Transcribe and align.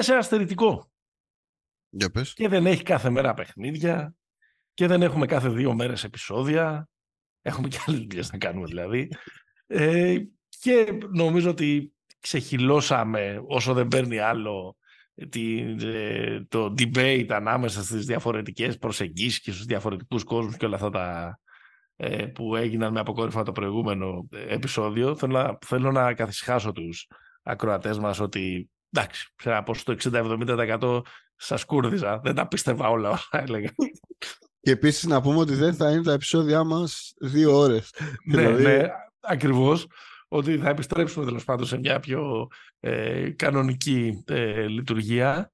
πιάσε 0.00 0.12
ένα 0.12 0.22
στερητικό. 0.22 0.90
Για 1.88 2.10
πες. 2.10 2.32
Και 2.32 2.48
δεν 2.48 2.66
έχει 2.66 2.82
κάθε 2.82 3.10
μέρα 3.10 3.34
παιχνίδια 3.34 4.14
και 4.74 4.86
δεν 4.86 5.02
έχουμε 5.02 5.26
κάθε 5.26 5.48
δύο 5.48 5.74
μέρες 5.74 6.04
επεισόδια. 6.04 6.88
Έχουμε 7.42 7.68
και 7.68 7.78
άλλες 7.86 8.00
δουλειές 8.00 8.32
να 8.32 8.38
κάνουμε 8.38 8.66
δηλαδή. 8.66 9.08
Ε, 9.66 10.16
και 10.48 10.98
νομίζω 11.12 11.50
ότι 11.50 11.92
ξεχυλώσαμε 12.20 13.42
όσο 13.46 13.74
δεν 13.74 13.88
παίρνει 13.88 14.18
άλλο 14.18 14.76
τη, 15.28 15.60
ε, 15.82 16.44
το 16.48 16.74
debate 16.78 17.30
ανάμεσα 17.30 17.82
στις 17.82 18.06
διαφορετικές 18.06 18.78
προσεγγίσεις 18.78 19.40
και 19.40 19.52
στους 19.52 19.64
διαφορετικούς 19.64 20.24
κόσμους 20.24 20.56
και 20.56 20.64
όλα 20.64 20.74
αυτά 20.74 20.90
τα, 20.90 21.38
ε, 21.96 22.26
που 22.26 22.56
έγιναν 22.56 22.92
με 22.92 23.00
αποκόρυφα 23.00 23.42
το 23.42 23.52
προηγούμενο 23.52 24.28
ε, 24.30 24.54
επεισόδιο. 24.54 25.16
Θέλω 25.16 25.32
να, 25.32 25.58
θέλω 25.66 25.92
να 25.92 26.14
καθισχάσω 26.14 26.72
τους 26.72 27.06
ακροατές 27.42 27.98
μας 27.98 28.20
ότι 28.20 28.70
εντάξει, 28.92 29.28
από 29.44 29.74
το 29.84 29.96
60-70% 30.02 31.00
σας 31.36 31.64
κούρδιζα. 31.64 32.18
Δεν 32.18 32.34
τα 32.34 32.48
πίστευα 32.48 32.88
όλα 32.88 33.10
όσα 33.10 33.28
έλεγα. 33.46 33.70
Και 34.60 34.70
επίσης 34.70 35.04
να 35.06 35.20
πούμε 35.20 35.38
ότι 35.38 35.54
δεν 35.54 35.74
θα 35.74 35.90
είναι 35.90 36.02
τα 36.02 36.12
επεισόδια 36.12 36.64
μας 36.64 37.12
δύο 37.20 37.56
ώρες. 37.58 37.94
ναι, 38.24 38.36
Δηλαδή- 38.40 38.62
ναι, 38.62 38.88
ακριβώς. 39.20 39.86
Ότι 40.32 40.58
θα 40.58 40.68
επιστρέψουμε 40.68 41.24
τέλος 41.24 41.44
πάντων 41.44 41.66
σε 41.66 41.78
μια 41.78 42.00
πιο 42.00 42.48
ε, 42.80 43.30
κανονική 43.30 44.24
ε, 44.26 44.66
λειτουργία. 44.66 45.52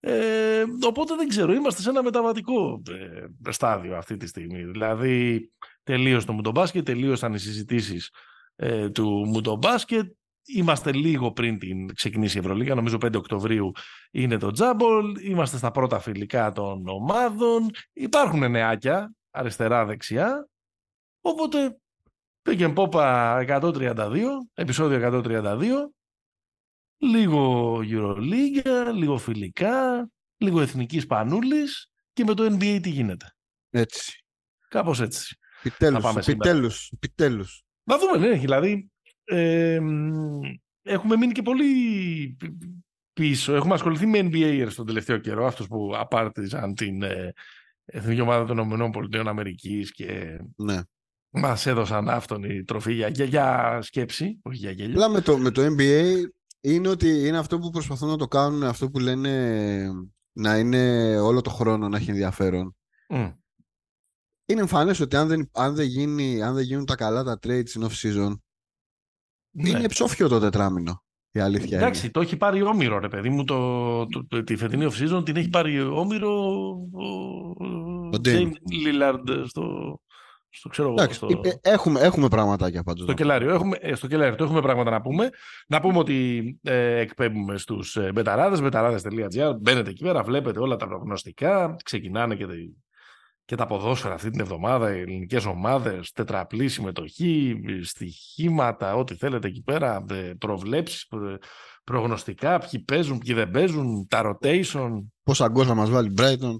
Ε, 0.00 0.62
οπότε 0.86 1.14
δεν 1.14 1.28
ξέρω, 1.28 1.52
είμαστε 1.52 1.82
σε 1.82 1.88
ένα 1.90 2.02
μεταβατικό 2.02 2.82
ε, 2.90 3.50
στάδιο 3.52 3.96
αυτή 3.96 4.16
τη 4.16 4.26
στιγμή. 4.26 4.64
Δηλαδή, 4.64 5.48
τελείωσε 5.82 6.26
το 6.26 6.32
μουτομπάσκετ, 6.32 6.84
τελείωσαν 6.84 7.34
οι 7.34 7.38
συζητήσεις 7.38 8.10
ε, 8.56 8.90
του 8.90 9.24
μουτομπάσκετ. 9.26 10.12
Είμαστε 10.46 10.92
λίγο 10.92 11.32
πριν 11.32 11.58
την 11.58 11.94
ξεκινήσει 11.94 12.36
η 12.36 12.40
Ευρωλίγα, 12.40 12.74
νομίζω 12.74 12.96
5 12.96 13.14
Οκτωβρίου 13.14 13.72
είναι 14.10 14.38
το 14.38 14.50
τζάμπολ. 14.50 15.16
Είμαστε 15.24 15.56
στα 15.56 15.70
πρώτα 15.70 16.00
φιλικά 16.00 16.52
των 16.52 16.88
ομάδων. 16.88 17.70
Υπάρχουν 17.92 18.50
νεάκια 18.50 19.12
αριστερά-δεξιά. 19.30 20.48
Οπότε 21.20 21.76
πήγε 22.42 22.68
πόπα 22.68 23.38
132, 23.48 24.22
επεισόδιο 24.54 25.22
132. 25.24 25.60
Λίγο 26.98 27.74
Euroleague, 27.82 28.92
λίγο 28.94 29.18
φιλικά, 29.18 30.08
λίγο 30.36 30.60
εθνικής 30.60 31.02
σπανούλης 31.02 31.90
και 32.12 32.24
με 32.24 32.34
το 32.34 32.44
NBA 32.44 32.78
τι 32.82 32.88
γίνεται. 32.88 33.26
Έτσι. 33.70 34.24
Κάπως 34.68 35.00
έτσι. 35.00 35.36
Επιτέλους, 35.62 36.02
πάμε 36.02 36.22
σήμερα. 36.22 36.48
επιτέλους, 36.48 36.90
επιτέλους. 36.94 37.62
Να 37.82 37.98
δούμε, 37.98 38.16
ναι, 38.16 38.38
δηλαδή 38.38 38.91
ε, 39.32 39.80
μ, 39.80 40.40
έχουμε 40.82 41.16
μείνει 41.16 41.32
και 41.32 41.42
πολύ 41.42 41.64
πι- 42.38 42.52
πίσω. 43.12 43.54
Έχουμε 43.54 43.74
ασχοληθεί 43.74 44.06
με 44.06 44.18
NBA 44.22 44.66
στον 44.70 44.86
τελευταίο 44.86 45.18
καιρό, 45.18 45.46
αυτούς 45.46 45.66
που 45.66 45.92
απάρτιζαν 45.96 46.74
την 46.74 47.02
ε, 47.02 47.32
Εθνική 47.84 48.20
Ομάδα 48.20 48.44
των 48.54 48.70
ΗΠΑ 48.70 49.30
Αμερικής 49.30 49.92
και 49.92 50.38
Ναι. 50.56 50.80
μας 51.30 51.66
έδωσαν 51.66 52.08
αυτόν 52.08 52.64
τροφή 52.64 52.92
για, 52.92 53.08
για, 53.08 53.24
για 53.24 53.78
σκέψη, 53.82 54.38
όχι 54.42 54.56
για 54.56 54.70
γέλιο. 54.70 54.92
Απλά 54.92 55.08
με 55.08 55.20
το, 55.20 55.38
με 55.38 55.50
το 55.50 55.62
NBA 55.78 56.14
είναι 56.60 56.88
ότι 56.88 57.08
είναι 57.26 57.38
αυτό 57.38 57.58
που 57.58 57.70
προσπαθούν 57.70 58.08
να 58.08 58.16
το 58.16 58.28
κάνουν, 58.28 58.62
αυτό 58.62 58.90
που 58.90 58.98
λένε 58.98 59.90
να 60.32 60.58
είναι 60.58 61.16
όλο 61.20 61.40
το 61.40 61.50
χρόνο 61.50 61.88
να 61.88 61.96
έχει 61.96 62.10
ενδιαφέρον. 62.10 62.76
Μμ. 63.08 63.28
Είναι 64.46 64.60
εμφανές 64.60 65.00
ότι 65.00 65.16
αν 65.16 65.28
δεν, 65.28 65.50
αν 65.52 65.74
δεν, 65.74 65.86
γίνει, 65.86 66.42
αν 66.42 66.54
δεν 66.54 66.64
γίνουν 66.64 66.84
τα 66.84 66.94
καλά 66.96 67.22
τα 67.22 67.38
trades 67.42 67.80
in 67.80 67.82
off 67.82 67.92
season, 68.02 68.32
Ναι. 69.52 69.68
είναι 69.68 69.88
ψόφιο 69.88 70.28
το 70.28 70.38
τετράμινο. 70.40 71.02
Η 71.34 71.40
αλήθεια 71.40 71.78
Εντάξει, 71.78 72.02
είναι. 72.02 72.10
το 72.10 72.20
έχει 72.20 72.36
πάρει 72.36 72.62
όμοιρο, 72.62 72.98
ρε 72.98 73.08
παιδί 73.08 73.28
μου. 73.28 73.44
Το, 73.44 74.06
το, 74.06 74.26
το- 74.28 74.44
τη 74.44 74.56
φετινή 74.56 74.86
off-season 74.90 75.24
την 75.24 75.36
έχει 75.36 75.48
πάρει 75.48 75.80
όμοιρο 75.80 76.30
ο, 76.92 77.06
Ο 78.06 78.08
James 78.24 78.28
Dame. 78.28 78.50
Lillard 78.86 79.44
στο, 79.46 79.98
στο 80.48 80.68
ξέρω 80.68 80.88
εγώ, 80.88 80.96
Εντάξει, 80.96 81.16
στο, 81.16 81.26
είπε- 81.30 81.58
έχουμε, 81.60 82.00
έχουμε 82.00 82.28
πραγματάκια 82.28 82.82
πάντως. 82.82 83.02
στο 83.02 83.12
κελάριο. 83.12 83.50
Έχουμε, 83.54 83.76
ε, 83.80 83.94
στο 83.94 84.06
κελάριο 84.06 84.34
το 84.36 84.44
έχουμε 84.44 84.60
πράγματα 84.60 84.90
να 84.90 85.00
πούμε. 85.00 85.28
Να 85.68 85.80
πούμε 85.80 85.98
ότι 85.98 86.42
ε, 86.62 86.98
εκπέμπουμε 86.98 87.56
στους 87.58 87.96
ε, 87.96 88.10
μπεταράδες, 88.14 88.60
μπεταράδες.gr. 88.60 89.52
Μπαίνετε 89.60 89.90
εκεί 89.90 90.02
πέρα, 90.04 90.22
βλέπετε 90.22 90.58
όλα 90.60 90.76
τα 90.76 90.86
προγνωστικά. 90.86 91.76
Ξεκινάνε 91.84 92.34
και, 92.34 92.46
τα- 92.46 92.52
και 93.52 93.58
τα 93.58 93.66
ποδόσφαιρα 93.66 94.14
αυτή 94.14 94.30
την 94.30 94.40
εβδομάδα, 94.40 94.96
οι 94.96 95.00
ελληνικές 95.00 95.44
ομάδες, 95.44 96.12
τετραπλή 96.12 96.68
συμμετοχή, 96.68 97.60
στοιχήματα, 97.82 98.94
ό,τι 98.94 99.14
θέλετε 99.14 99.48
εκεί 99.48 99.62
πέρα, 99.62 100.04
ε, 100.10 100.14
προβλέψεις, 100.38 101.06
προ- 101.06 101.38
προγνωστικά, 101.84 102.58
ποιοι 102.58 102.80
παίζουν, 102.80 103.18
ποιοι 103.18 103.34
δεν 103.34 103.50
παίζουν, 103.50 104.06
τα 104.08 104.22
rotation, 104.40 104.90
Πόσα 105.22 105.48
γκολ 105.48 105.64
θα 105.68 105.74
μας 105.74 105.90
βάλει 105.90 106.08
η 106.08 106.14
Brighton. 106.18 106.56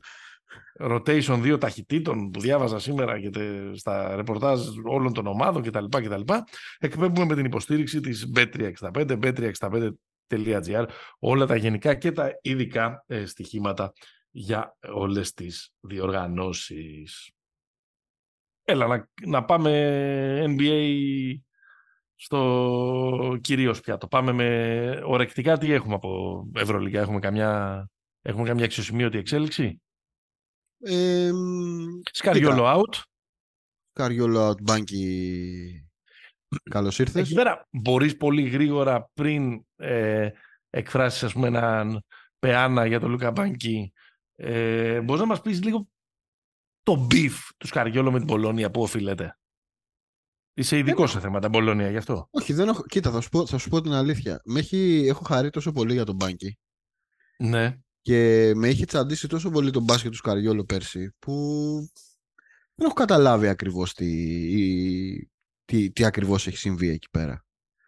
rotation 0.90 1.38
δύο 1.40 1.58
ταχυτήτων 1.58 2.30
που 2.30 2.40
διάβαζα 2.40 2.78
σήμερα 2.78 3.20
και 3.20 3.30
τε- 3.30 3.76
στα 3.76 4.16
ρεπορτάζ 4.16 4.60
όλων 4.84 5.12
των 5.12 5.26
ομάδων 5.26 5.62
κτλ. 5.62 5.84
κτλ. 5.88 6.32
Εκπέμπουμε 6.78 7.26
με 7.26 7.34
την 7.34 7.44
υποστήριξη 7.44 8.00
της 8.00 8.32
Bet365, 8.34 9.18
bet365.gr, 9.22 10.84
όλα 11.18 11.46
τα 11.46 11.56
γενικά 11.56 11.94
και 11.94 12.12
τα 12.12 12.30
ειδικά 12.42 13.04
ε, 13.06 13.26
στοιχήματα 13.26 13.92
για 14.32 14.76
όλες 14.92 15.32
τις 15.32 15.72
διοργανώσεις. 15.80 17.30
Έλα, 18.64 18.86
να, 18.86 19.08
να 19.26 19.44
πάμε 19.44 20.44
NBA 20.46 21.34
στο 22.14 23.38
κυρίως 23.40 23.80
πιάτο. 23.80 24.08
Πάμε 24.08 24.32
με 24.32 25.00
ορεκτικά. 25.04 25.58
Τι 25.58 25.72
έχουμε 25.72 25.94
από 25.94 26.42
Ευρωλίγα, 26.54 27.00
έχουμε 27.00 27.18
καμιά, 27.18 27.86
έχουμε 28.22 28.46
καμιά 28.46 28.64
αξιοσημείωτη 28.64 29.18
εξέλιξη; 29.18 29.82
Ε, 30.84 31.30
μ, 31.32 32.00
Σκαριόλο 32.10 32.64
out. 32.64 33.00
Καριόλο 33.92 34.48
Outbanky, 34.48 35.06
καλώς 36.70 36.98
ήρθες. 36.98 37.22
Εκεί 37.22 37.34
πέρα 37.34 37.68
μπορείς 37.70 38.16
πολύ 38.16 38.48
γρήγορα 38.48 39.10
πριν 39.14 39.64
ε, 39.76 40.30
εκφράσεις 40.70 41.22
ας 41.22 41.32
πούμε 41.32 41.46
έναν 41.46 42.04
πεάνα 42.38 42.86
για 42.86 43.00
τον 43.00 43.10
Λούκα 43.10 43.30
Μπάνκι 43.30 43.92
ε, 44.44 45.00
μπορείς 45.00 45.20
να 45.20 45.26
μας 45.26 45.40
πεις 45.40 45.62
λίγο 45.62 45.88
το 46.82 47.06
beef 47.10 47.32
του 47.56 47.66
Σκαριόλο 47.66 48.12
με 48.12 48.18
την 48.18 48.26
Πολώνια 48.26 48.70
που 48.70 48.82
οφείλεται; 48.82 49.36
Είσαι 50.54 50.78
ειδικός 50.78 51.10
σε 51.10 51.20
θέματα 51.20 51.50
Πολωνία 51.50 51.90
γι' 51.90 51.96
αυτό. 51.96 52.28
Όχι, 52.30 52.52
δεν 52.52 52.68
έχω... 52.68 52.82
Κοίτα, 52.82 53.10
θα 53.10 53.20
σου, 53.20 53.28
πω, 53.28 53.46
θα 53.46 53.58
σου 53.58 53.68
πω 53.68 53.80
την 53.80 53.92
αλήθεια. 53.92 54.40
Με 54.44 54.58
έχει... 54.58 55.04
Έχω 55.08 55.24
χαρεί 55.24 55.50
τόσο 55.50 55.72
πολύ 55.72 55.92
για 55.92 56.04
τον 56.04 56.14
Μπάνκι 56.14 56.58
Ναι. 57.38 57.78
και 58.00 58.52
με 58.54 58.68
είχε 58.68 58.84
τσαντήσει 58.84 59.28
τόσο 59.28 59.50
πολύ 59.50 59.70
τον 59.70 59.82
μπάσκετ 59.82 60.10
του 60.10 60.16
Σκαριόλου 60.16 60.64
πέρσι 60.64 61.14
που 61.18 61.32
δεν 62.74 62.86
έχω 62.86 62.94
καταλάβει 62.94 63.48
ακριβώς 63.48 63.94
τι, 63.94 64.06
η- 64.60 65.30
τι, 65.64 65.92
τι 65.92 66.04
ακριβώς 66.04 66.46
έχει 66.46 66.56
συμβεί 66.56 66.88
εκεί 66.88 67.08
πέρα. 67.10 67.44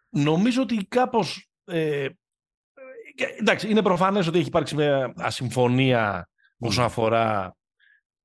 Νομίζω 0.08 0.62
ότι 0.62 0.86
κάπως... 0.88 1.48
Ε, 1.64 2.08
και- 3.14 3.36
εντάξει, 3.38 3.70
είναι 3.70 3.82
προφανές 3.82 4.26
ότι 4.26 4.38
έχει 4.38 4.46
υπάρξει 4.48 4.74
μια 4.74 5.12
ασυμφωνία 5.16 6.28
όσον 6.58 6.84
αφορά 6.84 7.56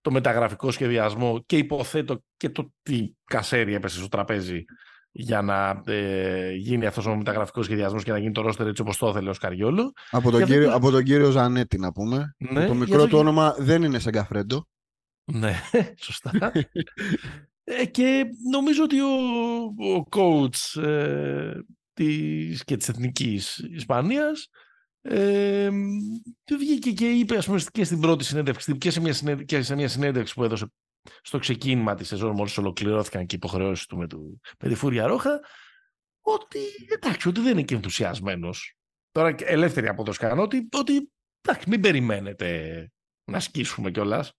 το 0.01 0.11
μεταγραφικό 0.11 0.71
σχεδιασμό 0.71 1.43
και 1.45 1.57
υποθέτω 1.57 2.23
και 2.37 2.49
το 2.49 2.73
τι 2.81 3.11
κασέρι 3.23 3.73
έπεσε 3.73 3.97
στο 3.99 4.07
τραπέζι 4.07 4.63
για 5.11 5.41
να 5.41 5.81
ε, 5.85 6.51
γίνει 6.53 6.85
αυτός 6.85 7.05
ο 7.05 7.15
μεταγραφικός 7.15 7.65
σχεδιασμός 7.65 8.03
και 8.03 8.11
να 8.11 8.17
γίνει 8.17 8.31
το 8.31 8.41
ρόστερ 8.41 8.67
έτσι 8.67 8.81
όπως 8.81 8.97
το 8.97 9.07
ήθελε 9.09 9.29
ο 9.29 9.33
Σκαριόλο. 9.33 9.93
Από 10.09 10.29
τον, 10.29 10.37
Για 10.39 10.45
κύριο, 10.47 10.61
δεν- 10.67 10.71
από 10.75 10.91
τον 10.91 11.03
κύριο 11.03 11.29
Ζανέτη 11.31 11.77
να 11.77 11.91
πούμε. 11.91 12.35
Ναι, 12.37 12.65
το 12.65 12.71
γι' 12.73 12.79
μικρό 12.79 12.95
αυτό 12.95 13.03
του 13.07 13.09
και- 13.15 13.15
όνομα 13.21 13.55
δεν 13.57 13.83
είναι 13.83 13.99
Σεγκαφρέντο. 13.99 14.67
Ναι, 15.31 15.53
σωστά. 16.05 16.51
ε, 17.63 17.85
και 17.85 18.25
νομίζω 18.51 18.83
ότι 18.83 18.99
ο, 19.01 19.07
ο 19.97 20.05
coach 20.11 20.81
ε, 20.83 21.51
της, 21.93 22.63
και 22.63 22.77
της 22.77 22.89
Εθνικής 22.89 23.57
Ισπανίας 23.57 24.49
ε, 25.01 25.69
βγήκε 26.57 26.91
και 26.91 27.09
είπε 27.09 27.37
ας 27.37 27.45
πούμε, 27.45 27.61
και 27.71 27.83
στην 27.83 27.99
πρώτη 27.99 28.23
συνέντευξη 28.23 28.77
και 28.77 28.91
σε, 28.91 28.99
μια 28.99 29.13
συνέντευξη, 29.13 29.55
και 29.55 29.61
σε 29.61 29.75
μια 29.75 29.87
συνέντευξη 29.87 30.33
που 30.33 30.43
έδωσε 30.43 30.71
στο 31.21 31.39
ξεκίνημα 31.39 31.95
της 31.95 32.07
σεζόν 32.07 32.31
μόλις 32.35 32.57
ολοκληρώθηκαν 32.57 33.25
και 33.25 33.35
οι 33.35 33.39
υποχρεώσεις 33.43 33.85
του 33.85 33.97
με, 33.97 34.07
του 34.07 34.41
με 34.59 34.69
τη 34.69 34.75
Φούρια 34.75 35.07
Ρόχα 35.07 35.39
ότι 36.21 36.59
εντάξει, 36.93 37.27
ότι 37.27 37.41
δεν 37.41 37.51
είναι 37.51 37.63
και 37.63 37.75
ενθουσιασμένος. 37.75 38.77
Τώρα 39.11 39.31
και 39.31 39.45
ελεύθερη 39.45 39.87
από 39.87 40.03
το 40.03 40.11
σκάνο 40.11 40.41
ότι, 40.41 40.69
ότι 40.71 41.11
εντάξει, 41.41 41.69
μην 41.69 41.81
περιμένετε 41.81 42.89
να 43.31 43.39
σκίσουμε 43.39 43.91
κιόλας 43.91 44.33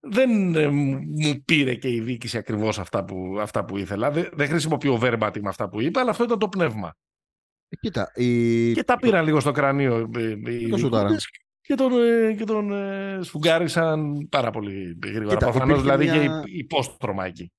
δεν 0.00 0.54
ε, 0.54 0.68
μου 0.68 1.42
πήρε 1.44 1.74
και 1.74 1.88
η 1.88 2.00
διοίκηση 2.00 2.38
ακριβώς 2.38 2.78
αυτά 2.78 3.04
που, 3.04 3.38
αυτά 3.40 3.64
που 3.64 3.76
ήθελα. 3.76 4.10
Δεν, 4.10 4.28
δεν 4.32 4.48
χρησιμοποιώ 4.48 4.98
verbatim 5.02 5.42
αυτά 5.44 5.68
που 5.68 5.80
είπε, 5.80 6.00
αλλά 6.00 6.10
αυτό 6.10 6.24
ήταν 6.24 6.38
το 6.38 6.48
πνεύμα. 6.48 6.96
Ε, 7.72 7.76
Κοίτα, 7.80 8.12
η... 8.14 8.72
Και 8.72 8.84
τα 8.84 8.96
πήραν 8.98 9.24
λίγο 9.24 9.40
στο 9.40 9.52
κρανίο 9.52 10.10
ε, 10.16 10.52
οι 10.52 10.68
το 10.68 10.76
σουτάραν. 10.76 11.06
διοικητές 11.08 11.28
και 11.60 11.74
τον, 11.74 11.92
ε, 11.92 12.34
και 12.34 12.44
τον 12.44 12.72
ε, 12.72 13.18
σφουγγάρισαν 13.22 14.28
πάρα 14.28 14.50
πολύ 14.50 14.98
γρήγορα. 15.04 15.34
Κοίτα, 15.34 15.50
Προφανώς 15.50 15.78
υπήρχε 15.78 15.96
δηλαδή 15.96 16.18
μια- 16.28 16.40
και 16.44 16.50
υπόστρωμα 16.56 17.26
εκεί. 17.26 17.52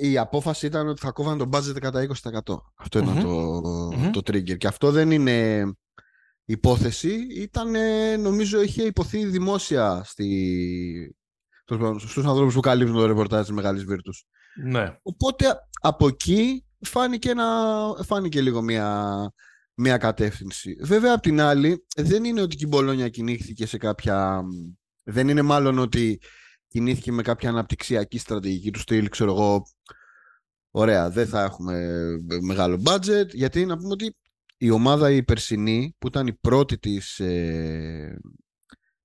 η 0.00 0.18
απόφαση 0.18 0.66
ήταν 0.66 0.88
ότι 0.88 1.00
θα 1.00 1.10
κόβαν 1.10 1.38
το 1.38 1.48
budget 1.52 1.78
κατά 1.80 2.00
20%. 2.02 2.54
Αυτό 2.74 2.98
ήταν 2.98 3.14
Μμμ. 3.14 3.22
το, 3.22 3.60
Μμμ. 3.96 4.10
το 4.10 4.20
trigger. 4.26 4.56
Και 4.56 4.66
αυτό 4.66 4.90
δεν 4.90 5.10
είναι 5.10 5.64
υπόθεση 6.44 7.26
ήταν, 7.36 7.70
νομίζω, 8.20 8.62
είχε 8.62 8.82
υποθεί 8.82 9.24
δημόσια 9.24 10.02
στη... 10.04 11.16
στους 11.98 12.24
ανθρώπους 12.26 12.54
που 12.54 12.60
καλύπτουν 12.60 12.96
το 12.96 13.06
ρεπορτάζ 13.06 13.40
της 13.40 13.50
Μεγάλης 13.54 13.84
Βίρτους. 13.84 14.24
Ναι. 14.64 14.96
Οπότε 15.02 15.46
από 15.80 16.06
εκεί 16.06 16.64
φάνηκε, 16.84 17.30
ένα, 17.30 17.46
φάνηκε 18.04 18.40
λίγο 18.40 18.62
μια, 18.62 19.30
μια 19.74 19.96
κατεύθυνση. 19.96 20.76
Βέβαια, 20.80 21.14
απ' 21.14 21.22
την 21.22 21.40
άλλη, 21.40 21.86
δεν 21.96 22.24
είναι 22.24 22.40
ότι 22.40 22.56
η 22.60 22.66
Μπολόνια 22.66 23.08
κινήθηκε 23.08 23.66
σε 23.66 23.76
κάποια... 23.76 24.42
Δεν 25.04 25.28
είναι 25.28 25.42
μάλλον 25.42 25.78
ότι 25.78 26.20
κινήθηκε 26.68 27.12
με 27.12 27.22
κάποια 27.22 27.48
αναπτυξιακή 27.48 28.18
στρατηγική 28.18 28.70
του 28.70 28.78
στυλ, 28.78 29.08
ξέρω 29.08 29.30
εγώ, 29.32 29.62
ωραία, 30.70 31.10
δεν 31.10 31.26
θα 31.26 31.42
έχουμε 31.42 32.06
μεγάλο 32.42 32.82
budget, 32.84 33.28
γιατί 33.32 33.66
να 33.66 33.76
πούμε 33.76 33.92
ότι 33.92 34.16
η 34.56 34.70
ομάδα 34.70 35.10
η 35.10 35.22
περσινή, 35.22 35.94
που 35.98 36.06
ήταν 36.06 36.26
η 36.26 36.32
πρώτη 36.32 36.78
της 36.78 37.20
ε, 37.20 38.18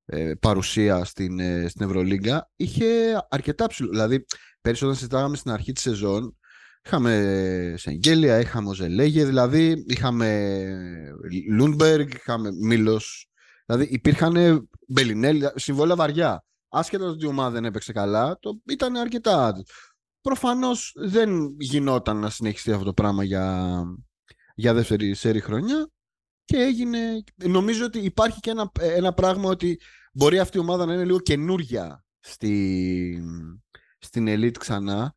ε, 0.06 0.34
παρουσία 0.34 1.04
στην, 1.04 1.40
ε, 1.40 1.68
στην 1.68 1.86
Ευρωλίγκα, 1.86 2.52
είχε 2.56 2.86
αρκετά 3.30 3.68
ψηλό. 3.68 3.90
Δηλαδή, 3.90 4.26
πέρυσι 4.62 4.84
όταν 4.84 4.96
συζητάγαμε 4.96 5.38
στην 5.38 5.52
αρχή 5.52 5.72
της 5.72 5.82
σεζόν, 5.82 6.38
είχαμε 6.86 7.74
Σενγκέλια, 7.78 8.40
είχαμε 8.40 8.74
Οτζελέγε, 8.74 9.26
δηλαδή 9.26 9.84
είχαμε 9.88 10.58
Λούντμπεργκ, 11.52 12.10
είχαμε 12.14 12.52
Μίλος, 12.52 13.30
δηλαδή 13.66 13.88
υπήρχαν 13.92 14.68
Μπελινέλι, 14.88 15.44
συμβόλαια 15.56 15.96
βαριά. 15.96 16.44
Άσχετα 16.70 17.06
ότι 17.06 17.26
η 17.26 17.28
ομάδα 17.28 17.50
δεν 17.50 17.66
έπαιξε 17.66 17.92
καλά, 17.92 18.38
το 18.40 18.62
ήταν 18.70 18.96
αρκετά. 18.96 19.54
Προφανώς 20.22 20.94
δεν 20.96 21.56
γινόταν 21.60 22.18
να 22.18 22.30
συνεχιστεί 22.30 22.72
αυτό 22.72 22.84
το 22.84 22.94
πράγμα 22.94 23.24
για, 23.24 23.84
για 24.56 24.74
δεύτερη 24.74 25.14
σέρη 25.14 25.40
χρονιά 25.40 25.90
και 26.46 26.58
έγινε, 26.58 27.24
νομίζω 27.36 27.86
ότι 27.86 28.00
υπάρχει 28.00 28.40
και 28.40 28.50
ένα, 28.50 28.72
ένα 28.80 29.14
πράγμα 29.14 29.50
ότι 29.50 29.80
μπορεί 30.14 30.40
αυτή 30.40 30.58
η 30.58 30.60
ομάδα 30.60 30.86
να 30.86 30.94
είναι 30.94 31.06
λίγο 31.06 31.20
καινούρια 31.20 32.06
στη, 32.20 33.24
στην 34.00 34.26
Elite 34.28 34.58
ξανά 34.58 35.16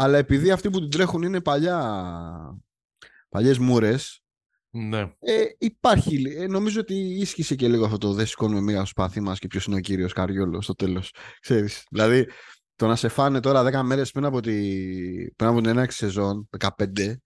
αλλά 0.00 0.18
επειδή 0.18 0.50
αυτοί 0.50 0.70
που 0.70 0.80
την 0.80 0.90
τρέχουν 0.90 1.22
είναι 1.22 1.40
παλιά, 1.40 1.78
παλιές 3.28 3.58
μούρες 3.58 4.22
ναι. 4.70 5.00
ε, 5.18 5.44
υπάρχει, 5.58 6.34
ε, 6.36 6.46
νομίζω 6.46 6.80
ότι 6.80 6.94
ίσχυσε 6.94 7.54
και 7.54 7.68
λίγο 7.68 7.84
αυτό 7.84 7.98
το 7.98 8.12
δεν 8.12 8.26
σηκώνουμε 8.26 8.60
μία 8.60 8.84
σπαθή 8.84 9.20
μας 9.20 9.38
και 9.38 9.46
ποιος 9.46 9.64
είναι 9.64 9.76
ο 9.76 9.80
κύριος 9.80 10.12
Καριόλος 10.12 10.64
στο 10.64 10.74
τέλος 10.74 11.14
ξέρεις, 11.40 11.86
δηλαδή 11.90 12.28
το 12.74 12.86
να 12.86 12.96
σε 12.96 13.08
φάνε 13.08 13.40
τώρα 13.40 13.80
10 13.80 13.86
μέρες 13.86 14.10
πριν 14.10 14.24
από, 14.24 14.40
τη, 14.40 14.52
πριν 15.36 15.50
από 15.50 15.60
την 15.60 15.70
έναρξη 15.70 15.96
σεζόν 15.96 16.48
15 16.58 16.68
ε, 16.98 17.18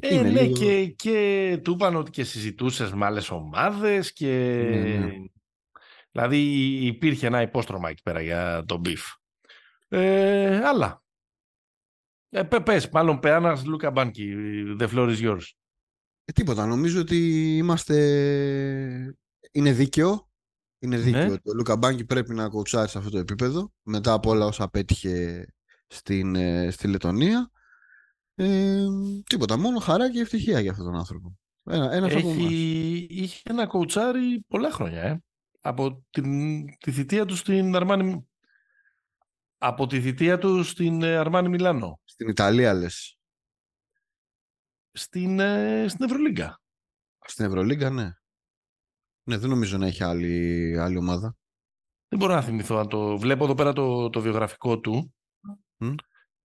είναι 0.00 0.30
ναι, 0.30 0.40
λίγο... 0.40 0.56
και, 0.56 0.86
και 0.86 1.60
του 1.64 1.72
είπαν 1.72 1.96
ότι 1.96 2.10
και 2.10 2.24
συζητούσες 2.24 2.92
με 2.92 3.06
άλλες 3.06 3.30
ομάδες 3.30 4.12
και. 4.12 4.66
Ναι, 4.70 4.96
ναι. 4.96 5.12
Δηλαδή 6.10 6.38
υπήρχε 6.86 7.26
ένα 7.26 7.42
υπόστρωμα 7.42 7.88
εκεί 7.88 8.02
πέρα 8.02 8.20
για 8.20 8.64
τον 8.66 8.80
beef. 8.80 9.02
Ε, 9.88 10.60
αλλά. 10.64 11.02
Ε, 12.30 12.42
πες, 12.42 12.88
μάλλον 12.88 13.18
πέανας 13.18 13.64
Λούκα 13.64 13.90
Μπάνκι, 13.90 14.34
the 14.78 14.88
floor 14.88 15.16
is 15.16 15.20
yours. 15.20 15.44
Ε, 16.24 16.32
τίποτα, 16.32 16.66
νομίζω 16.66 17.00
ότι 17.00 17.16
είμαστε... 17.56 19.14
Είναι 19.52 19.72
δίκαιο. 19.72 20.28
Είναι 20.78 20.96
ναι. 20.96 21.02
δίκαιο. 21.02 21.40
Το 21.40 21.52
Λούκα 21.54 21.76
Μπάνκι 21.76 22.04
πρέπει 22.04 22.34
να 22.34 22.48
κοτσάρει 22.48 22.88
σε 22.88 22.98
αυτό 22.98 23.10
το 23.10 23.18
επίπεδο 23.18 23.72
μετά 23.82 24.12
από 24.12 24.30
όλα 24.30 24.44
όσα 24.46 24.68
πέτυχε 24.68 25.46
στην, 25.86 26.34
ε, 26.34 26.70
στη 26.70 26.88
Λετωνία. 26.88 27.50
Ε, 28.34 28.86
τίποτα, 29.26 29.58
μόνο 29.58 29.78
χαρά 29.78 30.10
και 30.10 30.20
ευτυχία 30.20 30.60
για 30.60 30.70
αυτόν 30.70 30.86
τον 30.86 30.96
άνθρωπο. 30.96 31.38
Ένα, 31.64 31.92
ένας 31.92 32.12
Έχει, 32.12 33.06
είχε 33.10 33.40
ένα 33.44 33.66
κοουτσάρι 33.66 34.44
πολλά 34.48 34.70
χρόνια, 34.70 35.02
ε. 35.02 35.22
Από 35.60 36.04
την, 36.10 36.64
τη 36.78 36.92
θητεία 36.92 37.24
του 37.24 37.36
στην 37.36 37.76
Αρμάνι... 37.76 38.28
Από 39.58 39.86
τη 39.86 40.00
θητεία 40.00 40.38
του 40.38 40.62
στην 40.62 41.02
ε, 41.02 41.16
Αρμάνι 41.16 41.48
Μιλάνο. 41.48 42.00
Στην 42.04 42.28
Ιταλία, 42.28 42.74
λες. 42.74 43.18
Στην, 44.92 45.40
ε, 45.40 45.86
στην 45.88 46.04
Ευρωλίγκα. 46.04 46.60
Στην 47.24 47.44
Ευρωλίγκα, 47.44 47.90
ναι. 47.90 48.12
Ναι, 49.22 49.36
δεν 49.36 49.48
νομίζω 49.48 49.78
να 49.78 49.86
έχει 49.86 50.04
άλλη, 50.04 50.76
άλλη 50.78 50.96
ομάδα. 50.96 51.36
Δεν 52.08 52.18
μπορώ 52.18 52.34
να 52.34 52.42
θυμηθώ. 52.42 52.76
Αν 52.76 52.88
το 52.88 53.18
βλέπω 53.18 53.44
εδώ 53.44 53.54
πέρα 53.54 53.72
το, 53.72 54.10
το 54.10 54.20
βιογραφικό 54.20 54.80
του. 54.80 55.14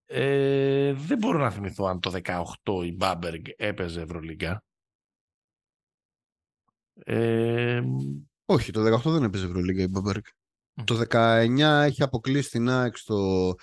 Ε, 0.05 0.93
δεν 0.93 1.17
μπορώ 1.17 1.37
να 1.37 1.51
θυμηθώ 1.51 1.85
αν 1.85 1.99
το 1.99 2.11
18 2.23 2.85
η 2.85 2.91
Μπάμπεργκ 2.91 3.45
έπαιζε 3.55 4.01
Ευρωλίγκα. 4.01 4.63
Ε, 6.93 7.81
Όχι, 8.45 8.71
το 8.71 8.99
18 8.99 9.11
δεν 9.11 9.23
έπαιζε 9.23 9.45
Ευρωλίγκα 9.45 9.81
η 9.81 9.87
Μπάμπεργκ. 9.87 10.23
Το 10.83 11.01
19 11.11 11.59
έχει 11.59 12.03
αποκλείσει 12.03 12.49
την 12.49 12.69
ΑΕΚ 12.69 12.97
στο... 12.97 13.53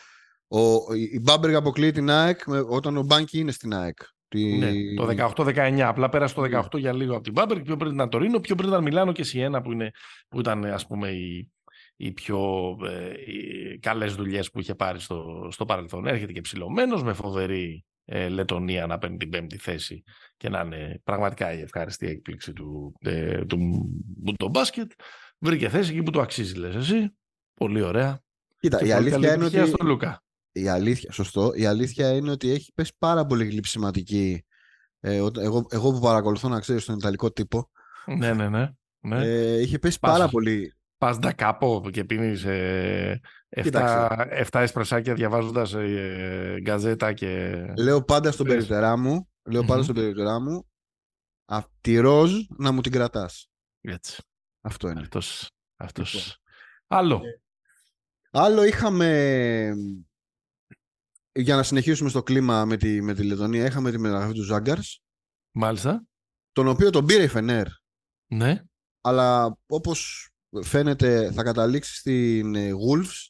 Ο, 0.53 0.95
η 0.95 1.21
Μπάμπεργκ 1.21 1.55
αποκλείει 1.55 1.91
την 1.91 2.11
ΑΕΚ 2.11 2.41
όταν 2.69 2.97
ο 2.97 3.03
Μπάνκι 3.03 3.39
είναι 3.39 3.53
στην 3.53 3.75
ΑΕΚ. 3.75 3.97
Ναι, 4.35 4.71
το 4.97 5.33
18-19. 5.37 5.81
Απλά 5.81 6.09
πέρασε 6.09 6.35
το 6.35 6.43
18 6.43 6.49
ναι. 6.49 6.81
για 6.81 6.93
λίγο 6.93 7.15
από 7.15 7.23
την 7.23 7.33
Μπάμπεργκ. 7.33 7.63
Πιο 7.63 7.77
πριν 7.77 7.93
ήταν 7.93 8.09
το 8.09 8.19
Ρήνο, 8.19 8.41
πιο 8.41 8.55
πριν 8.55 8.69
ήταν 8.69 8.83
Μιλάνο 8.83 9.13
και 9.13 9.23
Σιένα 9.23 9.61
που, 9.63 9.73
είναι, 9.73 9.91
που 10.29 10.41
ήταν 10.41 10.65
ας 10.65 10.87
πούμε 10.87 11.09
η, 11.11 11.51
οι 11.97 12.13
πιο 12.13 12.71
ε, 12.85 13.13
οι 13.33 13.79
καλές 13.79 14.15
δουλειές 14.15 14.51
που 14.51 14.61
είχε 14.61 14.75
πάρει 14.75 15.01
στο, 15.01 15.49
στο 15.51 15.65
παρελθόν. 15.65 16.07
Έρχεται 16.07 16.33
και 16.33 16.41
ψηλωμένος 16.41 17.03
με 17.03 17.13
φοβερή 17.13 17.85
ε, 18.05 18.29
Λετωνία 18.29 18.87
να 18.87 18.99
παίρνει 18.99 19.17
την 19.17 19.31
πέμπτη 19.31 19.57
θέση 19.57 20.03
και 20.37 20.49
να 20.49 20.61
είναι 20.61 21.01
πραγματικά 21.05 21.53
η 21.53 21.61
ευχαριστή 21.61 22.07
έκπληξη 22.07 22.53
του, 22.53 22.93
ε, 23.01 23.45
του, 23.45 23.59
του 24.39 24.49
μπάσκετ. 24.49 24.91
Βρήκε 25.43 25.69
θέση 25.69 25.91
εκεί 25.91 26.03
που 26.03 26.11
το 26.11 26.21
αξίζει 26.21 26.55
λες 26.55 26.75
εσύ. 26.75 27.17
Πολύ 27.55 27.83
ωραία. 27.83 28.23
Κοίτα, 28.59 28.81
η 28.81 28.93
αλήθεια 28.93 29.35
είναι 29.35 29.45
ότι... 29.45 29.67
Στον 29.67 29.87
Λούκα. 29.87 30.23
Η 30.53 30.69
αλήθεια, 30.69 31.13
σωστό. 31.13 31.53
Η 31.55 31.67
αλήθεια 31.67 32.13
είναι 32.13 32.31
ότι 32.31 32.51
έχει 32.51 32.73
πέσει 32.75 32.93
πάρα 32.99 33.27
πολύ 33.27 33.45
γλυψιματική. 33.45 34.45
Ε, 35.01 35.15
εγώ, 35.15 35.67
εγώ 35.69 35.93
που 35.93 36.01
παρακολουθώ 36.01 36.49
να 36.49 36.61
ξέρεις 36.61 36.83
στον 36.83 36.97
Ιταλικό 36.97 37.33
τύπο. 37.33 37.71
Ναι, 38.07 38.33
ναι, 38.33 38.49
ναι. 38.49 38.69
ναι. 39.01 39.25
Ε, 39.25 39.61
είχε 39.61 39.79
πέσει 39.79 39.99
πάρα 39.99 40.29
πολύ 40.29 40.75
πας 41.01 41.19
κάπου 41.37 41.89
και 41.93 42.05
πίνεις 42.05 42.45
ε, 42.45 43.21
7, 43.57 44.09
7 44.51 44.61
εσπρεσάκια 44.61 45.15
διαβάζοντας 45.15 45.75
ε, 45.75 46.59
γκαζέτα 46.61 47.13
και... 47.13 47.65
Λέω 47.79 48.03
πάντα 48.03 48.33
στον 48.33 48.47
περιφτερά 48.47 48.97
μου, 48.97 49.29
λέω 49.51 49.65
πάντα 49.65 49.83
στον 49.83 49.95
περιφτερά 49.95 50.41
μου, 50.41 50.67
τη 51.81 51.99
ροζ 51.99 52.33
να 52.49 52.73
μου 52.73 52.81
την 52.81 52.93
κρατάς. 52.93 53.51
Έτσι. 53.81 54.23
Αυτό 54.61 54.89
είναι. 54.89 55.01
Αυτός. 55.01 55.51
αυτός. 55.77 56.15
Λοιπόν. 56.15 56.35
Άλλο. 56.87 57.21
Ε, 57.25 57.41
άλλο 58.31 58.65
είχαμε... 58.65 59.73
Για 61.33 61.57
να 61.57 61.63
συνεχίσουμε 61.63 62.11
στο 62.11 62.23
κλίμα 62.23 62.65
με 62.65 62.77
τη, 62.77 63.03
με 63.03 63.15
τη 63.15 63.23
Λετωνία, 63.23 63.67
είχαμε 63.67 63.91
τη 63.91 63.99
μεταγραφή 63.99 64.35
του 64.35 64.43
Ζάγκαρς. 64.43 65.03
Μάλιστα. 65.51 66.05
Τον 66.53 66.69
οποίο 66.69 66.91
τον 66.91 67.07
πήρε 67.07 67.23
η 67.23 67.29
Φενέρ. 67.29 67.67
Ναι. 68.27 68.63
Αλλά 69.01 69.59
όπως 69.67 70.31
φαίνεται 70.63 71.33
θα 71.33 71.43
καταλήξει 71.43 71.95
στην 71.95 72.55
ε, 72.55 72.71
Wolves 72.73 73.29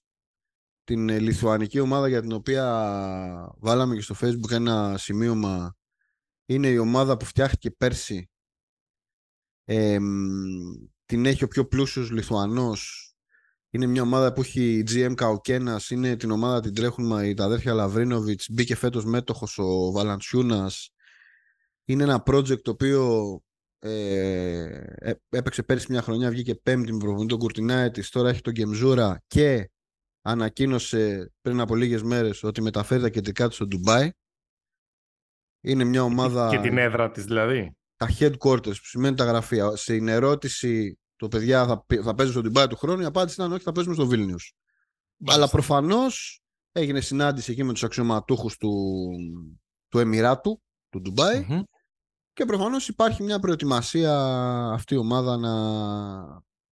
την 0.85 1.09
ε, 1.09 1.19
λιθουανική 1.19 1.81
ομάδα 1.81 2.09
για 2.09 2.21
την 2.21 2.33
οποία 2.33 2.65
βάλαμε 3.59 3.95
και 3.95 4.01
στο 4.01 4.15
facebook 4.21 4.51
ένα 4.51 4.99
σημείωμα 4.99 5.77
είναι 6.47 6.69
η 6.69 6.79
ομάδα 6.79 7.17
που 7.17 7.25
φτιάχτηκε 7.25 7.71
πέρσι 7.71 8.31
την 11.11 11.27
έχει 11.27 11.45
ο 11.45 11.49
πιο 11.49 11.67
πλούσιος 11.67 12.11
Λιθουανός 12.11 13.15
είναι 13.71 13.87
μια 13.87 14.03
ομάδα 14.03 14.33
που 14.33 14.41
έχει 14.41 14.85
GM 14.91 15.13
Καοκένας 15.15 15.91
είναι 15.91 16.17
την 16.17 16.31
ομάδα 16.31 16.61
την 16.61 16.75
τρέχουν 16.75 17.25
η 17.25 17.35
τα 17.35 17.45
αδέρφια 17.45 17.73
Λαβρίνοβιτς 17.73 18.51
μπήκε 18.51 18.75
φέτος 18.75 19.05
μέτοχος 19.05 19.59
ο 19.59 19.91
Βαλαντσιούνας 19.91 20.91
είναι 21.85 22.03
ένα 22.03 22.23
project 22.27 22.63
το 22.63 22.71
οποίο 22.71 23.35
ε, 23.79 24.65
ε, 24.95 25.13
έπαιξε 25.29 25.63
πέρυσι 25.63 25.87
μια 25.91 26.03
χρονιά, 26.03 26.31
βγήκε 26.31 26.55
πέμπτη 26.55 26.93
με 26.93 26.99
προπονητή 26.99 27.29
τον 27.29 27.39
Κουρτινάη 27.39 27.91
τώρα 28.11 28.29
έχει 28.29 28.41
τον 28.41 28.53
Γκεμζούρα 28.53 29.23
και 29.27 29.71
ανακοίνωσε 30.23 31.33
πριν 31.41 31.61
από 31.61 31.77
λίγες 31.77 32.03
μέρες 32.03 32.43
ότι 32.43 32.63
μεταφέρει 32.63 33.03
τα 33.03 33.09
κεντρικά 33.09 33.49
του 33.49 33.55
στο 33.55 33.67
Ντουμπάι. 33.67 34.11
Είναι 35.63 35.85
μια 35.85 36.03
ομάδα... 36.03 36.49
Και 36.49 36.59
την 36.59 36.79
έδρα 36.79 37.11
της 37.11 37.25
δηλαδή. 37.25 37.77
Τα 37.97 38.09
headquarters 38.19 38.63
που 38.63 38.85
σημαίνει 38.85 39.17
τα 39.17 39.25
γραφεία. 39.25 39.77
Στην 39.77 40.09
ερώτηση 40.09 41.00
το 41.21 41.29
παιδιά 41.29 41.67
θα, 41.67 41.85
θα 42.03 42.15
παίζουν 42.15 42.35
στο 42.35 42.43
Ντουμπάι 42.43 42.67
του 42.67 42.77
χρόνου, 42.77 43.03
η 43.03 43.05
απάντηση 43.05 43.41
ήταν 43.41 43.53
όχι 43.53 43.63
θα 43.63 43.73
παίζουμε 43.73 43.95
στο 43.95 44.07
Βίλνιους. 44.07 44.55
Αλλά 45.27 45.49
προφανώς 45.49 46.43
έγινε 46.73 47.01
συνάντηση 47.01 47.53
εκεί 47.53 47.63
με 47.65 47.73
τους 47.73 47.85
αξιωματούχους 47.85 48.57
του, 48.57 49.09
του 49.89 49.99
Εμμυράτου, 49.99 50.63
του 50.89 51.01
ντουμπαι 51.01 51.47
και 52.33 52.45
προφανώς 52.45 52.89
υπάρχει 52.89 53.23
μια 53.23 53.39
προετοιμασία 53.39 54.15
αυτή 54.73 54.95
η 54.95 54.97
ομάδα 54.97 55.37
να, 55.37 55.55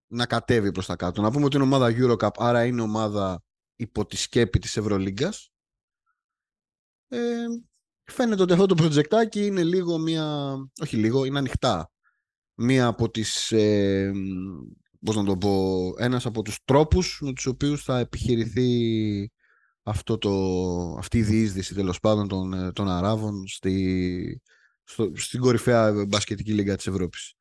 να 0.06 0.26
κατέβει 0.26 0.72
προς 0.72 0.86
τα 0.86 0.96
κάτω. 0.96 1.22
Να 1.22 1.30
πούμε 1.30 1.44
ότι 1.44 1.56
είναι 1.56 1.64
ομάδα 1.64 1.86
Eurocup, 1.90 2.30
άρα 2.36 2.64
είναι 2.64 2.82
ομάδα 2.82 3.42
υπό 3.76 4.06
τη 4.06 4.16
σκέπη 4.16 4.58
της 4.58 4.76
Ευρωλίγκας. 4.76 5.50
Ε, 7.08 7.46
φαίνεται 8.04 8.42
ότι 8.42 8.52
αυτό 8.52 8.66
το 8.66 8.74
προτζεκτάκι 8.74 9.46
είναι 9.46 9.64
λίγο 9.64 9.98
μια... 9.98 10.56
Όχι 10.80 10.96
λίγο, 10.96 11.24
είναι 11.24 11.38
ανοιχτά. 11.38 11.90
Μία 12.58 12.86
από 12.86 13.10
τις, 13.10 13.52
ε, 13.52 14.12
πώς 15.00 15.16
να 15.16 15.24
το 15.24 15.36
πω, 15.36 15.92
ένας 15.98 16.26
από 16.26 16.42
τους 16.42 16.58
τρόπους 16.64 17.18
με 17.22 17.32
τους 17.32 17.46
οποίους 17.46 17.82
θα 17.82 17.98
επιχειρηθεί 17.98 19.30
αυτό 19.82 20.18
το, 20.18 20.30
αυτή 20.98 21.18
η 21.18 21.22
διείσδυση 21.22 21.74
τέλος 21.74 22.00
πάντων 22.00 22.28
των, 22.28 22.52
ε, 22.52 22.72
των 22.72 22.88
Αράβων 22.88 23.46
στη, 23.46 24.42
στο, 24.84 25.12
στην 25.14 25.40
κορυφαία 25.40 26.04
μπασκετική 26.08 26.52
λίγα 26.52 26.76
της 26.76 26.86
Ευρώπης. 26.86 27.34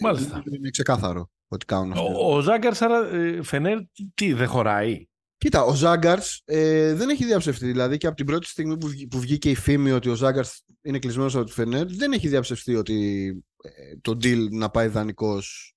Μάλιστα. 0.00 0.42
Είναι 0.56 0.70
ξεκάθαρο 0.70 1.30
ότι 1.48 1.64
κάνουν 1.64 1.92
αυτό. 1.92 2.04
Ο, 2.04 2.36
ο 2.36 2.40
Ζάγκαρ, 2.40 2.82
άρα 2.82 3.14
ε, 3.14 3.42
Φενέρ, 3.42 3.78
τι, 4.14 4.32
δεν 4.32 4.48
χωράει; 4.48 5.06
Κοίτα, 5.40 5.64
ο 5.64 5.74
Ζάγκαρς 5.74 6.42
ε, 6.44 6.94
δεν 6.94 7.08
έχει 7.08 7.24
διαψευστεί. 7.24 7.66
Δηλαδή 7.66 7.96
και 7.96 8.06
από 8.06 8.16
την 8.16 8.26
πρώτη 8.26 8.46
στιγμή 8.46 8.78
που, 8.78 8.88
που 9.10 9.20
βγήκε 9.20 9.50
η 9.50 9.54
φήμη 9.54 9.90
ότι 9.90 10.08
ο 10.08 10.14
Ζάγκαρς 10.14 10.64
είναι 10.82 10.98
κλεισμένος 10.98 11.36
από 11.36 11.44
τη 11.44 11.52
Φενέρ, 11.52 11.86
δεν 11.86 12.12
έχει 12.12 12.28
διαψευστεί 12.28 12.74
ότι 12.74 13.28
ε, 13.62 13.96
το 14.00 14.12
deal 14.12 14.48
να 14.50 14.70
πάει 14.70 14.86
δανεικός 14.86 15.74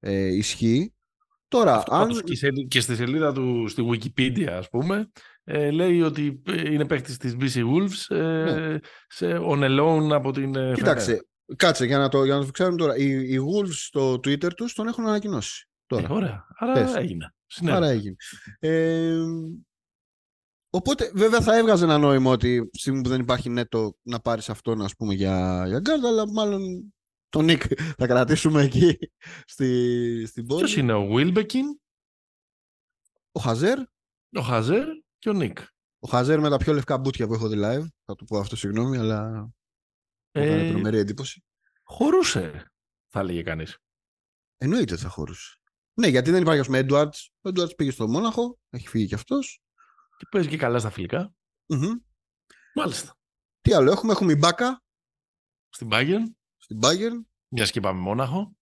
ε, 0.00 0.34
ισχύει. 0.34 0.94
Τώρα, 1.48 1.82
αν... 1.88 2.20
και, 2.68 2.80
στη 2.80 2.94
σελίδα 2.94 3.32
του 3.32 3.68
στη 3.68 3.88
Wikipedia, 3.90 4.50
ας 4.50 4.68
πούμε, 4.68 5.10
ε, 5.44 5.70
λέει 5.70 6.02
ότι 6.02 6.42
είναι 6.64 6.86
παίχτη 6.86 7.16
της 7.16 7.36
BC 7.40 7.64
Wolves 7.64 8.16
ε, 8.16 8.22
ναι. 8.22 8.78
σε 9.06 9.38
on 9.40 9.58
a 9.58 9.80
loan 9.80 10.10
από 10.12 10.32
την 10.32 10.72
Κοίταξε, 10.74 11.26
Κάτσε 11.56 11.84
για 11.84 11.98
να 11.98 12.08
το, 12.08 12.24
για 12.24 12.34
να 12.34 12.44
το 12.44 12.50
ξέρουμε 12.50 12.76
τώρα. 12.76 12.96
Οι, 12.96 13.32
οι 13.32 13.38
Wolves 13.38 13.72
στο 13.72 14.14
Twitter 14.14 14.54
τους 14.54 14.74
τον 14.74 14.86
έχουν 14.86 15.06
ανακοινώσει. 15.06 15.68
Τώρα. 15.86 16.06
Ε, 16.10 16.12
ωραία. 16.12 16.46
Άρα 16.58 16.98
έγινε. 16.98 17.35
Άρα 17.68 17.88
έγινε. 17.88 18.16
Ε, 18.58 19.24
οπότε 20.70 21.10
βέβαια 21.14 21.40
θα 21.40 21.56
έβγαζε 21.56 21.84
ένα 21.84 21.98
νόημα 21.98 22.30
ότι 22.30 22.70
στιγμή 22.72 23.00
που 23.00 23.08
δεν 23.08 23.20
υπάρχει 23.20 23.48
νέτο 23.48 23.96
να 24.02 24.20
πάρεις 24.20 24.48
αυτόν 24.48 24.82
ας 24.82 24.94
πούμε 24.96 25.14
για, 25.14 25.64
για 25.66 25.80
γκάρτα, 25.80 26.08
αλλά 26.08 26.32
μάλλον 26.32 26.94
τον 27.28 27.44
Νίκ 27.44 27.62
θα 27.98 28.06
κρατήσουμε 28.06 28.62
εκεί 28.62 28.98
στη, 29.44 30.26
στην 30.26 30.46
πόλη. 30.46 30.60
Ποιος 30.64 30.76
είναι 30.76 30.92
ο 30.92 31.06
Βίλμπεκιν, 31.06 31.66
ο 33.32 33.40
Χαζέρ, 33.40 33.78
ο 34.32 34.40
Χαζέρ 34.40 34.86
και 35.18 35.28
ο 35.28 35.32
Νίκ. 35.32 35.58
Ο 35.98 36.08
Χαζέρ 36.08 36.40
με 36.40 36.48
τα 36.48 36.56
πιο 36.56 36.72
λευκά 36.72 36.98
μπούτια 36.98 37.26
που 37.26 37.34
έχω 37.34 37.48
δει 37.48 37.56
live. 37.58 37.86
Θα 38.04 38.14
του 38.14 38.24
πω 38.24 38.38
αυτό 38.38 38.56
συγγνώμη, 38.56 38.96
αλλά 38.96 39.50
ε, 40.30 40.70
τρομερή 40.70 40.98
εντύπωση. 40.98 41.44
Χωρούσε, 41.82 42.72
θα 43.08 43.20
έλεγε 43.20 43.42
κανείς. 43.42 43.78
Εννοείται 44.56 44.92
ότι 44.92 45.02
θα 45.02 45.08
χωρούσε. 45.08 45.60
Ναι, 46.00 46.06
γιατί 46.06 46.30
δεν 46.30 46.40
υπάρχει, 46.40 46.60
ας 46.60 46.66
πούμε, 46.66 46.78
Έντουαρτ. 46.78 47.14
Ο 47.40 47.48
Έντουαρτ 47.48 47.72
πήγε 47.74 47.90
στο 47.90 48.08
Μόναχο, 48.08 48.58
έχει 48.70 48.88
φύγει 48.88 49.06
κι 49.06 49.14
αυτός. 49.14 49.62
Και 50.16 50.26
παίζει 50.30 50.48
και 50.48 50.56
καλά 50.56 50.78
στα 50.78 50.90
φιλικα 50.90 51.34
Μάλιστα. 52.74 53.16
Τι 53.60 53.72
άλλο 53.72 53.90
έχουμε, 53.90 54.12
έχουμε 54.12 54.32
η 54.32 54.36
Μπάκα. 54.38 54.82
Στην 55.68 55.88
Bayern. 55.92 56.22
Στην 56.56 56.78
Bayern. 56.82 57.24
Μια 57.48 57.64
και 57.64 57.80
πάμε 57.80 58.00
Μόναχο. 58.00 58.56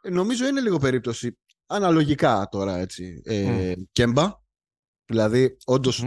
Ε, 0.00 0.10
νομίζω 0.10 0.46
είναι 0.46 0.60
λίγο 0.60 0.78
περίπτωση. 0.78 1.38
Αναλογικά 1.66 2.48
τώρα 2.50 2.76
έτσι. 2.76 3.22
Ε, 3.24 3.72
mm. 3.72 3.82
Κέμπα. 3.92 4.42
Δηλαδή, 5.06 5.56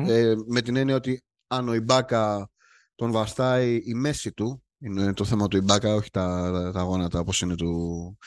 ε, 0.07 0.35
με 0.47 0.61
την 0.61 0.75
έννοια 0.75 0.95
ότι 0.95 1.23
αν 1.47 1.69
ο 1.69 1.73
Ιμπάκα 1.73 2.51
τον 2.95 3.11
βαστάει 3.11 3.81
η 3.83 3.93
μέση 3.93 4.33
του. 4.33 4.63
Είναι 4.79 5.13
το 5.13 5.25
θέμα 5.25 5.47
του 5.47 5.57
Ιμπάκα, 5.57 5.93
όχι 5.93 6.09
τα, 6.09 6.51
τα 6.73 6.81
γόνατα 6.81 7.19
όπως 7.19 7.41
είναι 7.41 7.55
του, 7.55 8.17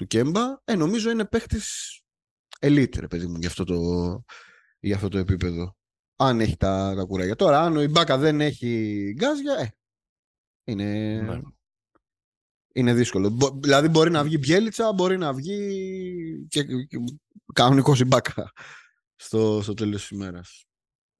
του 0.00 0.06
Κέμπα. 0.06 0.60
Ε, 0.64 0.74
νομίζω 0.74 1.10
είναι 1.10 1.24
παίχτης 1.24 2.00
elite, 2.60 2.98
ρε 2.98 3.06
παιδί 3.06 3.26
μου, 3.26 3.36
για 3.38 3.48
αυτό 3.48 3.64
το, 3.64 3.78
για 4.80 4.94
αυτό 4.94 5.08
το 5.08 5.18
επίπεδο. 5.18 5.76
Αν 6.16 6.40
έχει 6.40 6.56
τα, 6.56 6.94
τα 6.96 7.04
κουράγια. 7.04 7.36
Τώρα, 7.36 7.60
αν 7.60 7.76
ο 7.76 7.80
Ιμπάκα 7.80 8.18
δεν 8.18 8.40
έχει 8.40 9.12
γκάζια, 9.16 9.54
ε, 9.54 9.68
είναι, 10.64 11.20
ναι. 11.22 11.40
είναι 12.74 12.94
δύσκολο. 12.94 13.38
δηλαδή 13.62 13.88
μπορεί 13.88 14.10
να 14.10 14.24
βγει 14.24 14.36
Μπιέλιτσα, 14.40 14.92
μπορεί 14.92 15.18
να 15.18 15.32
βγει 15.32 16.46
και, 16.48 16.64
και 16.64 16.98
κανονικός 17.52 18.00
Ιμπάκα 18.00 18.52
στο, 19.16 19.62
στο 19.62 19.74
τέλος 19.74 20.00
της 20.00 20.10
ημέρας. 20.10 20.64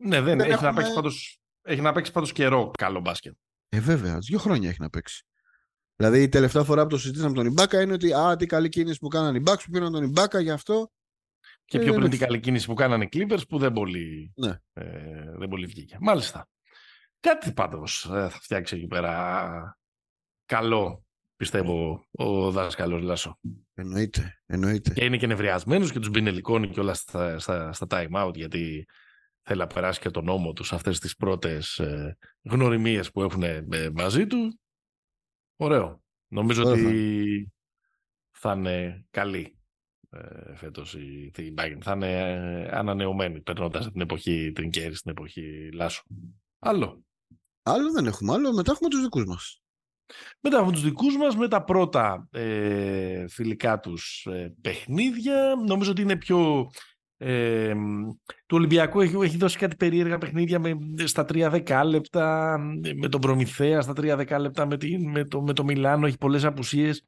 Ναι, 0.02 0.20
δεν, 0.20 0.40
έχει 0.40 0.50
έχουμε... 0.50 0.68
να 0.68 0.74
παίξει 0.74 0.92
πάντως 0.94 1.40
έχει 1.62 1.80
να 1.80 1.92
παίξει 1.92 2.12
πάντως 2.12 2.32
καιρό 2.32 2.70
καλό 2.78 3.00
μπάσκετ. 3.00 3.34
Ε, 3.68 3.80
βέβαια. 3.80 4.18
Δύο 4.18 4.38
χρόνια 4.38 4.68
έχει 4.68 4.80
να 4.80 4.90
παίξει. 4.90 5.24
Δηλαδή 6.00 6.22
η 6.22 6.28
τελευταία 6.28 6.64
φορά 6.64 6.82
που 6.82 6.88
το 6.88 6.98
συζητήσαμε 6.98 7.34
τον 7.34 7.46
Ιμπάκα 7.46 7.80
είναι 7.80 7.92
ότι 7.92 8.12
α, 8.12 8.36
τι 8.36 8.46
καλή 8.46 8.68
κίνηση 8.68 8.98
που 8.98 9.08
κάνανε 9.08 9.38
οι 9.38 9.42
Bucks 9.46 9.62
που 9.64 9.70
πήραν 9.70 9.92
τον 9.92 10.02
Ιμπάκα 10.02 10.40
γι' 10.40 10.50
αυτό. 10.50 10.90
Και 11.64 11.78
πιο 11.78 11.92
ε, 11.94 11.96
πριν 11.96 12.10
την 12.10 12.18
καλή 12.18 12.40
κίνηση 12.40 12.66
που 12.66 12.74
κάνανε 12.74 13.04
οι 13.04 13.08
Clippers 13.12 13.42
που 13.48 13.58
δεν 13.58 13.72
πολύ, 13.72 14.32
ναι. 14.36 14.58
ε, 14.72 14.84
δεν 15.38 15.48
πολύ 15.48 15.66
βγήκε. 15.66 15.96
Μάλιστα. 16.00 16.48
Κάτι 17.20 17.52
πάντως 17.52 18.04
ε, 18.04 18.28
θα 18.28 18.38
φτιάξει 18.40 18.76
εκεί 18.76 18.86
πέρα 18.86 19.78
καλό, 20.44 21.04
πιστεύω, 21.36 22.06
ο 22.10 22.50
δάσκαλος 22.50 23.02
Λάσο. 23.02 23.38
Εννοείται, 23.74 24.40
εννοείται. 24.46 24.92
Και 24.92 25.04
είναι 25.04 25.16
και 25.16 25.26
νευριασμένος 25.26 25.92
και 25.92 25.98
τους 25.98 26.10
μπινελικώνει 26.10 26.68
και 26.68 26.80
όλα 26.80 26.94
στα, 26.94 27.38
στα, 27.38 27.72
στα 27.72 27.86
time 27.90 28.26
out 28.26 28.34
γιατί 28.34 28.86
θέλει 29.42 29.58
να 29.58 29.66
περάσει 29.66 30.00
και 30.00 30.10
τον 30.10 30.24
νόμο 30.24 30.52
τους 30.52 30.66
σε 30.66 30.74
αυτές 30.74 30.98
τις 30.98 31.16
πρώτες 31.16 31.78
ε, 31.78 32.16
γνωριμίες 32.42 33.10
που 33.10 33.22
έχουν 33.22 33.42
ε, 33.42 33.64
μαζί 33.92 34.26
του. 34.26 34.60
Ωραίο. 35.62 36.02
Νομίζω 36.28 36.64
ότι 36.64 37.52
θα 38.30 38.52
είναι 38.52 39.06
καλή 39.10 39.58
ε, 40.10 40.54
φέτος 40.56 40.94
η, 40.94 41.32
η 41.36 41.54
Bayern. 41.56 41.78
Θα 41.80 41.92
είναι 41.92 42.20
ε, 42.20 42.68
ανανεωμένη 42.76 43.40
περνώντας 43.40 43.90
την 43.90 44.00
εποχή 44.00 44.52
την 44.54 44.70
Κέρι, 44.70 44.94
στην 44.94 45.10
εποχή 45.10 45.68
Λάσου. 45.72 46.04
Άλλο. 46.58 47.04
Άλλο 47.62 47.92
δεν 47.92 48.06
έχουμε. 48.06 48.32
Άλλο 48.32 48.52
μετά 48.52 48.72
έχουμε 48.72 48.88
τους 48.88 49.02
δικούς 49.02 49.24
μας. 49.24 49.62
Μετά 50.40 50.56
έχουμε 50.56 50.72
τους 50.72 50.82
δικούς 50.82 51.16
μας 51.16 51.36
με 51.36 51.48
τα 51.48 51.64
πρώτα 51.64 52.28
ε, 52.30 53.28
φιλικά 53.28 53.80
τους 53.80 54.26
ε, 54.30 54.54
παιχνίδια. 54.60 55.54
Νομίζω 55.66 55.90
ότι 55.90 56.02
είναι 56.02 56.16
πιο 56.16 56.70
ε, 57.22 57.74
του 58.46 58.56
Ολυμπιακού 58.56 59.00
έχει, 59.00 59.16
έχει 59.22 59.36
δώσει 59.36 59.58
κάτι 59.58 59.76
περίεργα 59.76 60.18
παιχνίδια 60.18 60.58
με, 60.58 60.78
στα 61.04 61.22
3 61.22 61.48
δεκάλεπτα, 61.50 62.58
με 62.96 63.08
τον 63.08 63.20
Προμηθέα 63.20 63.80
στα 63.80 63.92
3 63.92 64.14
δεκάλεπτα, 64.16 64.66
με, 64.66 64.76
με, 65.12 65.24
το, 65.24 65.42
με 65.42 65.52
το 65.52 65.64
Μιλάνο, 65.64 66.06
έχει 66.06 66.18
πολλές 66.18 66.44
απουσίες. 66.44 67.04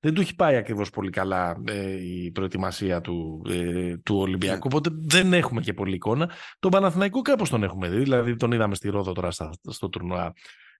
Δεν 0.00 0.14
του 0.14 0.20
έχει 0.20 0.34
πάει 0.34 0.56
ακριβώς 0.56 0.90
πολύ 0.90 1.10
καλά 1.10 1.62
ε, 1.66 1.90
η 2.04 2.30
προετοιμασία 2.30 3.00
του, 3.00 3.42
ε, 3.48 3.96
του 3.96 4.16
Ολυμπιακού, 4.16 4.68
οπότε 4.72 4.90
δεν 4.92 5.32
έχουμε 5.32 5.60
και 5.60 5.72
πολύ 5.72 5.94
εικόνα. 5.94 6.30
Τον 6.58 6.70
Παναθηναϊκό 6.70 7.20
κάπως 7.20 7.50
τον 7.50 7.62
έχουμε 7.62 7.88
δει, 7.88 7.98
δηλαδή 7.98 8.36
τον 8.36 8.52
είδαμε 8.52 8.74
στη 8.74 8.88
Ρόδο 8.88 9.12
τώρα 9.12 9.30
στο 9.68 9.88
τουρνουά 9.88 10.32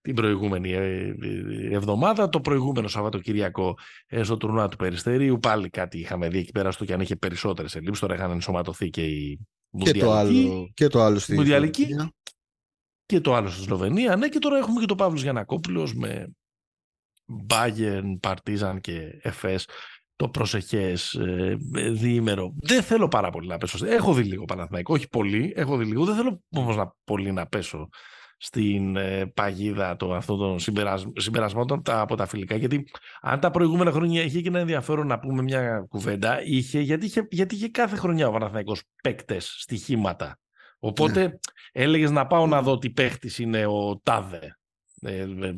την 0.03 0.15
προηγούμενη 0.15 0.73
ε, 0.73 1.15
ε, 1.21 1.75
εβδομάδα. 1.75 2.29
Το 2.29 2.41
προηγούμενο 2.41 2.89
Σαββατοκύριακο 2.89 3.79
ε, 4.07 4.23
στο 4.23 4.37
τουρνουά 4.37 4.69
του 4.69 4.77
Περιστερίου 4.77 5.39
πάλι 5.39 5.69
κάτι 5.69 5.99
είχαμε 5.99 6.29
δει 6.29 6.39
εκεί 6.39 6.53
πέρα 6.53 6.71
στο 6.71 6.85
και 6.85 6.93
αν 6.93 7.01
είχε 7.01 7.17
περισσότερες 7.17 7.75
ελλείψεις. 7.75 8.01
Τώρα 8.01 8.15
είχαν 8.15 8.31
ενσωματωθεί 8.31 8.91
και 8.91 9.05
η 9.05 9.47
και 9.79 9.93
το 9.93 10.13
άλλο, 10.13 10.71
και 10.75 10.87
το 10.87 11.03
άλλο 11.03 11.19
στη 11.19 11.35
Μουντιαλική. 11.35 11.87
Και 13.07 13.21
το 13.21 13.35
άλλο 13.35 13.49
στη 13.49 13.63
Σλοβενία. 13.63 14.17
Ναι, 14.17 14.29
και 14.29 14.39
τώρα 14.39 14.59
έχουμε 14.59 14.81
και 14.81 14.87
τον 14.87 14.97
Παύλος 14.97 15.23
Γιανακόπουλο 15.23 15.93
με 15.95 16.35
Bayern, 17.49 18.17
Παρτίζαν 18.21 18.81
και 18.81 19.19
Εφές 19.23 19.69
το 20.17 20.29
προσεχές 20.29 21.15
ε, 21.15 21.57
διήμερο. 21.91 22.55
Δεν 22.61 22.83
θέλω 22.83 23.09
πάρα 23.09 23.31
πολύ 23.31 23.47
να 23.47 23.59
πέσω. 23.59 23.87
Έχω 23.87 24.15
δει 24.15 24.23
λίγο 24.23 24.45
Παναθηναϊκό, 24.45 24.95
όχι 24.95 25.09
πολύ. 25.09 25.53
Έχω 25.57 25.77
δει 25.77 25.85
λίγο. 25.85 26.05
Δεν 26.05 26.15
θέλω 26.15 26.43
όμως 26.51 26.77
να, 26.77 26.95
πολύ 27.05 27.33
να 27.33 27.47
πέσω 27.47 27.89
στην 28.45 28.97
ε, 28.97 29.27
παγίδα 29.27 29.97
των, 29.97 30.15
αυτών 30.15 30.39
των 30.39 30.59
συμπερασμάτων 31.17 31.83
από 31.85 32.17
τα 32.17 32.27
φιλικά. 32.27 32.57
Γιατί 32.57 32.85
αν 33.21 33.41
τα 33.41 33.51
προηγούμενα 33.51 33.91
χρόνια 33.91 34.23
είχε 34.23 34.41
και 34.41 34.49
ένα 34.49 34.59
ενδιαφέρον 34.59 35.07
να 35.07 35.19
πούμε 35.19 35.43
μια 35.43 35.87
κουβέντα, 35.89 36.43
είχε, 36.45 36.81
γιατί, 36.81 37.07
είχε, 37.07 37.27
γιατί 37.31 37.55
είχε 37.55 37.69
κάθε 37.69 37.97
χρονιά 37.97 38.29
ο 38.29 38.33
Παναθηναϊκός 38.33 38.83
παίκτες, 39.03 39.55
στοιχήματα. 39.59 40.39
Οπότε 40.79 41.27
ναι. 41.27 41.33
έλεγες 41.73 42.11
να 42.11 42.27
πάω 42.27 42.47
να 42.47 42.63
δω 42.63 42.79
τι 42.79 42.91
παίχτης 42.91 43.39
είναι 43.39 43.67
ο 43.67 44.01
Τάδε. 44.03 44.59
Ε, 45.01 45.21
ε, 45.21 45.57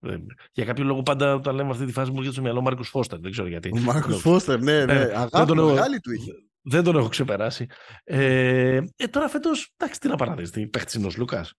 ε, 0.00 0.16
για 0.52 0.64
κάποιο 0.64 0.84
λόγο 0.84 1.02
πάντα 1.02 1.34
όταν 1.34 1.54
λέμε 1.54 1.70
αυτή 1.70 1.84
τη 1.84 1.92
φάση 1.92 2.10
μου 2.10 2.16
έρχεται 2.16 2.34
στο 2.34 2.42
μυαλό 2.42 2.58
ο 2.58 2.62
Μάρκος 2.62 2.88
Φώστερ. 2.88 3.18
Δεν 3.18 3.30
ξέρω 3.30 3.48
γιατί. 3.48 3.70
Ο 3.74 3.78
Μάρκος 3.78 4.20
Φώστερ, 4.20 4.62
ναι, 4.62 4.84
ναι. 4.84 4.92
Ε, 4.92 5.12
Αγάπη 5.14 5.54
μεγάλη 5.54 6.00
του 6.00 6.12
είχε. 6.12 6.32
Δεν 6.62 6.84
τον 6.84 6.96
έχω 6.96 7.08
ξεπεράσει. 7.08 7.66
Ε, 8.04 8.80
ε, 8.96 9.06
τώρα 9.10 9.28
φέτος, 9.28 9.74
εντάξει, 9.76 10.00
τι 10.00 10.08
να 10.08 10.16
παραδείγει, 10.16 10.66
παίχτης 10.66 10.94
είναι 10.94 11.06
ο 11.06 11.10
Λούκας 11.16 11.52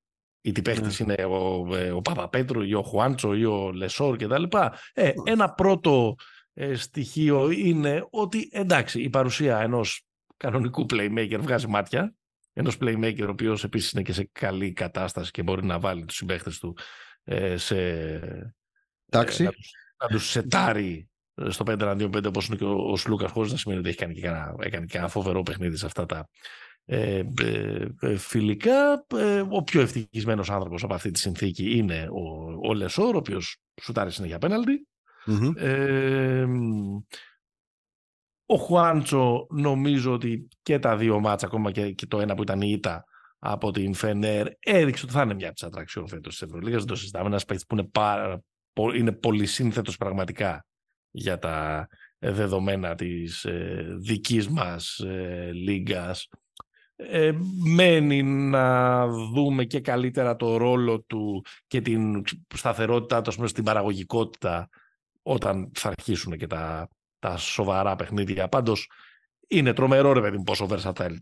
ή 0.46 0.52
τι 0.52 0.62
παίχτη 0.62 1.04
ναι. 1.04 1.14
είναι 1.14 1.26
ο, 1.26 1.76
ε, 1.76 1.92
ο 1.92 2.02
Παπαπέτρου 2.02 2.62
ή 2.62 2.74
ο 2.74 2.82
Χουάντσο 2.82 3.34
ή 3.34 3.46
ο 3.46 3.72
Λεσόρ 3.72 4.18
κτλ. 4.18 4.44
Ε, 4.94 5.04
ναι. 5.04 5.12
Ένα 5.24 5.54
πρώτο 5.54 6.16
ε, 6.54 6.76
στοιχείο 6.76 7.52
είναι 7.52 8.08
ότι 8.10 8.50
εντάξει, 8.52 9.02
η 9.02 9.10
παρουσία 9.10 9.60
ενός 9.60 10.06
κανονικού 10.38 10.86
playmaker 10.90 11.38
βγάζει 11.40 11.68
μάτια. 11.68 12.14
Ενός 12.54 12.78
playmaker 12.82 13.26
ο 13.28 13.30
οποίος 13.30 13.64
επίσης 13.64 13.92
είναι 13.92 14.02
και 14.02 14.14
σε 14.14 14.30
καλή 14.32 14.74
κατάσταση 14.74 15.32
και 15.32 15.44
μπορεί 15.44 15.66
να 15.66 15.80
βάλει 15.80 16.06
τους 16.06 16.16
συμπαίχτες 16.16 16.60
του 16.60 16.78
ε, 17.24 17.58
σε. 17.58 17.78
Εντάξει. 19.10 19.44
Ε, 19.44 19.50
να 19.98 20.08
τους 20.08 20.30
σετάρει 20.30 21.10
στο 21.48 21.66
5 21.68 22.00
5 22.02 22.26
όπως 22.26 22.48
είναι 22.48 22.56
και 22.56 22.64
ο, 22.64 22.92
ο 22.92 22.96
Σλούκας, 22.96 23.32
χωρίς 23.32 23.52
να 23.52 23.58
σημαίνει 23.58 23.80
ότι 23.80 23.90
έχει 23.90 23.98
κάνει 23.98 24.14
και 24.14 24.28
ένα, 24.28 24.56
έκανε 24.60 24.86
και 24.86 24.98
ένα 24.98 25.08
φοβερό 25.08 25.44
παιχνίδι 25.44 25.78
σε 25.78 25.86
αυτά 25.86 26.06
τα 26.06 26.30
ε, 26.86 27.24
ε, 27.42 27.88
ε, 28.00 28.18
φιλικά 28.18 29.06
ε, 29.16 29.44
ο 29.50 29.64
πιο 29.64 29.82
ευτυχισμένος 29.82 30.50
άνθρωπος 30.50 30.84
από 30.84 30.94
αυτή 30.94 31.12
τη 31.12 31.20
συνθήκη 31.20 31.78
είναι 31.78 32.08
ο, 32.12 32.54
ο 32.70 32.74
Λεσόρ 32.74 33.16
ο 33.16 33.18
οποίος 33.18 33.58
σουτάρει 33.82 34.12
συνέχεια 34.12 34.38
πέναλτι 34.38 34.88
Ε, 35.58 36.46
ο 38.46 38.56
Χουάντσο 38.56 39.48
νομίζω 39.50 40.14
ότι 40.14 40.48
και 40.62 40.80
τα 40.80 40.98
δύο 40.98 41.20
μάτσα, 41.20 41.46
ακόμα 41.46 41.72
και, 41.72 41.92
και 41.92 42.06
το 42.06 42.20
ένα 42.20 42.36
που 42.36 42.42
ήταν 42.42 42.62
η 42.62 42.70
ήττα 42.72 43.04
από 43.40 43.72
την 43.72 43.94
Φενέρ, 43.94 44.48
έδειξε 44.60 45.06
ότι 45.06 45.14
θα 45.14 45.22
είναι 45.22 45.34
μια 45.34 45.46
από 45.46 45.56
τις 45.56 45.64
ατραξιόν 45.64 46.08
φέτος 46.08 46.38
της 46.38 46.42
Ευρωλίγας. 46.42 46.80
Δεν 46.80 46.88
το 46.88 46.96
συζητάμε. 46.96 47.28
Ένας 47.28 47.46
παίκτης 47.46 47.66
που 47.66 47.76
είναι, 47.76 47.88
πάρα, 47.88 48.44
είναι 48.96 49.12
πολύ 49.12 49.46
σύνθετο 49.46 49.92
πραγματικά 50.00 50.66
για 51.12 51.40
τα 51.40 51.88
δεδομένα 52.20 52.96
της 52.96 53.46
ε, 53.46 53.86
δικής 54.00 54.50
μας 54.50 55.00
ε, 55.00 55.50
λίγας. 55.54 56.28
Ε, 56.96 57.32
μένει 57.76 58.24
να 58.24 59.08
δούμε 59.08 59.64
και 59.64 59.80
καλύτερα 59.80 60.36
το 60.36 60.58
ρόλο 60.58 61.02
του 61.02 61.46
και 61.68 61.82
την 61.82 62.24
σταθερότητά 62.56 63.22
του 63.22 63.48
στην 63.48 63.64
παραγωγικότητα 63.64 64.70
όταν 65.22 65.72
θα 65.74 65.88
αρχίσουν 65.88 66.38
και 66.38 66.48
τα, 66.48 66.88
τα 67.20 67.38
σοβαρά 67.38 67.96
παιχνίδια. 67.96 68.48
Πάντως 68.48 68.90
είναι 69.48 69.74
τρομερό 69.74 70.14
ρε 70.14 70.22
παιδί 70.22 70.38
μου 70.38 70.44
πόσο 70.44 70.68
versatile 70.70 71.16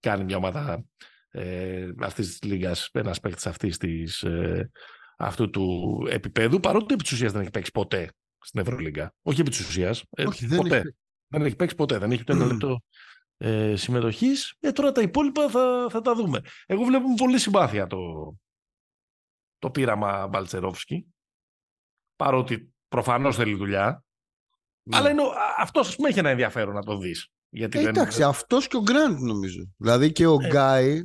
κάνει 0.00 0.24
μια 0.24 0.36
ομάδα 0.36 0.84
ε, 1.30 1.88
αυτής 2.00 2.26
της 2.28 2.50
λίγας, 2.50 2.88
ένας 2.92 3.20
παίκτης 3.20 3.46
αυτής 3.46 3.76
της, 3.76 4.22
ε, 4.22 4.70
αυτού 5.16 5.50
του 5.50 6.06
επίπεδου, 6.10 6.60
παρότι 6.60 6.94
επί 6.94 7.02
της 7.02 7.12
ουσίας 7.12 7.32
δεν 7.32 7.40
έχει 7.40 7.50
παίξει 7.50 7.70
ποτέ 7.70 8.12
στην 8.40 8.60
Ευρωλίγκα. 8.60 9.14
Όχι 9.22 9.40
επί 9.40 9.50
της 9.50 9.68
ουσίας, 9.68 10.04
ε, 10.10 10.24
δεν 10.40 10.58
ποτέ. 10.58 10.76
Έχει... 10.76 10.96
Δεν 11.28 11.42
έχει 11.42 11.56
παίξει 11.56 11.74
ποτέ, 11.74 11.98
δεν 11.98 12.10
έχει 12.10 12.20
ούτε 12.20 12.32
ένα 12.32 12.46
λεπτό 12.52 12.82
ε, 13.38 13.76
συμμετοχής. 13.76 14.56
Ε, 14.60 14.72
τώρα 14.72 14.92
τα 14.92 15.00
υπόλοιπα 15.00 15.48
θα, 15.48 15.86
θα 15.90 16.00
τα 16.00 16.14
δούμε. 16.14 16.40
Εγώ 16.66 16.84
βλέπω 16.84 17.14
πολύ 17.14 17.38
συμπάθεια 17.38 17.86
το, 17.86 18.34
το 19.58 19.70
πείραμα 19.70 20.26
Μπαλτσερόφσκι. 20.26 21.06
Παρότι 22.16 22.74
προφανώς 22.88 23.36
θέλει 23.36 23.54
δουλειά. 23.54 24.04
Ναι. 24.82 24.96
Αλλά 24.96 25.10
είναι, 25.10 25.22
αυτός 25.58 25.96
με 25.96 26.08
έχει 26.08 26.18
ένα 26.18 26.30
ενδιαφέρον 26.30 26.74
να 26.74 26.82
το 26.82 26.98
δεις. 26.98 27.28
Γιατί 27.48 27.78
ε, 27.78 27.88
εντάξει, 27.88 28.22
αυτός 28.22 28.68
και 28.68 28.76
ο 28.76 28.82
Γκραντ 28.82 29.20
νομίζω. 29.20 29.74
Δηλαδή 29.76 30.12
και 30.12 30.26
ο 30.26 30.36
ε, 30.40 30.46
Γκάι. 30.46 31.02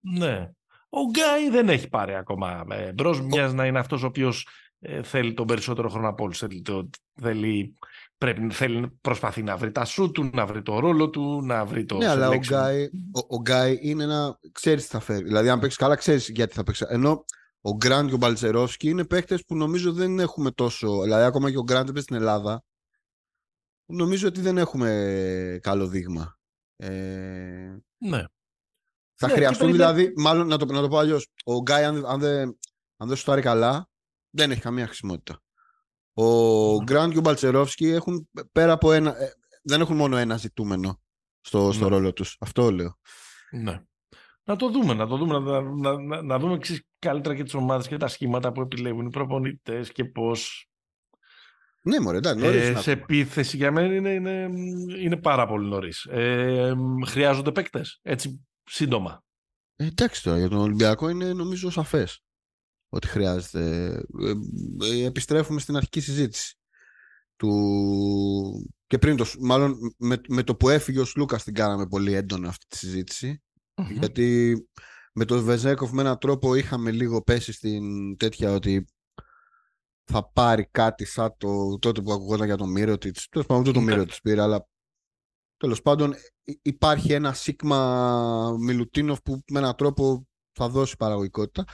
Ναι. 0.00 0.50
Ο 0.88 1.00
Γκάι 1.10 1.50
δεν 1.50 1.68
έχει 1.68 1.88
πάρει 1.88 2.14
ακόμα 2.14 2.64
ε, 2.70 2.92
μπρος. 2.92 3.18
Ο... 3.18 3.22
Μοιάζει 3.22 3.54
να 3.54 3.66
είναι 3.66 3.78
αυτός 3.78 4.02
ο 4.02 4.06
οποίος 4.06 4.48
ε, 4.78 5.02
θέλει 5.02 5.34
τον 5.34 5.46
περισσότερο 5.46 5.88
χρόνο 5.88 6.08
από 6.08 6.24
όλους. 6.24 6.38
Θέλει, 6.38 6.62
το, 6.62 6.90
θέλει, 7.20 7.78
πρέπει, 8.22 8.50
θέλει, 8.50 8.98
προσπαθεί 9.00 9.42
να 9.42 9.56
βρει 9.56 9.72
τα 9.72 9.84
σου 9.84 10.10
του, 10.10 10.30
να 10.32 10.46
βρει 10.46 10.62
το 10.62 10.78
ρόλο 10.78 11.10
του, 11.10 11.42
να 11.42 11.64
βρει 11.64 11.84
το 11.84 11.96
Ναι, 11.96 12.06
αλλά 12.06 12.28
ο 12.28 12.34
Γκάι, 12.34 12.84
ο, 13.12 13.34
ο 13.34 13.40
Γκάι 13.40 13.78
είναι 13.80 14.02
ένα... 14.02 14.38
Ξέρεις 14.52 14.82
τι 14.82 14.88
θα 14.88 15.00
φέρει. 15.00 15.24
Δηλαδή 15.24 15.48
αν 15.48 15.60
παίξεις 15.60 15.78
καλά 15.78 15.96
ξέρεις 15.96 16.28
γιατί 16.28 16.54
θα 16.54 16.62
παίξεις. 16.62 16.86
Ενώ 16.88 17.24
ο 17.60 17.76
Γκραντ 17.76 18.08
και 18.08 18.14
ο 18.14 18.16
Μπαλτσερόφσκι 18.16 18.88
είναι 18.88 19.04
παίχτες 19.04 19.44
που 19.44 19.56
νομίζω 19.56 19.92
δεν 19.92 20.18
έχουμε 20.18 20.50
τόσο... 20.50 21.02
Δηλαδή 21.02 21.24
ακόμα 21.24 21.50
και 21.50 21.58
ο 21.58 21.62
Γκραντ 21.62 21.88
έπαιζε 21.88 22.04
στην 22.04 22.16
Ελλάδα 22.16 22.64
νομίζω 23.86 24.28
ότι 24.28 24.40
δεν 24.40 24.58
έχουμε 24.58 25.58
καλό 25.62 25.86
δείγμα. 25.86 26.38
Ε... 26.76 27.76
Ναι. 27.98 28.24
Θα 29.14 29.26
ναι, 29.26 29.32
χρειαστούν 29.32 29.70
δηλαδή, 29.70 30.12
μάλλον 30.16 30.46
να 30.46 30.56
το, 30.56 30.64
να 30.64 30.80
το 30.80 30.88
πω 30.88 30.98
αλλιώς. 30.98 31.28
Ο 31.44 31.60
Γκάι, 31.60 31.84
αν, 31.84 32.06
αν, 32.06 32.20
δεν, 32.20 32.58
αν 32.96 33.08
δεν 33.08 33.16
σου 33.16 33.24
πάρει 33.24 33.42
καλά, 33.42 33.88
δεν 34.30 34.50
έχει 34.50 34.60
καμία 34.60 34.86
χρησιμότητα. 34.86 35.41
Ο 36.14 36.82
Γκραντ 36.82 37.12
και 37.12 37.18
ο 37.18 37.20
Μπαλτσερόφσκι 37.20 37.88
έχουν 37.88 38.28
πέρα 38.52 38.72
από 38.72 38.92
ένα. 38.92 39.22
Ε, 39.22 39.32
δεν 39.62 39.80
έχουν 39.80 39.96
μόνο 39.96 40.16
ένα 40.16 40.36
ζητούμενο 40.36 41.00
στο, 41.40 41.72
στο 41.72 41.84
ναι. 41.84 41.90
ρόλο 41.90 42.12
τους. 42.12 42.36
Αυτό 42.40 42.70
λέω. 42.70 42.98
Ναι. 43.50 43.82
Να 44.44 44.56
το 44.56 44.70
δούμε, 44.70 44.94
να 44.94 45.06
το 45.06 45.16
δούμε, 45.16 45.38
να, 45.38 45.60
να, 45.60 46.00
να, 46.00 46.22
να 46.22 46.38
δούμε 46.38 46.58
καλύτερα 46.98 47.34
και 47.34 47.42
τις 47.42 47.54
ομάδες 47.54 47.88
και 47.88 47.96
τα 47.96 48.08
σχήματα 48.08 48.52
που 48.52 48.60
επιλέγουν 48.60 49.06
οι 49.06 49.10
προπονητές 49.10 49.92
και 49.92 50.04
πώς 50.04 50.66
ναι, 51.84 52.00
μωρέ, 52.00 52.16
εντάξει, 52.16 52.44
νωρίς 52.44 52.68
ε, 52.68 52.74
σε 52.74 52.90
επίθεση 52.90 53.56
για 53.56 53.70
μένα 53.72 53.94
είναι, 53.94 54.10
είναι, 54.10 54.48
είναι 54.98 55.16
πάρα 55.16 55.46
πολύ 55.46 55.68
νωρίς. 55.68 56.04
Ε, 56.04 56.74
χρειάζονται 57.06 57.52
παίκτες. 57.52 57.98
Έτσι, 58.02 58.46
σύντομα. 58.64 59.24
Ε, 59.76 59.86
εντάξει 59.86 60.22
τώρα, 60.22 60.38
για 60.38 60.48
τον 60.48 60.58
Ολυμπιακό 60.58 61.08
είναι 61.08 61.32
νομίζω 61.32 61.70
σαφές 61.70 62.22
ότι 62.92 63.06
χρειάζεται. 63.06 63.86
Ε, 64.20 64.32
ε, 64.86 65.04
επιστρέφουμε 65.04 65.60
στην 65.60 65.76
αρχική 65.76 66.00
συζήτηση. 66.00 66.56
Του... 67.36 68.72
Και 68.86 68.98
πριν 68.98 69.16
το, 69.16 69.26
μάλλον 69.40 69.94
με, 69.98 70.20
με 70.28 70.42
το 70.42 70.56
που 70.56 70.68
έφυγε 70.68 71.00
ο 71.00 71.04
Σλούκας 71.04 71.44
την 71.44 71.54
κάναμε 71.54 71.86
πολύ 71.86 72.12
έντονα 72.14 72.48
αυτή 72.48 72.66
τη 72.68 72.76
συζητηση 72.76 73.42
Γιατί 73.98 74.56
με 75.12 75.24
τον 75.24 75.42
Βεζέκοφ 75.42 75.90
με 75.90 76.00
έναν 76.00 76.18
τρόπο 76.18 76.54
είχαμε 76.54 76.90
λίγο 76.90 77.22
πέσει 77.22 77.52
στην 77.52 78.16
τέτοια 78.16 78.52
ότι 78.52 78.86
θα 80.04 80.30
πάρει 80.32 80.68
κάτι 80.70 81.04
σαν 81.04 81.34
το 81.36 81.78
τότε 81.78 82.02
που 82.02 82.12
ακουγόταν 82.12 82.46
για 82.46 82.56
τον 82.56 82.70
Μιρότιτς. 82.70 83.28
Τέλος 83.28 83.46
πάντων, 83.46 83.62
ούτε 83.62 83.72
το 83.72 83.80
Μιρότιτς 83.80 84.20
πήρε, 84.20 84.42
αλλά 84.42 84.68
τέλος 85.56 85.82
πάντων 85.82 86.14
υπάρχει 86.62 87.12
ένα 87.12 87.32
σίγμα 87.32 88.56
Μιλουτίνοφ 88.60 89.20
που 89.22 89.42
με 89.50 89.58
έναν 89.58 89.74
τρόπο 89.76 90.26
θα 90.52 90.68
δώσει 90.68 90.96
παραγωγικότητα. 90.96 91.64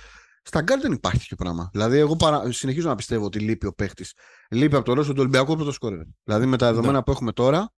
Στα 0.49 0.61
γκαρντ 0.61 0.81
δεν 0.81 0.93
υπάρχει 0.93 1.19
τέτοιο 1.19 1.37
πράγμα. 1.37 1.69
Δηλαδή, 1.73 1.99
εγώ 1.99 2.17
παρα... 2.17 2.53
συνεχίζω 2.53 2.89
να 2.89 2.95
πιστεύω 2.95 3.25
ότι 3.25 3.39
λείπει 3.39 3.67
ο 3.67 3.73
παίχτης. 3.73 4.15
Λείπει 4.51 4.77
από 4.77 4.85
το 4.85 4.93
ρόστερ 4.93 5.13
του 5.13 5.21
Ολυμπιακού 5.21 5.55
πρώτος 5.55 5.75
σκόρερ. 5.75 6.01
Δηλαδή, 6.25 6.47
με 6.47 6.57
τα 6.57 6.67
ναι. 6.67 6.73
δεδομένα 6.73 7.03
που 7.03 7.11
έχουμε 7.11 7.33
τώρα, 7.33 7.73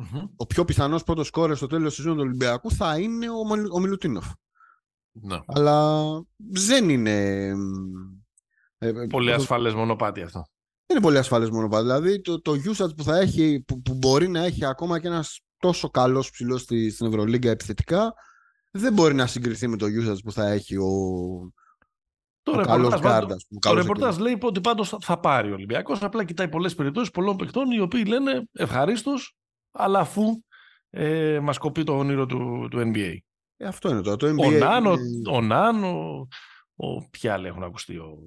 mm-hmm. 0.00 0.28
ο 0.36 0.46
πιο 0.46 0.64
πιθανός 0.64 1.02
πρώτος 1.02 1.26
σκόρερ 1.26 1.56
στο 1.56 1.66
τέλος 1.66 1.86
της 1.86 1.96
σεζόν 1.96 2.16
του 2.16 2.22
Ολυμπιακού 2.22 2.70
θα 2.70 2.98
είναι 2.98 3.30
ο, 3.30 3.38
ο 3.72 3.78
Μιλουτίνοφ. 3.78 4.26
Ναι. 5.12 5.40
Αλλά 5.46 6.02
δεν 6.36 6.88
είναι 6.88 7.46
ε, 8.78 8.88
ε, 8.88 9.06
πολύ 9.08 9.32
ασφαλές 9.32 9.74
μονοπάτι 9.74 10.22
αυτό. 10.22 10.46
Δεν 10.86 10.96
είναι 10.96 11.06
πολύ 11.06 11.18
ασφαλές 11.18 11.50
μονοπάτι. 11.50 11.82
Δηλαδή 11.82 12.20
το, 12.20 12.40
το 12.40 12.52
usage 12.52 12.96
που 12.96 13.02
θα 13.02 13.18
έχει, 13.18 13.64
που, 13.66 13.82
που 13.82 13.94
μπορεί 13.94 14.28
να 14.28 14.44
έχει 14.44 14.64
ακόμα 14.64 15.00
και 15.00 15.06
ένας 15.06 15.40
τόσο 15.56 15.90
καλός 15.90 16.30
ψηλός 16.30 16.60
στη, 16.60 16.90
στην 16.90 17.06
Ευρωλίγκα 17.06 17.50
επιθετικά, 17.50 18.14
δεν 18.70 18.92
μπορεί 18.92 19.14
να 19.14 19.26
συγκριθεί 19.26 19.68
με 19.68 19.76
το 19.76 19.86
usage 19.86 20.22
που 20.24 20.32
θα 20.32 20.48
έχει 20.48 20.76
ο, 20.76 20.90
το 22.42 22.56
ρεπορτάζ, 22.56 23.24
το 23.58 23.74
ρεπορτάζ 23.74 24.18
λέει 24.18 24.38
ότι 24.40 24.60
πάντως 24.60 24.96
θα 25.00 25.20
πάρει 25.20 25.50
ο 25.50 25.54
Ολυμπιακός. 25.54 26.02
Απλά 26.02 26.24
κοιτάει 26.24 26.48
πολλές 26.48 26.74
περιπτώσεις 26.74 27.10
πολλών 27.10 27.36
παιχτών 27.36 27.70
οι 27.70 27.80
οποίοι 27.80 28.04
λένε 28.06 28.48
ευχαρίστως, 28.52 29.36
αλλά 29.70 29.98
αφού 29.98 30.42
ε, 30.90 31.40
μας 31.40 31.58
κοπεί 31.58 31.84
το 31.84 31.98
όνειρο 31.98 32.26
του, 32.26 32.68
του 32.70 32.92
NBA. 32.94 33.16
Ε, 33.56 33.66
αυτό 33.66 33.88
είναι 33.88 34.00
το. 34.00 34.16
το 34.16 34.26
NBA. 34.26 34.44
Ο 34.44 34.50
Ναν, 34.50 34.96
ο, 35.30 35.40
Ναν, 35.40 36.28
ο, 36.74 37.08
ποιοι 37.08 37.32
άλλοι 37.32 37.46
έχουν 37.46 37.62
ακουστεί, 37.62 37.96
ο 37.96 38.18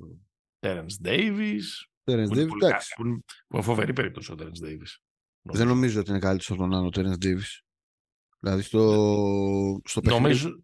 Τέρενς 0.60 1.00
Ντέιβις. 1.02 1.88
Τέρενς 2.04 2.30
Ντέιβις, 2.30 2.54
εντάξει. 2.56 2.94
Που 2.96 3.06
είναι 3.06 3.62
φοβερή 3.62 3.94
περίπτωση 3.94 4.32
ο 4.32 4.36
Τέρενς 4.36 4.60
Ντέιβις. 4.60 5.00
Δεν 5.42 5.68
νομίζω 5.68 6.00
ότι 6.00 6.10
είναι 6.10 6.20
καλύτερος 6.20 6.60
από 6.60 6.70
τον 6.70 6.80
άλλο 6.80 6.90
Τέρενς 6.90 7.18
Ντέιβις. 7.18 7.64
Δηλαδή 8.40 8.62
στο, 8.62 9.82
στο 9.84 10.02
νομίζω... 10.04 10.64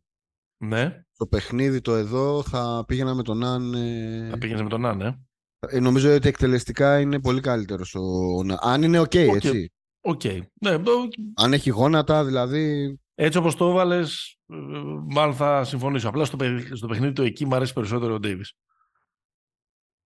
Ναι. 0.58 1.04
Στο 1.22 1.30
παιχνίδι 1.30 1.82
το 1.82 1.96
εδώ 1.96 2.44
θα 2.44 2.84
πήγαινα 2.88 3.14
με 3.14 3.24
τον 3.24 3.44
Ναν. 3.44 3.74
Ε... 3.74 4.28
Θα 4.30 4.38
πήγαινες 4.38 4.62
με 4.62 4.70
τον 4.70 4.86
Ναν, 4.86 5.02
ε. 5.02 5.20
ε. 5.60 5.80
Νομίζω 5.80 6.16
ότι 6.16 6.28
εκτελεστικά 6.28 7.00
είναι 7.00 7.20
πολύ 7.20 7.42
καλύτερος 7.42 7.96
ο 7.96 8.58
Ναν 8.60 8.84
είναι 8.84 9.00
ok, 9.00 9.12
okay, 9.14 9.30
okay. 9.30 9.36
έτσι. 9.36 9.72
Okay. 10.02 10.40
Ναι, 10.62 10.78
Αν 11.36 11.54
έχει 11.54 11.70
γόνατα, 11.70 12.26
δηλαδή. 12.26 12.96
Έτσι 13.16 13.38
όπως 13.38 13.56
το 13.56 13.70
έβαλες, 13.70 14.38
ε, 14.48 14.56
μάλλον 15.10 15.36
θα 15.36 15.64
συμφωνήσω. 15.64 16.10
Απλά 16.10 16.26
στο, 16.26 16.38
στο 16.74 16.88
παιχνίδι 16.88 17.14
του 17.14 17.24
εκεί 17.24 17.46
μου 17.46 17.56
αρέσει 17.56 17.74
περισσότερο 17.74 18.14
ο 18.14 18.20
Ντέιβις. 18.20 18.54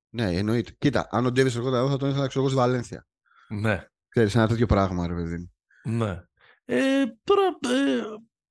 Ναι, 0.10 0.32
εννοείται. 0.32 0.76
Κοίτα, 0.78 1.08
αν 1.12 1.26
ο 1.26 1.32
Ντέβι 1.32 1.58
ερχόταν 1.58 1.80
εδώ, 1.80 1.90
θα 1.90 1.98
τον 1.98 2.10
ήθελα 2.10 2.28
ξέρω 2.28 2.48
στη 2.48 2.56
Βαλένθια. 2.56 3.08
Ναι. 3.48 3.86
Ξέρεις, 4.08 4.36
ένα 4.36 4.48
τέτοιο 4.48 4.66
πράγμα, 4.66 5.08
ρε 5.08 5.14
παιδί. 5.14 5.52
Ναι. 5.84 6.22
Ε, 6.66 7.04
τώρα, 7.24 7.42
ε, 7.62 8.02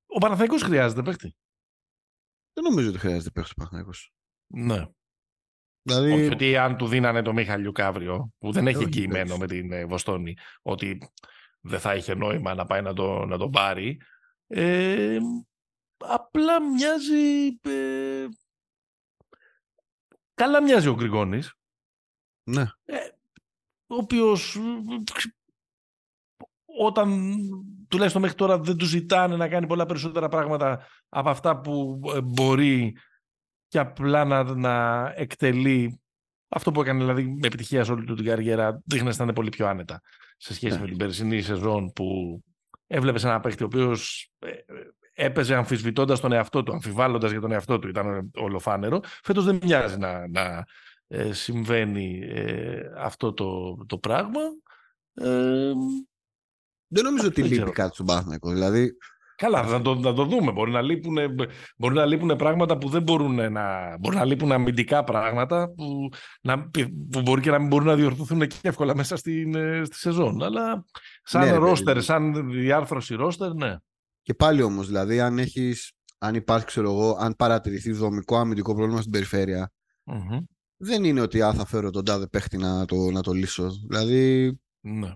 ο 0.06 0.18
Παναθαϊκός 0.18 0.62
χρειάζεται 0.62 1.02
παίχτη. 1.02 1.36
Δεν 2.54 2.64
νομίζω 2.64 2.88
ότι 2.88 2.98
χρειάζεται 2.98 3.30
παίχτη 3.30 3.50
ο 3.50 3.54
Παναθαϊκός. 3.56 4.12
Ναι. 4.46 4.86
Δηλαδή... 5.82 6.12
Όχι 6.12 6.26
ότι 6.26 6.56
αν 6.56 6.76
του 6.76 6.86
δίνανε 6.86 7.22
το 7.22 7.32
Μιχαλιούκ 7.32 7.80
αύριο, 7.80 8.32
που 8.38 8.52
δεν 8.52 8.66
έχει 8.66 8.82
εγγυημένο 8.82 9.36
με 9.36 9.46
την 9.46 9.72
ε, 9.72 9.84
Βοστόνη, 9.84 10.36
ότι 10.62 10.98
δεν 11.60 11.80
θα 11.80 11.94
είχε 11.94 12.14
νόημα 12.14 12.54
να 12.54 12.66
πάει 12.66 12.82
να, 12.82 12.92
το, 12.92 13.24
να 13.24 13.38
τον 13.38 13.50
πάρει. 13.50 14.00
Ε, 14.46 15.18
απλά 15.96 16.62
μοιάζει 16.62 17.58
ε, 17.62 18.26
Καλά 20.34 20.62
μοιάζει 20.62 20.88
ο 20.88 20.94
Γκριγόνης. 20.94 21.54
Ναι. 22.44 22.64
Ε, 22.84 22.96
ο 23.86 23.96
οποίος 23.96 24.58
όταν 26.78 27.36
τουλάχιστον 27.88 28.22
μέχρι 28.22 28.36
τώρα 28.36 28.58
δεν 28.58 28.76
τους 28.76 28.88
ζητάνε 28.88 29.36
να 29.36 29.48
κάνει 29.48 29.66
πολλά 29.66 29.86
περισσότερα 29.86 30.28
πράγματα 30.28 30.86
από 31.08 31.30
αυτά 31.30 31.60
που 31.60 32.00
ε, 32.14 32.20
μπορεί 32.20 32.96
και 33.68 33.78
απλά 33.78 34.24
να, 34.24 34.42
να 34.42 35.06
εκτελεί 35.16 36.00
αυτό 36.48 36.72
που 36.72 36.80
έκανε 36.80 36.98
δηλαδή 36.98 37.22
με 37.22 37.46
επιτυχία 37.46 37.84
σε 37.84 37.92
όλη 37.92 38.04
του 38.04 38.14
την 38.14 38.24
καριέρα 38.24 38.82
δείχνει 38.84 39.10
να 39.16 39.24
είναι 39.24 39.32
πολύ 39.32 39.48
πιο 39.48 39.66
άνετα 39.66 40.00
σε 40.36 40.54
σχέση 40.54 40.74
ναι. 40.74 40.80
με 40.80 40.86
την 40.86 40.96
περσινή 40.96 41.40
σεζόν 41.40 41.92
που 41.92 42.40
έβλεπες 42.86 43.24
ένα 43.24 43.40
παίχτη 43.40 43.62
ο 43.62 43.66
οποίος 43.66 44.30
ε, 44.38 44.50
έπαιζε 45.14 45.54
αμφισβητώντας 45.54 46.20
τον 46.20 46.32
εαυτό 46.32 46.62
του, 46.62 46.72
αμφιβάλλοντας 46.72 47.30
για 47.30 47.40
τον 47.40 47.52
εαυτό 47.52 47.78
του, 47.78 47.88
ήταν 47.88 48.30
ολοφάνερο. 48.36 49.00
Φέτος 49.04 49.44
δεν 49.44 49.58
μοιάζει 49.62 49.98
να, 49.98 50.28
να, 50.28 50.64
ε, 51.06 51.32
συμβαίνει 51.32 52.20
ε, 52.22 52.80
αυτό 52.96 53.32
το, 53.32 53.76
το 53.86 53.98
πράγμα. 53.98 54.40
Ε, 55.14 55.72
δεν 56.94 57.04
νομίζω 57.04 57.26
ότι 57.26 57.42
λείπει 57.42 57.70
κάτι 57.70 57.94
στον 57.94 58.06
Παναθηναϊκό. 58.06 58.52
Δηλαδή, 58.52 58.96
Καλά, 59.36 59.64
θα 59.64 59.82
το, 59.82 60.00
θα 60.02 60.12
το 60.12 60.24
δούμε. 60.24 60.52
Μπορεί 60.52 60.70
να, 60.70 60.82
λείπουν, 60.82 61.16
μπορεί 61.76 61.94
να 61.94 62.06
λείπουν 62.06 62.36
πράγματα 62.36 62.78
που 62.78 62.88
δεν 62.88 63.02
μπορούν 63.02 63.52
να. 63.52 63.96
Μπορεί 63.98 64.16
να 64.16 64.24
λείπουν 64.24 64.52
αμυντικά 64.52 65.04
πράγματα 65.04 65.72
που, 65.76 66.08
να, 66.40 66.68
που 67.10 67.20
μπορεί 67.22 67.40
και 67.40 67.50
να 67.50 67.58
μην 67.58 67.68
μπορούν 67.68 67.86
να 67.86 67.94
διορθωθούν 67.94 68.46
και 68.46 68.56
εύκολα 68.62 68.96
μέσα 68.96 69.16
στην, 69.16 69.54
ε, 69.54 69.84
στη 69.84 69.96
σεζόν. 69.96 70.42
Αλλά 70.42 70.84
σαν 71.22 71.44
ναι, 71.44 71.56
ρόστερ, 71.56 72.02
σαν 72.02 72.50
διάρθρωση 72.50 73.14
ρόστερ, 73.14 73.54
ναι. 73.54 73.76
Και 74.22 74.34
πάλι 74.34 74.62
όμως, 74.62 74.86
δηλαδή, 74.86 75.20
αν 75.20 75.38
έχει. 75.38 75.74
Αν 76.18 76.34
υπάρχει, 76.34 76.66
ξέρω 76.66 76.90
εγώ, 76.90 77.16
αν 77.20 77.34
παρατηρηθεί 77.36 77.92
δομικό 77.92 78.36
αμυντικό 78.36 78.74
πρόβλημα 78.74 79.00
στην 79.00 79.12
περιφερεια 79.12 79.72
δεν 80.76 81.04
είναι 81.04 81.20
ότι 81.20 81.42
α, 81.42 81.52
θα 81.52 81.66
φέρω 81.66 81.90
τον 81.90 82.04
τάδε 82.04 82.26
παίχτη 82.26 82.56
να 82.56 82.84
το, 82.84 83.10
να 83.10 83.20
το 83.22 83.32
λύσω. 83.32 83.70
Δηλαδή, 83.88 84.52
ναι. 84.80 85.14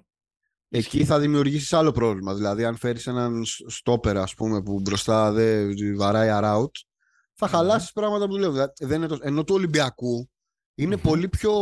Εκεί 0.70 1.04
θα 1.04 1.18
δημιουργήσεις 1.18 1.72
άλλο 1.72 1.92
πρόβλημα. 1.92 2.34
Δηλαδή, 2.34 2.64
αν 2.64 2.76
φέρεις 2.76 3.06
έναν 3.06 3.42
στόπερ, 3.66 4.16
ας 4.16 4.34
πούμε, 4.34 4.62
που 4.62 4.80
μπροστά 4.80 5.32
δεν 5.32 5.96
βαράει 5.96 6.28
around, 6.32 6.70
θα 7.34 7.46
mm 7.46 7.50
χαλάσεις 7.50 7.92
πράγματα 7.92 8.26
που 8.28 8.36
λέω. 8.36 8.52
Δηλαδή, 8.52 8.72
δεν 8.80 8.96
είναι 8.96 9.06
το... 9.06 9.18
Ενώ 9.22 9.44
του 9.44 9.54
Ολυμπιακού 9.54 10.30
είναι, 10.74 10.96
πολύ 10.96 11.28
πιο... 11.28 11.52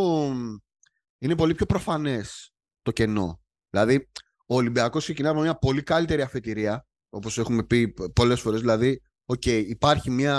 είναι 1.18 1.36
πολύ 1.36 1.54
πιο 1.54 1.66
προφανές 1.66 2.52
το 2.82 2.90
κενό. 2.90 3.40
Δηλαδή, 3.70 4.08
ο 4.46 4.54
Ολυμπιακός 4.54 5.02
ξεκινά 5.04 5.34
με 5.34 5.40
μια 5.40 5.54
πολύ 5.58 5.82
καλύτερη 5.82 6.22
αφετηρία, 6.22 6.86
όπως 7.08 7.38
έχουμε 7.38 7.62
πει 7.62 7.94
πολλές 8.12 8.40
φορές. 8.40 8.60
Δηλαδή, 8.60 9.02
okay, 9.26 9.64
υπάρχει 9.66 10.10
μια. 10.10 10.36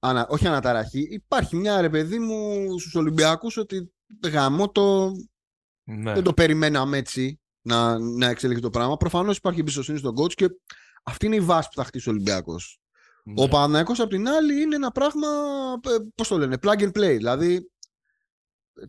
Ανα... 0.00 0.26
Όχι 0.28 0.46
αναταραχή, 0.46 1.08
υπάρχει 1.10 1.56
μια 1.56 1.80
ρε 1.80 1.90
παιδί 1.90 2.18
μου 2.18 2.78
στους 2.78 2.94
Ολυμπιακούς 2.94 3.56
ότι 3.56 3.92
γαμώ 4.26 4.70
το 4.70 5.12
ναι. 5.88 6.12
Δεν 6.12 6.22
το 6.22 6.32
περιμέναμε 6.32 6.96
έτσι 6.96 7.40
να, 7.60 7.98
να 7.98 8.28
εξελιχθεί 8.28 8.62
το 8.62 8.70
πράγμα. 8.70 8.96
Προφανώς 8.96 9.36
υπάρχει 9.36 9.60
εμπιστοσύνη 9.60 9.98
στον 9.98 10.14
coach 10.18 10.32
και 10.32 10.48
αυτή 11.02 11.26
είναι 11.26 11.36
η 11.36 11.40
βάση 11.40 11.68
που 11.68 11.74
θα 11.74 11.84
χτίσει 11.84 12.08
ο 12.08 12.12
Ολυμπιακός. 12.12 12.80
Ναι. 13.24 13.42
Ο 13.42 13.48
Παναναναϊκό 13.48 13.92
απ' 13.98 14.10
την 14.10 14.28
άλλη 14.28 14.62
είναι 14.62 14.74
ένα 14.74 14.90
πράγμα, 14.90 15.28
ε, 15.84 15.96
πώς 16.14 16.28
το 16.28 16.38
λένε, 16.38 16.56
plug 16.62 16.80
and 16.80 16.92
play. 16.92 17.16
Δηλαδή, 17.16 17.70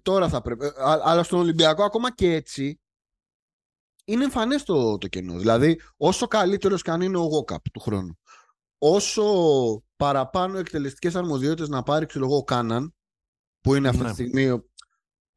τώρα 0.02 0.30
θα 0.30 0.42
πρέπει. 0.42 0.66
Ε, 0.66 0.72
αλλά 1.04 1.24
στον 1.24 1.40
Ολυμπιακό, 1.40 1.84
ακόμα 1.84 2.14
και 2.14 2.34
έτσι, 2.34 2.80
είναι 4.06 4.24
εμφανές 4.24 4.64
το, 4.64 4.98
το 4.98 5.08
κενό. 5.08 5.38
Δηλαδή, 5.38 5.82
όσο 5.98 6.28
καλύτερος 6.28 6.82
και 6.82 6.92
αν 6.92 7.02
είναι 7.02 7.18
ο 7.18 7.24
Γόκαπ 7.24 7.70
του 7.70 7.80
χρόνου, 7.80 8.20
όσο 8.78 9.24
παραπάνω 9.96 10.58
εκτελεστικές 10.58 11.16
αρμοδιότητες 11.16 11.70
να 11.70 11.84
πάρει, 11.84 12.06
ξέρω 12.06 12.26
εγώ, 12.26 12.36
ο 12.36 12.44
Κάναν, 12.44 12.96
που 13.62 13.76
είναι 13.76 13.88
αυτή 13.88 14.02
τη 14.02 14.08
ναι. 14.08 14.14
στιγμή 14.14 14.69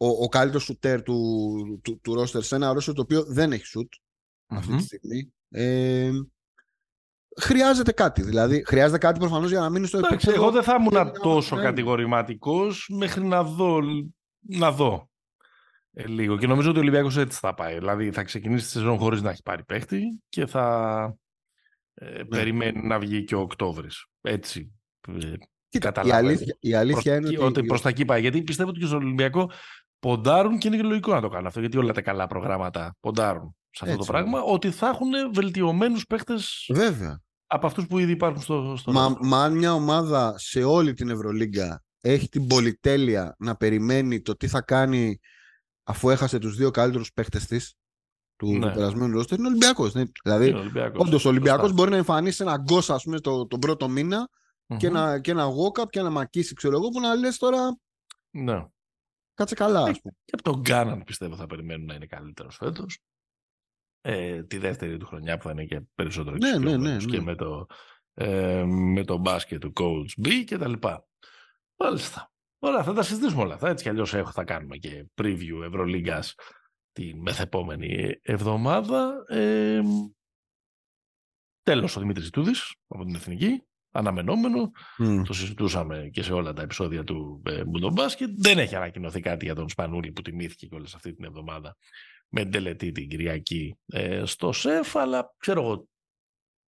ο, 0.03 0.23
ο 0.23 0.29
καλύτερος 0.29 0.65
σουτέρ 0.65 1.03
του, 1.03 1.81
του, 1.83 2.01
του, 2.01 2.15
ρόστερ 2.15 2.43
σε 2.43 2.55
ένα 2.55 2.73
ρόστερ 2.73 2.95
το 2.95 3.03
οποίο 3.03 3.25
δεν 3.25 3.53
έχει 3.53 3.67
σουτ 3.67 3.93
αυτή 4.47 4.77
τη 4.77 4.83
στιγμή. 4.83 5.33
Ε, 5.49 6.11
χρειάζεται 7.37 7.93
κάτι. 7.93 8.23
Δηλαδή, 8.23 8.65
χρειάζεται 8.67 8.99
κάτι 8.99 9.19
προφανώς 9.19 9.51
για 9.51 9.61
να 9.61 9.71
μείνει 9.71 9.87
στο 9.87 9.99
επίπεδο. 9.99 10.33
Εγώ 10.35 10.51
δεν 10.51 10.62
θα 10.62 10.75
ήμουν 10.75 11.12
τόσο 11.23 11.57
ναι. 11.57 11.62
κατηγορηματικός 11.62 12.88
μέχρι 12.93 13.25
να 13.25 13.43
δω. 13.43 13.81
Να 14.41 14.73
δω. 14.73 15.11
Ε, 15.93 16.07
λίγο. 16.07 16.38
Και 16.38 16.47
νομίζω 16.47 16.69
ότι 16.69 16.79
ο 16.79 16.81
Ολυμπιακός 16.81 17.17
έτσι 17.17 17.38
θα 17.38 17.55
πάει. 17.55 17.79
Δηλαδή 17.79 18.12
θα 18.12 18.23
ξεκινήσει 18.23 18.65
τη 18.65 18.71
σεζόν 18.71 18.99
χωρίς 18.99 19.23
να 19.23 19.31
έχει 19.31 19.43
πάρει 19.43 19.65
παίχτη 19.65 20.21
και 20.29 20.47
θα 20.47 21.17
ε, 21.95 22.11
ναι. 22.11 22.25
περιμένει 22.25 22.87
να 22.87 22.99
βγει 22.99 23.25
και 23.25 23.35
ο 23.35 23.41
Οκτώβρης. 23.41 24.07
Έτσι. 24.21 24.73
Ε, 25.09 25.33
Κοίτα, 25.73 26.03
η 26.05 26.11
αλήθεια, 26.11 26.57
η 26.61 26.75
αλήθεια 26.75 27.17
είναι 27.17 27.29
ότι... 27.29 27.37
ότι... 27.37 27.65
Προς 27.65 27.81
τα 27.81 27.88
εκεί 27.88 28.05
πάει. 28.05 28.21
Γιατί 28.21 28.43
πιστεύω 28.43 28.71
ότι 28.71 28.81
και 28.81 28.87
στον 28.87 29.03
Ολυμπιακό 29.03 29.51
ποντάρουν 30.03 30.59
και 30.59 30.69
είναι 30.69 30.77
και 30.77 30.83
λογικό 30.83 31.15
να 31.15 31.21
το 31.21 31.29
κάνουν 31.29 31.47
αυτό, 31.47 31.61
γιατί 31.61 31.79
όλα 31.79 31.93
τα 31.93 32.03
καλά 32.03 32.27
προγράμματα 32.27 32.97
ποντάρουν 33.01 33.57
σε 33.71 33.85
αυτό 33.85 33.97
το 33.97 34.05
πράγμα, 34.05 34.43
ότι 34.43 34.71
θα 34.71 34.88
έχουν 34.88 35.11
βελτιωμένους 35.33 36.07
παίχτες 36.07 36.71
από 37.47 37.67
αυτούς 37.67 37.87
που 37.87 37.99
ήδη 37.99 38.12
υπάρχουν 38.12 38.43
στο, 38.43 38.75
στο 38.77 38.93
μα, 38.93 39.17
μα 39.21 39.43
αν 39.43 39.57
μια 39.57 39.75
ομάδα 39.75 40.35
σε 40.38 40.62
όλη 40.62 40.93
την 40.93 41.11
Ευρωλίγκα 41.11 41.83
έχει 42.01 42.29
την 42.29 42.47
πολυτέλεια 42.47 43.35
να 43.38 43.57
περιμένει 43.57 44.21
το 44.21 44.37
τι 44.37 44.49
θα 44.49 44.61
κάνει 44.61 45.19
αφού 45.83 46.11
έχασε 46.11 46.38
τους 46.38 46.57
δύο 46.57 46.71
καλύτερους 46.71 47.12
παίχτες 47.12 47.47
της 47.47 47.75
του 48.37 48.59
ναι. 48.59 48.73
περασμένου 48.73 49.17
ρόστερ 49.17 49.38
είναι 49.38 49.49
Ολυμπιακός. 49.49 49.95
Ναι. 49.95 50.03
Δηλαδή, 50.23 50.55
όντως 50.95 51.25
ο 51.25 51.29
Ολυμπιακός 51.29 51.73
μπορεί 51.73 51.91
να 51.91 51.97
εμφανίσει 51.97 52.43
ένα 52.43 52.57
γκος, 52.57 52.91
ας 52.91 53.03
πούμε, 53.03 53.21
το, 53.21 53.47
τον 53.47 53.59
πρώτο 53.59 53.88
μήνα 53.88 54.29
mm-hmm. 54.29 54.77
και, 54.77 54.87
ένα, 54.87 55.21
και 55.21 55.31
ένα 55.31 55.47
walk-up 55.47 55.88
και 55.91 55.99
ένα 55.99 56.11
μακίσει, 56.11 56.55
ξέρω 56.55 56.77
εγώ, 56.77 56.88
που 56.88 57.01
να 57.01 57.15
λες 57.15 57.37
τώρα. 57.37 57.79
Ναι. 58.31 58.67
Κάτσε 59.35 59.55
καλά, 59.55 59.83
ας 59.83 60.01
πούμε. 60.01 60.14
Και 60.25 60.33
από 60.33 60.42
τον 60.42 60.61
Γκάναν 60.61 61.05
πιστεύω 61.05 61.37
θα 61.37 61.47
περιμένουν 61.47 61.87
να 61.87 61.95
είναι 61.95 62.07
καλύτερος 62.07 62.57
φέτος. 62.57 62.99
Ε, 64.01 64.42
τη 64.42 64.59
δεύτερη 64.59 64.97
του 64.97 65.07
χρονιά 65.07 65.37
που 65.37 65.42
θα 65.42 65.51
είναι 65.51 65.64
και 65.64 65.83
περισσότερο 65.95 66.37
ναι, 66.37 66.59
ναι, 66.59 66.77
ναι, 66.77 66.97
και 66.97 67.16
ναι. 67.16 67.23
με 67.23 67.35
το, 67.35 67.66
ε, 68.14 68.64
με 68.64 69.05
το 69.05 69.18
μπάσκετ 69.18 69.61
του 69.61 69.73
Coach 69.81 70.27
B 70.27 70.45
και 70.47 70.59
τα 70.59 70.68
λοιπά. 70.68 71.07
Μάλιστα. 71.77 72.33
Ωραία, 72.59 72.83
θα 72.83 72.92
τα 72.92 73.03
συζητήσουμε 73.03 73.42
όλα 73.42 73.55
αυτά. 73.55 73.68
Έτσι 73.68 73.83
κι 73.83 73.90
αλλιώς 73.90 74.11
θα 74.11 74.45
κάνουμε 74.45 74.77
και 74.77 75.07
preview 75.14 75.62
Ευρωλίγκας 75.64 76.35
τη 76.92 77.14
μεθεπόμενη 77.14 78.18
εβδομάδα. 78.23 79.25
Ε, 79.29 79.81
τέλος 81.62 81.97
ο 81.97 82.01
Δημήτρης 82.01 82.31
Τούδης 82.31 82.75
από 82.87 83.05
την 83.05 83.14
Εθνική 83.14 83.62
αναμενόμενο. 83.92 84.70
Το 85.26 85.33
συζητούσαμε 85.33 86.09
και 86.12 86.22
σε 86.22 86.33
όλα 86.33 86.52
τα 86.52 86.62
επεισόδια 86.62 87.05
του 87.05 87.42
ε, 87.46 87.62
Μπασκετ. 87.92 88.31
Δεν 88.37 88.59
έχει 88.59 88.76
ανακοινωθεί 88.76 89.20
κάτι 89.20 89.44
για 89.44 89.55
τον 89.55 89.68
Σπανούλη 89.68 90.12
που 90.12 90.22
τιμήθηκε 90.22 90.66
και 90.66 90.76
αυτή 90.94 91.14
την 91.14 91.24
εβδομάδα 91.24 91.76
με 92.28 92.44
τελετή 92.44 92.92
την 92.92 93.09
Κυριακή 93.09 93.76
ε, 93.87 94.22
στο 94.24 94.52
ΣΕΦ, 94.52 94.96
αλλά 94.96 95.35
ξέρω 95.38 95.62
εγώ, 95.62 95.88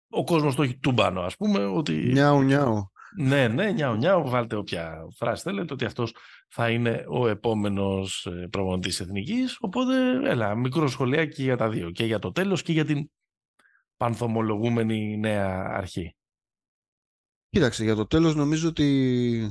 ο 0.09 0.23
κόσμος 0.23 0.55
το 0.55 0.63
έχει 0.63 0.77
τούμπανο 0.77 1.21
ας 1.21 1.36
πούμε. 1.36 1.65
Ότι... 1.65 1.93
Νιάου, 1.93 2.41
νιάου. 2.41 2.91
Ναι, 3.17 3.47
ναι, 3.47 3.71
νιάου, 3.71 3.95
νιάου, 3.95 4.29
βάλτε 4.29 4.55
όποια 4.55 5.07
φράση 5.17 5.43
θέλετε, 5.43 5.73
ότι 5.73 5.86
αυτός 5.86 6.15
θα 6.47 6.69
είναι 6.69 7.05
ο 7.07 7.27
επόμενος 7.27 8.25
ε, 8.25 8.47
προπονητής 8.49 8.99
εθνικής, 8.99 9.57
οπότε 9.59 9.95
έλα, 10.29 10.55
μικρό 10.55 10.88
σχολιάκι 10.88 11.43
για 11.43 11.57
τα 11.57 11.69
δύο, 11.69 11.91
και 11.91 12.05
για 12.05 12.19
το 12.19 12.31
τέλος 12.31 12.62
και 12.62 12.71
για 12.71 12.86
την 12.86 13.09
πανθομολογούμενη 13.97 15.17
νέα 15.17 15.71
αρχή. 15.73 16.15
Κοίταξε, 17.54 17.84
για 17.84 17.96
το 17.96 18.08
τέλος 18.08 18.36
νομίζω 18.36 18.68
ότι 18.68 19.50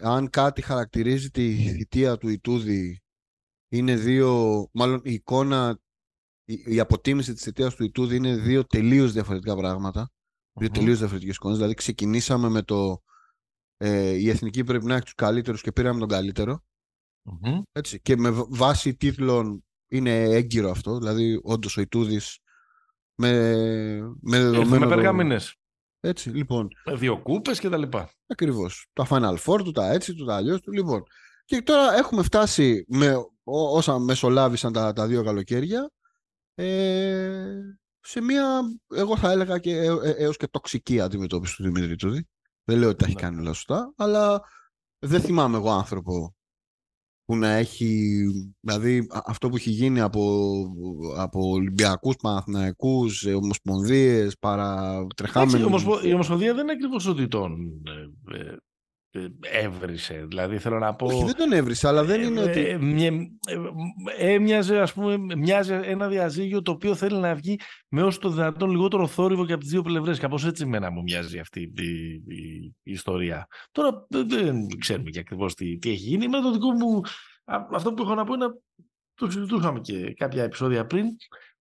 αν 0.00 0.30
κάτι 0.30 0.62
χαρακτηρίζει 0.62 1.30
τη 1.30 1.54
θητεία 1.54 2.16
του 2.16 2.28
Ιτούδη 2.28 3.02
είναι 3.68 3.96
δύο, 3.96 4.66
μάλλον 4.72 5.00
η 5.04 5.12
εικόνα, 5.12 5.80
η, 6.44 6.80
αποτίμηση 6.80 7.32
της 7.32 7.42
θητείας 7.42 7.74
του 7.74 7.84
Ιτούδη 7.84 8.16
είναι 8.16 8.36
δύο 8.36 8.64
τελείως 8.64 9.12
διαφορετικά 9.12 9.56
πράγματα. 9.56 10.10
Δύο 10.52 10.70
τελείως 10.70 10.98
διαφορετικές 10.98 11.34
εικόνες. 11.34 11.56
Δηλαδή 11.56 11.74
ξεκινήσαμε 11.74 12.48
με 12.48 12.62
το 12.62 13.02
ε, 13.76 14.10
η 14.10 14.28
εθνική 14.28 14.64
πρέπει 14.64 14.84
να 14.84 14.94
έχει 14.94 15.04
τους 15.04 15.14
καλύτερους 15.14 15.62
και 15.62 15.72
πήραμε 15.72 15.98
τον 15.98 16.08
καλύτερο. 16.08 16.64
Έτσι. 17.72 18.00
Και 18.00 18.16
με 18.16 18.30
βάση 18.48 18.94
τίτλων 18.94 19.64
είναι 19.88 20.22
έγκυρο 20.22 20.70
αυτό. 20.70 20.98
Δηλαδή 20.98 21.40
όντως 21.42 21.76
ο 21.76 21.80
Ιτούδης 21.80 22.38
με, 23.14 23.30
με 24.20 24.38
δεδομένο... 24.40 25.12
Με 25.12 25.40
έτσι, 26.04 26.30
λοιπόν. 26.30 26.68
Με 26.84 26.94
δύο 26.94 27.22
κούπες 27.22 27.60
και 27.60 27.68
τα 27.68 27.76
λοιπά. 27.76 28.10
Ακριβώς. 28.26 28.86
Τα 28.92 29.06
Final 29.10 29.36
Four 29.44 29.58
του, 29.64 29.70
τα 29.70 29.92
έτσι 29.92 30.14
του, 30.14 30.24
τα 30.24 30.36
αλλιώς 30.36 30.60
του. 30.60 30.72
Λοιπόν. 30.72 31.02
Και 31.44 31.62
τώρα 31.62 31.94
έχουμε 31.94 32.22
φτάσει 32.22 32.84
με 32.88 33.14
όσα 33.44 33.98
μεσολάβησαν 33.98 34.72
τα, 34.72 34.92
τα 34.92 35.06
δύο 35.06 35.24
καλοκαίρια 35.24 35.90
ε, 36.54 37.60
σε 38.00 38.20
μια, 38.20 38.60
εγώ 38.94 39.16
θα 39.16 39.30
έλεγα 39.30 39.58
και 39.58 39.76
ε, 39.76 39.86
ε, 39.86 40.10
έως 40.10 40.36
και 40.36 40.46
τοξική 40.46 41.00
αντιμετώπιση 41.00 41.56
του 41.56 41.62
Δημήτρη 41.62 41.96
Τούδη. 41.96 42.28
Δεν 42.64 42.78
λέω 42.78 42.88
ότι 42.88 42.98
τα 42.98 43.04
έχει 43.04 43.14
ναι. 43.14 43.20
κάνει 43.20 43.40
όλα 43.40 43.52
σωστά, 43.52 43.92
αλλά 43.96 44.40
δεν 44.98 45.20
θυμάμαι 45.20 45.56
εγώ 45.56 45.70
άνθρωπο 45.70 46.34
που 47.24 47.36
να 47.36 47.48
έχει, 47.48 48.22
δηλαδή 48.60 49.06
αυτό 49.26 49.48
που 49.48 49.56
έχει 49.56 49.70
γίνει 49.70 50.00
από, 50.00 50.52
από 51.16 51.48
Ολυμπιακούς, 51.50 52.16
Παναθηναϊκούς, 52.16 53.24
Ομοσπονδίες, 53.24 54.38
παρατρεχάμενους. 54.38 55.82
Η 56.02 56.12
Ομοσπονδία 56.12 56.54
δεν 56.54 56.62
είναι 56.62 56.72
ακριβώς 56.72 57.06
ότι 57.06 57.28
τον 57.28 57.82
ε, 57.86 58.36
ε, 58.36 58.40
ε, 58.40 58.56
έβρισε. 59.40 60.24
Δηλαδή 60.28 60.58
θέλω 60.58 60.78
να 60.78 60.94
πω... 60.94 61.06
Όχι, 61.06 61.24
δεν 61.24 61.36
τον 61.36 61.52
έβρισε, 61.52 61.88
αλλά 61.88 62.04
δεν 62.04 62.22
είναι 62.22 62.40
ότι... 62.40 62.78
Έμοιαζε, 64.18 64.80
ας 64.80 64.92
πούμε, 64.92 65.36
μοιάζει 65.36 65.72
ένα 65.72 66.08
διαζύγιο 66.08 66.62
το 66.62 66.70
οποίο 66.70 66.94
θέλει 66.94 67.18
να 67.18 67.34
βγει 67.34 67.58
με 67.88 68.02
όσο 68.02 68.18
το 68.18 68.28
δυνατόν 68.28 68.70
λιγότερο 68.70 69.06
θόρυβο 69.06 69.46
και 69.46 69.52
από 69.52 69.62
τις 69.62 69.70
δύο 69.70 69.82
πλευρές. 69.82 70.18
Κάπως 70.18 70.44
έτσι 70.44 70.66
μένα 70.66 70.90
μου 70.90 71.02
μοιάζει 71.02 71.38
αυτή 71.38 71.60
η, 71.60 71.82
η, 72.26 72.74
η 72.82 72.92
ιστορία. 72.92 73.46
Τώρα 73.70 74.06
δεν 74.08 74.66
ξέρουμε 74.78 75.10
και 75.10 75.18
ακριβώς 75.18 75.54
τι, 75.54 75.78
τι 75.78 75.90
έχει 75.90 76.08
γίνει. 76.08 76.28
Με 76.28 76.40
το 76.40 76.52
δικό 76.52 76.70
μου... 76.70 77.00
Αυτό 77.72 77.92
που 77.92 78.02
έχω 78.02 78.14
να 78.14 78.24
πω 78.24 78.34
είναι 78.34 78.46
το 79.14 79.30
συζητούσαμε 79.30 79.80
και 79.80 80.14
κάποια 80.14 80.42
επεισόδια 80.42 80.86
πριν. 80.86 81.06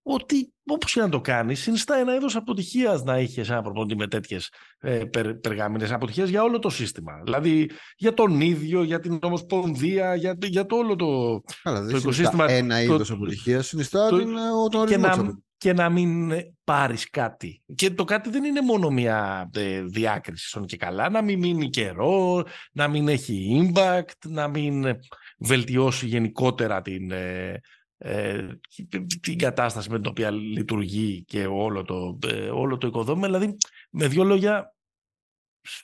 Ότι 0.04 0.54
όπως 0.66 0.94
και 0.94 1.00
να 1.00 1.10
το 1.10 1.22
κάνεις, 1.22 1.62
συνιστά 1.62 1.96
ένα 1.96 2.16
είδος 2.16 2.36
αποτυχίας 2.36 3.04
να 3.04 3.20
είχες 3.20 3.50
ένα 3.50 3.62
προπονητή 3.62 3.96
με 3.96 4.08
τέτοιες 4.08 4.52
ε, 4.80 5.04
περγάμινες 5.42 5.92
αποτυχίες 5.92 6.30
για 6.30 6.44
όλο 6.44 6.60
το 6.60 6.70
σύστημα. 6.70 7.22
Δηλαδή 7.24 7.70
για 7.96 8.14
τον 8.14 8.42
ίδιο, 8.42 8.84
για 8.84 9.00
την 9.00 9.20
Ομοσπονδία, 9.22 10.16
για, 10.16 10.38
για 10.42 10.66
το 10.66 10.76
όλο 10.76 10.96
το, 10.96 11.42
Καλά, 11.64 11.86
το 11.86 11.98
οικοσύστημα. 11.98 12.52
Ένα 12.52 12.82
είδος 12.82 13.12
αποτυχίας 13.12 13.68
συνιστά 13.68 14.10
το, 14.10 14.18
την, 14.18 14.36
ο 14.38 14.80
ορισμό. 14.80 14.86
Και 14.86 14.98
να, 14.98 15.42
και 15.58 15.74
να 15.74 15.90
μην 15.90 16.32
πάρεις 16.64 17.10
κάτι. 17.10 17.62
Και 17.76 17.92
το 17.92 18.04
κάτι 18.04 18.30
δεν 18.30 18.44
είναι 18.44 18.62
μόνο 18.62 18.90
μια 18.90 19.50
ε, 19.54 19.82
διάκριση 19.82 20.60
και 20.66 20.78
καλά, 20.78 21.10
να 21.10 21.22
μην 21.22 21.40
μείνει 21.40 21.70
καιρό, 21.70 22.44
να 22.72 22.88
μην 22.88 23.08
έχει 23.08 23.72
impact, 23.76 24.28
να 24.28 24.48
μην 24.48 24.86
βελτιώσει 25.38 26.06
γενικότερα 26.06 26.82
την, 26.82 27.12
ε, 27.12 27.62
ε, 28.06 28.48
την 29.22 29.38
κατάσταση 29.38 29.90
με 29.90 30.00
την 30.00 30.10
οποία 30.10 30.32
λειτουργεί 30.32 31.24
και 31.24 31.46
όλο 31.46 31.84
το, 31.84 32.20
ε, 32.28 32.50
όλο 32.50 32.78
το 32.78 32.88
οικοδόμημα. 32.88 33.26
Δηλαδή, 33.26 33.58
με 33.92 34.08
δύο 34.08 34.24
λόγια, 34.24 34.76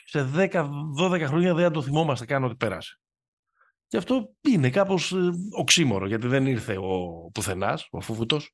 σε 0.05 0.29
10-12 0.35 1.23
χρόνια 1.25 1.53
δεν 1.53 1.71
το 1.71 1.81
θυμόμαστε 1.81 2.25
καν 2.25 2.43
ότι 2.43 2.55
πέρασε. 2.55 2.99
Και 3.87 3.97
αυτό 3.97 4.33
είναι 4.41 4.69
κάπως 4.69 5.11
ε, 5.11 5.29
οξύμορο, 5.57 6.07
γιατί 6.07 6.27
δεν 6.27 6.45
ήρθε 6.45 6.77
ο 6.77 7.29
πουθενάς, 7.33 7.87
ο 7.91 8.01
Φούβουτος. 8.01 8.53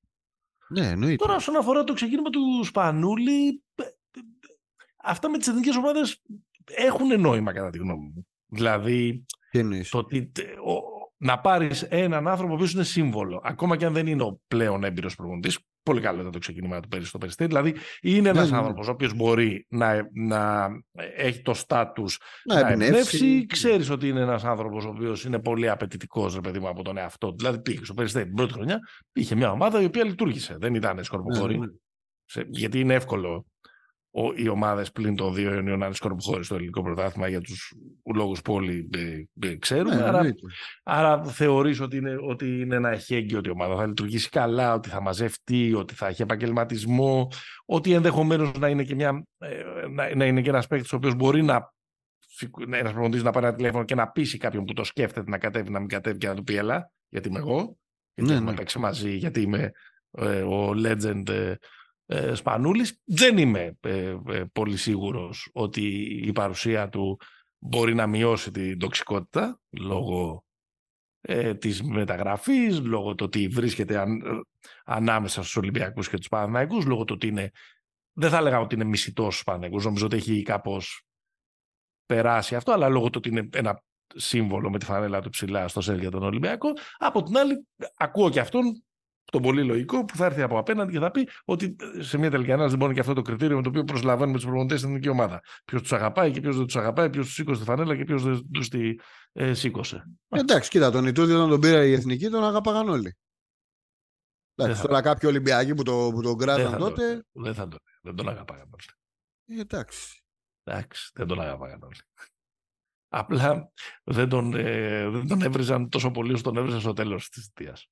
Ναι, 0.69 0.87
εννοείται. 0.87 1.15
Τώρα, 1.15 1.35
όσον 1.35 1.55
αφορά 1.55 1.83
το 1.83 1.93
ξεκίνημα 1.93 2.29
του 2.29 2.63
Σπανούλη, 2.63 3.63
αυτά 5.03 5.29
με 5.29 5.37
τις 5.37 5.47
εθνικές 5.47 5.75
ομάδες 5.75 6.21
έχουν 6.65 7.21
νόημα, 7.21 7.53
κατά 7.53 7.69
τη 7.69 7.77
γνώμη 7.77 8.11
μου. 8.15 8.27
Δηλαδή, 8.45 9.25
το 9.89 9.97
ότι 9.97 10.31
να 11.25 11.39
πάρεις 11.39 11.81
έναν 11.81 12.27
άνθρωπο 12.27 12.55
που 12.55 12.65
είναι 12.73 12.83
σύμβολο, 12.83 13.41
ακόμα 13.43 13.77
και 13.77 13.85
αν 13.85 13.93
δεν 13.93 14.07
είναι 14.07 14.23
ο 14.23 14.39
πλέον 14.47 14.83
έμπειρος 14.83 15.15
προπονητής. 15.15 15.59
Πολύ 15.83 16.01
καλό 16.01 16.19
ήταν 16.19 16.31
το 16.31 16.39
ξεκίνημα 16.39 16.79
του 16.79 16.87
πέρυσι 16.87 17.09
στο 17.09 17.17
Περιστέρι. 17.17 17.49
Δηλαδή, 17.49 17.75
είναι 18.01 18.29
ένας 18.29 18.45
ναι, 18.45 18.51
ναι. 18.51 18.57
άνθρωπος 18.57 18.87
ο 18.87 18.91
οποίος 18.91 19.13
μπορεί 19.13 19.65
να, 19.69 20.09
να 20.13 20.69
έχει 21.15 21.41
το 21.41 21.53
στάτου 21.53 22.05
να, 22.43 22.61
να 22.61 22.69
εμπνεύσει. 22.69 23.45
Ξέρεις 23.45 23.89
ότι 23.89 24.07
είναι 24.07 24.19
ένας 24.19 24.43
άνθρωπος 24.43 24.85
ο 24.85 24.89
οποίος 24.89 25.25
είναι 25.25 25.39
πολύ 25.39 25.69
απαιτητικός, 25.69 26.35
ρε 26.35 26.41
παιδί 26.41 26.59
μου, 26.59 26.67
από 26.67 26.83
τον 26.83 26.97
εαυτό 26.97 27.29
του. 27.29 27.35
Δηλαδή, 27.37 27.61
πήγε 27.61 27.85
στο 27.85 27.93
Περιστέρι 27.93 28.25
την 28.25 28.35
πρώτη 28.35 28.53
χρονιά, 28.53 28.79
είχε 29.13 29.35
μια 29.35 29.51
ομάδα 29.51 29.81
η 29.81 29.85
οποία 29.85 30.03
λειτουργήσε. 30.03 30.55
Δεν 30.59 30.75
ήταν 30.75 31.03
σκορποχώρη. 31.03 31.59
Ναι, 31.59 31.65
ναι. 31.65 32.43
γιατί 32.49 32.79
είναι 32.79 32.93
εύκολο 32.93 33.45
οι 34.35 34.47
ομάδες 34.47 34.91
πλην 34.91 35.15
των 35.15 35.33
δύο 35.33 35.53
Ιωνίων 35.53 35.79
να 35.79 35.85
είναι 35.85 35.95
σκορποχώρη 35.95 36.43
στο 36.43 36.55
ελληνικό 36.55 36.83
πρωτάθλημα 36.83 37.27
για 37.27 37.41
τους 37.41 37.73
λόγους 38.15 38.41
που 38.41 38.53
όλοι 38.53 38.89
ε, 38.93 39.47
ε, 39.47 39.55
ξέρουμε. 39.55 39.95
Ναι, 39.95 40.03
άρα, 40.03 40.29
άρα 40.83 41.23
θεωρείς 41.23 41.79
ότι 41.79 41.97
είναι, 41.97 42.17
ότι 42.21 42.59
είναι 42.59 42.75
ένα 42.75 42.89
εχέγγυο 42.89 43.37
ότι 43.37 43.49
η 43.49 43.51
ομάδα 43.51 43.75
θα 43.75 43.87
λειτουργήσει 43.87 44.29
καλά, 44.29 44.73
ότι 44.73 44.89
θα 44.89 45.01
μαζευτεί, 45.01 45.73
ότι 45.73 45.93
θα 45.93 46.07
έχει 46.07 46.21
επαγγελματισμό, 46.21 47.31
ότι 47.65 47.93
ενδεχομένως 47.93 48.51
να 48.59 48.67
είναι 48.67 48.83
και, 48.83 48.95
μια, 48.95 49.25
ε, 49.37 49.63
να, 49.89 50.15
να 50.15 50.25
είναι 50.25 50.41
και 50.41 50.49
ένας 50.49 50.67
παίκτης 50.67 50.93
ο 50.93 50.95
οποίος 50.95 51.15
μπορεί 51.15 51.43
να 51.43 51.73
ένας 52.71 52.91
προπονητής 52.91 53.23
να 53.23 53.31
πάρει 53.31 53.45
ένα 53.45 53.55
τηλέφωνο 53.55 53.83
και 53.83 53.95
να 53.95 54.07
πείσει 54.07 54.37
κάποιον 54.37 54.65
που 54.65 54.73
το 54.73 54.83
σκέφτεται 54.83 55.29
να 55.29 55.37
κατέβει, 55.37 55.69
να 55.69 55.79
μην 55.79 55.87
κατέβει 55.87 56.17
και 56.17 56.27
να 56.27 56.35
του 56.35 56.43
πει 56.43 56.55
Ελά, 56.55 56.91
γιατί 57.09 57.27
είμαι 57.27 57.39
εγώ. 57.39 57.77
Γιατί 58.13 58.31
ναι, 58.31 58.37
έχουμε 58.37 58.51
ναι. 58.51 58.57
παίξει 58.57 58.79
μαζί, 58.79 59.15
γιατί 59.15 59.41
είμαι 59.41 59.71
ε, 60.11 60.41
ο 60.41 60.71
legend 60.85 61.55
ε, 62.05 62.35
Σπανούλης. 62.35 63.01
Δεν 63.03 63.37
είμαι 63.37 63.77
ε, 63.81 64.15
ε, 64.27 64.43
πολύ 64.53 64.77
σίγουρος 64.77 65.49
ότι 65.53 65.81
η 66.25 66.31
παρουσία 66.31 66.89
του 66.89 67.19
μπορεί 67.57 67.95
να 67.95 68.07
μειώσει 68.07 68.51
την 68.51 68.79
τοξικότητα 68.79 69.59
λόγω 69.69 70.45
ε, 71.21 71.55
της 71.55 71.83
μεταγραφής, 71.83 72.79
λόγω 72.79 73.15
του 73.15 73.25
ότι 73.25 73.47
βρίσκεται 73.47 73.97
αν, 73.97 74.21
ανάμεσα 74.85 75.41
στους 75.41 75.55
Ολυμπιακούς 75.55 76.09
και 76.09 76.17
τους 76.17 76.27
Παναθηναϊκούς, 76.27 76.85
λόγω 76.85 77.03
του 77.03 77.13
ότι 77.15 77.27
είναι, 77.27 77.51
δεν 78.13 78.29
θα 78.29 78.37
έλεγα 78.37 78.59
ότι 78.59 78.75
είναι 78.75 78.83
μισητός 78.83 79.33
στους 79.33 79.43
Παναθηναϊκούς, 79.43 79.85
νομίζω 79.85 80.05
ότι 80.05 80.15
έχει 80.15 80.41
κάπως 80.41 81.05
περάσει 82.05 82.55
αυτό, 82.55 82.71
αλλά 82.71 82.89
λόγω 82.89 83.09
του 83.09 83.15
ότι 83.17 83.29
είναι 83.29 83.49
ένα 83.53 83.83
σύμβολο 84.15 84.69
με 84.69 84.79
τη 84.79 84.85
φανέλα 84.85 85.21
του 85.21 85.29
ψηλά 85.29 85.67
στο 85.67 85.81
σέλ 85.81 85.99
για 85.99 86.11
τον 86.11 86.23
Ολυμπιακό. 86.23 86.73
Από 86.97 87.23
την 87.23 87.37
άλλη, 87.37 87.67
ακούω 87.97 88.29
και 88.29 88.39
αυτόν 88.39 88.83
τον 89.31 89.41
πολύ 89.41 89.63
λογικό 89.63 90.05
που 90.05 90.15
θα 90.15 90.25
έρθει 90.25 90.41
από 90.41 90.57
απέναντι 90.57 90.91
και 90.91 90.99
θα 90.99 91.11
πει 91.11 91.29
ότι 91.45 91.75
σε 91.99 92.17
μια 92.17 92.31
τελική 92.31 92.51
ανάλυση 92.51 92.69
δεν 92.69 92.79
μπορεί 92.79 92.93
και 92.93 92.99
αυτό 92.99 93.13
το 93.13 93.21
κριτήριο 93.21 93.55
με 93.55 93.61
το 93.61 93.69
οποίο 93.69 93.83
προσλαμβάνουμε 93.83 94.37
τους 94.37 94.45
προπονητές 94.45 94.79
στην 94.79 94.89
εθνική 94.89 95.09
ομάδα. 95.09 95.41
Ποιος 95.65 95.81
τους 95.81 95.93
αγαπάει 95.93 96.31
και 96.31 96.41
ποιος 96.41 96.57
δεν 96.57 96.65
τους 96.65 96.75
αγαπάει, 96.75 97.09
ποιος 97.09 97.25
τους 97.25 97.33
σήκωσε 97.33 97.59
τη 97.59 97.65
φανέλα 97.65 97.95
και 97.95 98.03
ποιος 98.03 98.23
δεν 98.23 98.51
τους 98.51 98.69
τη 98.69 98.95
ε, 99.31 99.53
σήκωσε. 99.53 100.03
Εντάξει, 100.29 100.69
κοίτα, 100.69 100.91
τον 100.91 101.05
Ιτούδη 101.05 101.33
όταν 101.33 101.49
τον 101.49 101.59
πήρα 101.59 101.85
η 101.85 101.93
εθνική 101.93 102.29
τον 102.29 102.43
αγαπάγαν 102.43 102.89
όλοι. 102.89 103.17
Εντάξει, 104.55 104.81
τώρα 104.81 105.01
κάποιοι 105.01 105.29
Ολυμπιακοί 105.31 105.73
που, 105.73 105.83
το, 105.83 106.11
που 106.13 106.21
τον 106.21 106.37
κράταν 106.37 106.77
τότε. 106.77 107.23
δεν, 107.31 107.53
θα 107.53 107.67
τον, 107.67 107.79
δεν 108.01 108.15
τον 108.15 108.29
αγαπάγαν 108.29 108.69
όλοι. 108.71 109.59
Ε, 109.59 109.61
εντάξει. 109.61 110.23
Εντάξει, 110.63 111.11
δεν 111.13 111.27
τον 111.27 111.41
αγαπάγαν 111.41 111.83
όλοι. 111.83 111.99
Απλά 113.07 113.71
δεν 114.03 114.29
τον, 114.29 114.53
ε, 114.55 115.09
δεν 115.09 115.27
τον 115.27 115.41
έβριζαν 115.41 115.89
τόσο 115.89 116.11
πολύ 116.11 116.33
όσο 116.33 116.43
τον 116.43 116.57
έβριζαν 116.57 116.79
στο 116.79 116.93
τέλος 116.93 117.29
της 117.29 117.45
θητείας. 117.45 117.89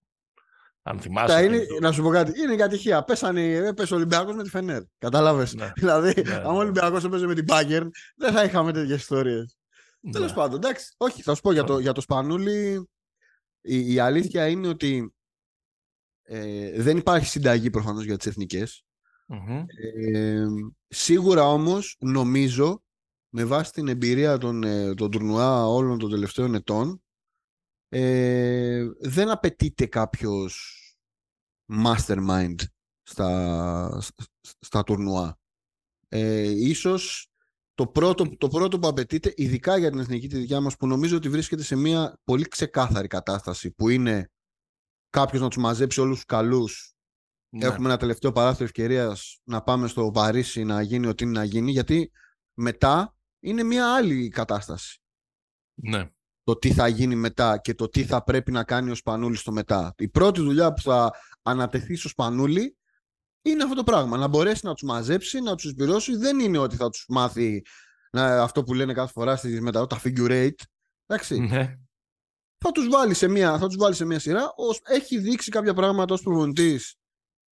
Αν 0.84 1.00
θυμάσαι. 1.00 1.44
Είναι, 1.44 1.66
Να 1.80 1.92
σου 1.92 2.02
πω 2.02 2.10
κάτι. 2.10 2.42
Είναι 2.42 2.54
η 2.54 2.58
κατηχία. 2.58 3.04
Πέσανε, 3.04 3.54
έπεσε 3.54 3.94
ο 3.94 3.98
Ολυμπιακός 3.98 4.36
με 4.36 4.44
τη 4.44 4.50
Φενέρ. 4.50 4.82
Κατάλαβες. 4.98 5.54
Ναι. 5.54 5.72
Δηλαδή, 5.76 6.22
ναι, 6.22 6.34
αν 6.34 6.46
ο 6.46 6.52
ναι. 6.52 6.58
Ολυμπιακός 6.58 7.04
έπαιζε 7.04 7.26
με 7.26 7.34
την 7.34 7.46
Bayern, 7.48 7.88
δεν 8.16 8.34
θα 8.34 8.44
είχαμε 8.44 8.72
τέτοιες 8.72 9.00
ιστορίες. 9.00 9.58
Ναι. 10.00 10.12
Τέλος 10.12 10.34
πάντων, 10.34 10.56
εντάξει. 10.56 10.94
Όχι, 10.98 11.22
θα 11.22 11.36
σου 11.36 11.42
πω 11.42 11.52
για 11.52 11.64
το, 11.64 11.80
για 11.80 11.92
το 11.92 12.02
Σπανούλι. 12.02 12.90
Η, 13.62 13.94
η 13.94 14.00
αλήθεια 14.00 14.48
είναι 14.48 14.68
ότι 14.68 15.14
ε, 16.24 16.82
δεν 16.82 16.98
υπάρχει 16.98 17.26
συνταγή 17.26 17.70
προφανώς 17.70 18.04
για 18.04 18.18
τις 18.18 18.26
εθνικε 18.26 18.68
Ε, 20.02 20.46
σίγουρα 20.88 21.48
όμως 21.48 21.98
νομίζω 22.00 22.84
με 23.30 23.46
βάση 23.46 23.72
την 23.72 23.88
εμπειρία 23.88 24.38
των, 24.38 24.64
ε, 24.64 24.94
των 24.94 25.12
τουρνουά 25.12 25.68
όλων 25.68 26.00
των 26.00 26.10
τελευταίων 26.10 26.56
ετών 26.56 27.03
ε, 27.96 28.88
δεν 29.00 29.30
απαιτείται 29.30 29.86
κάποιος 29.86 30.78
mastermind 31.86 32.56
στα, 33.02 34.02
στα 34.60 34.84
τουρνουά. 34.84 35.38
Ε, 36.08 36.50
ίσως 36.50 37.28
το 37.74 37.88
πρώτο, 37.88 38.38
το 38.38 38.48
πρώτο 38.48 38.80
που 38.80 38.88
απαιτείται, 38.88 39.34
ειδικά 39.36 39.78
για 39.78 39.90
την 39.90 40.00
εθνική 40.00 40.28
τη 40.28 40.38
δικιά 40.38 40.62
μας, 40.62 40.78
που 40.78 40.88
νομίζω 40.88 41.18
ότι 41.18 41.30
βρίσκεται 41.30 41.64
σε 41.64 41.76
μια 41.76 42.20
πολύ 42.24 42.48
ξεκάθαρη 42.48 43.08
κατάσταση, 43.08 43.72
που 43.72 43.90
είναι 43.90 44.32
κάποιος 45.10 45.42
να 45.42 45.48
τους 45.48 45.58
μαζέψει 45.58 46.02
όλους 46.02 46.16
τους 46.16 46.26
καλούς. 46.26 46.96
Ναι. 47.50 47.66
Έχουμε 47.66 47.88
ένα 47.88 47.98
τελευταίο 47.98 48.32
παράθυρο 48.32 48.64
ευκαιρίας 48.64 49.40
να 49.44 49.64
πάμε 49.64 49.88
στο 49.88 50.12
Παρίσι 50.12 50.64
να 50.64 50.82
γίνει 50.82 51.08
ό,τι 51.08 51.24
είναι 51.24 51.34
να 51.34 51.44
γίνει, 51.44 51.72
γιατί 51.72 52.12
μετά 52.54 53.16
είναι 53.40 53.64
μια 53.64 53.96
άλλη 53.96 54.30
κατάσταση. 54.30 55.02
Ναι 55.74 56.12
το 56.44 56.56
τι 56.56 56.74
θα 56.74 56.88
γίνει 56.88 57.16
μετά 57.16 57.58
και 57.58 57.74
το 57.74 57.90
τι 57.90 58.06
θα 58.06 58.24
πρέπει 58.24 58.52
να 58.52 58.64
κάνει 58.64 58.92
ο 58.92 58.96
Σπανούλης 58.96 59.40
στο 59.40 59.52
μετά. 59.52 59.94
Η 59.98 60.08
πρώτη 60.08 60.42
δουλειά 60.42 60.74
που 60.74 60.82
θα 60.82 61.12
ανατεθεί 61.42 61.96
στο 61.96 62.10
Σπανούλη 62.10 62.78
είναι 63.42 63.64
αυτό 63.64 63.76
το 63.76 63.84
πράγμα. 63.84 64.18
Να 64.18 64.28
μπορέσει 64.28 64.66
να 64.66 64.74
τους 64.74 64.84
μαζέψει, 64.84 65.40
να 65.40 65.56
τους 65.56 65.66
εισπυρώσει. 65.66 66.16
Δεν 66.16 66.40
είναι 66.40 66.58
ότι 66.58 66.76
θα 66.76 66.90
τους 66.90 67.06
μάθει 67.08 67.64
να, 68.12 68.42
αυτό 68.42 68.64
που 68.64 68.74
λένε 68.74 68.94
κάθε 68.94 69.12
φορά 69.12 69.36
στις 69.36 69.62
μετά, 69.62 69.88
τα 69.88 70.02
figure 70.04 70.30
eight. 70.30 70.56
Εντάξει. 71.06 71.40
Ναι. 71.40 71.78
Θα 72.58 72.72
τους 72.72 72.88
βάλει, 72.90 73.14
σε 73.14 73.28
μια, 73.28 73.58
θα 73.58 73.68
τους 73.68 73.78
βάλει 73.78 73.96
σε 73.96 74.06
μια 74.06 74.20
σειρά. 74.20 74.54
Ως, 74.56 74.82
έχει 74.84 75.18
δείξει 75.18 75.52
κάποια 75.52 75.74
πράγματα 75.74 76.14
ως 76.14 76.22
προπονητής 76.22 76.96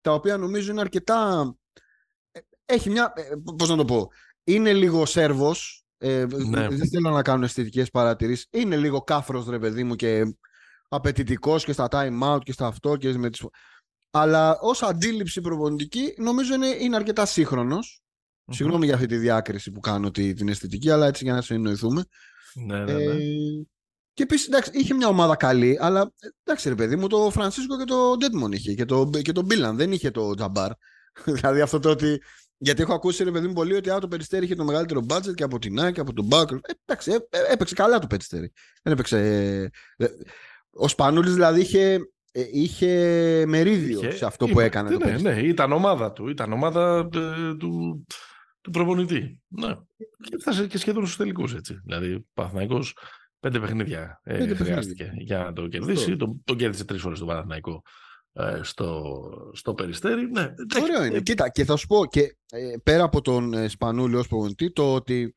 τα 0.01 0.13
οποία 0.13 0.37
νομίζω 0.37 0.71
είναι 0.71 0.81
αρκετά. 0.81 1.53
Ε, 2.31 2.39
έχει 2.65 2.89
μια. 2.89 3.13
Ε, 3.15 3.21
Πώς 3.57 3.69
να 3.69 3.75
το 3.75 3.85
πω. 3.85 4.09
Είναι 4.43 4.73
λίγο 4.73 5.05
σέρβος 5.05 5.80
ε, 6.03 6.25
ναι. 6.49 6.67
Δεν 6.67 6.89
θέλω 6.89 7.09
να 7.09 7.21
κάνω 7.21 7.45
αισθητικές 7.45 7.89
παρατηρήσεις. 7.89 8.47
Είναι 8.49 8.77
λίγο 8.77 9.01
κάφρος, 9.01 9.47
ρε 9.47 9.59
παιδί 9.59 9.83
μου, 9.83 9.95
και 9.95 10.35
απαιτητικός 10.87 11.65
και 11.65 11.71
στα 11.71 11.87
time 11.91 12.21
out 12.23 12.39
και 12.43 12.51
στα 12.51 12.67
αυτό. 12.67 12.95
Και 12.95 13.17
με 13.17 13.29
τις... 13.29 13.45
Αλλά 14.11 14.57
ως 14.59 14.83
αντίληψη 14.83 15.41
προπονητική, 15.41 16.13
νομίζω 16.17 16.53
είναι, 16.53 16.67
είναι 16.67 16.95
αρκετά 16.95 17.25
σύγχρονος. 17.25 18.01
Mm-hmm. 18.01 18.55
Συγγνώμη 18.55 18.85
για 18.85 18.95
αυτή 18.95 19.07
τη 19.07 19.17
διάκριση 19.17 19.71
που 19.71 19.79
κάνω 19.79 20.11
τη, 20.11 20.33
την 20.33 20.49
αισθητική, 20.49 20.89
αλλά 20.89 21.07
έτσι 21.07 21.23
για 21.23 21.33
να 21.33 21.41
συνεννοηθούμε. 21.41 22.03
Ναι, 22.53 22.83
ναι, 22.83 22.93
ναι. 22.93 23.03
Ε, 23.03 23.17
και 24.13 24.23
επίσης, 24.23 24.47
εντάξει, 24.47 24.71
είχε 24.73 24.93
μια 24.93 25.07
ομάδα 25.07 25.35
καλή, 25.35 25.77
αλλά 25.81 26.13
εντάξει, 26.43 26.69
ρε 26.69 26.75
παιδί 26.75 26.95
μου, 26.95 27.07
το 27.07 27.29
Φρανσίσκο 27.31 27.77
και 27.77 27.83
το 27.83 28.15
Ντέτμον 28.17 28.51
είχε 28.51 28.73
και 28.73 28.85
το, 28.85 29.09
και 29.21 29.31
το 29.31 29.41
Μπίλαν, 29.41 29.75
δεν 29.75 29.91
είχε 29.91 30.11
το 30.11 30.33
Τζαμπάρ. 30.33 30.71
δηλαδή 31.35 31.61
αυτό 31.61 31.79
το 31.79 31.89
ότι 31.89 32.21
γιατί 32.63 32.81
έχω 32.81 32.93
ακούσει 32.93 33.23
ρε 33.23 33.31
παιδί 33.31 33.47
μου 33.47 33.53
πολύ 33.53 33.73
ότι 33.73 33.89
α, 33.89 33.99
το 33.99 34.07
περιστέρι 34.07 34.45
είχε 34.45 34.55
το 34.55 34.63
μεγαλύτερο 34.63 35.05
budget 35.09 35.33
και 35.35 35.43
από 35.43 35.59
την 35.59 35.79
ΑΕΚ 35.79 35.93
και 35.93 35.99
από 35.99 36.13
τον 36.13 36.25
Μπάκρ. 36.25 36.55
Ε, 36.55 36.59
εντάξει, 36.85 37.11
ε, 37.11 37.15
ε, 37.15 37.53
έπαιξε 37.53 37.75
καλά 37.75 37.99
το 37.99 38.07
περιστέρι. 38.07 38.51
Δεν 38.83 38.93
έπαιξε. 38.93 39.17
Ε, 39.97 40.05
ο 40.71 40.87
Σπανούλης 40.87 41.33
δηλαδή 41.33 41.61
είχε, 41.61 41.99
ε, 42.31 42.43
είχε 42.51 43.43
μερίδιο 43.47 43.99
είχε, 43.99 44.11
σε 44.11 44.25
αυτό 44.25 44.47
που 44.47 44.59
έκανε. 44.59 44.89
Ναι, 44.89 44.97
το 44.97 45.05
ναι, 45.05 45.17
ναι, 45.17 45.39
ήταν 45.41 45.71
ομάδα 45.71 46.11
του. 46.11 46.27
Ήταν 46.27 46.53
ομάδα 46.53 47.07
του, 47.57 48.05
του 48.61 48.71
προπονητή. 48.71 49.39
Ναι. 49.47 49.75
Και 50.23 50.37
φτάσε 50.39 50.67
και 50.67 50.77
σχεδόν 50.77 51.03
στους 51.03 51.17
τελικούς 51.17 51.53
έτσι. 51.53 51.81
Δηλαδή, 51.83 52.25
Παναθυναϊκό 52.33 52.79
πέντε 53.39 53.59
παιχνίδια 53.59 54.21
πέντε 54.23 54.55
χρειάστηκε 54.55 55.11
για 55.17 55.37
να 55.37 55.53
το 55.53 55.67
κερδίσει. 55.67 56.15
Τον, 56.15 56.41
τον 56.43 56.57
κέρδισε 56.57 56.85
τρεις 56.85 57.01
φορές 57.01 57.19
τον 57.19 57.27
Παναθηναϊκό 57.27 57.71
ε, 57.73 57.81
στο, 58.61 59.23
στο 59.53 59.73
Περιστέρι. 59.73 60.31
Ναι, 60.31 60.53
Ωραίο 60.81 61.03
είναι. 61.03 61.21
Κοίτα, 61.21 61.49
και 61.49 61.65
θα 61.65 61.75
σου 61.75 61.87
πω 61.87 62.05
και 62.05 62.37
ε, 62.51 62.73
πέρα 62.83 63.03
από 63.03 63.21
τον 63.21 63.53
ε, 63.53 63.67
Σπανούλη 63.67 64.15
ως 64.15 64.27
προπονητή, 64.27 64.71
το 64.71 64.93
ότι 64.93 65.33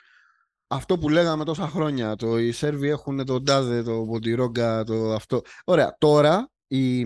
αυτό 0.67 0.99
που 0.99 1.09
λέγαμε 1.09 1.45
τόσα 1.45 1.69
χρόνια, 1.69 2.17
το 2.17 2.39
οι 2.39 2.53
Σέρβοι 2.53 2.89
έχουν 2.89 3.25
τον 3.25 3.43
Ντάδε, 3.43 3.83
το 3.83 4.05
Μποντιρόγκα, 4.05 4.85
το 4.85 5.13
αυτό. 5.13 5.41
Ωραία, 5.65 5.97
τώρα 5.99 6.51
η, 6.67 7.01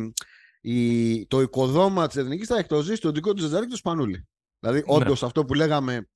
η, 0.61 1.27
το 1.27 1.41
οικοδόμα 1.41 2.07
της 2.07 2.17
Εθνικής 2.17 2.47
θα 2.47 2.59
εκτοζήσει 2.59 3.01
το 3.01 3.11
δικό 3.11 3.35
του 3.35 3.41
Ζεζάρη 3.41 3.65
και 3.65 3.71
το 3.71 3.77
Σπανούλη. 3.77 4.29
Δηλαδή, 4.59 4.79
ναι. 4.79 4.85
όντως 4.87 5.23
αυτό 5.23 5.45
που 5.45 5.55
λέγαμε 5.55 6.09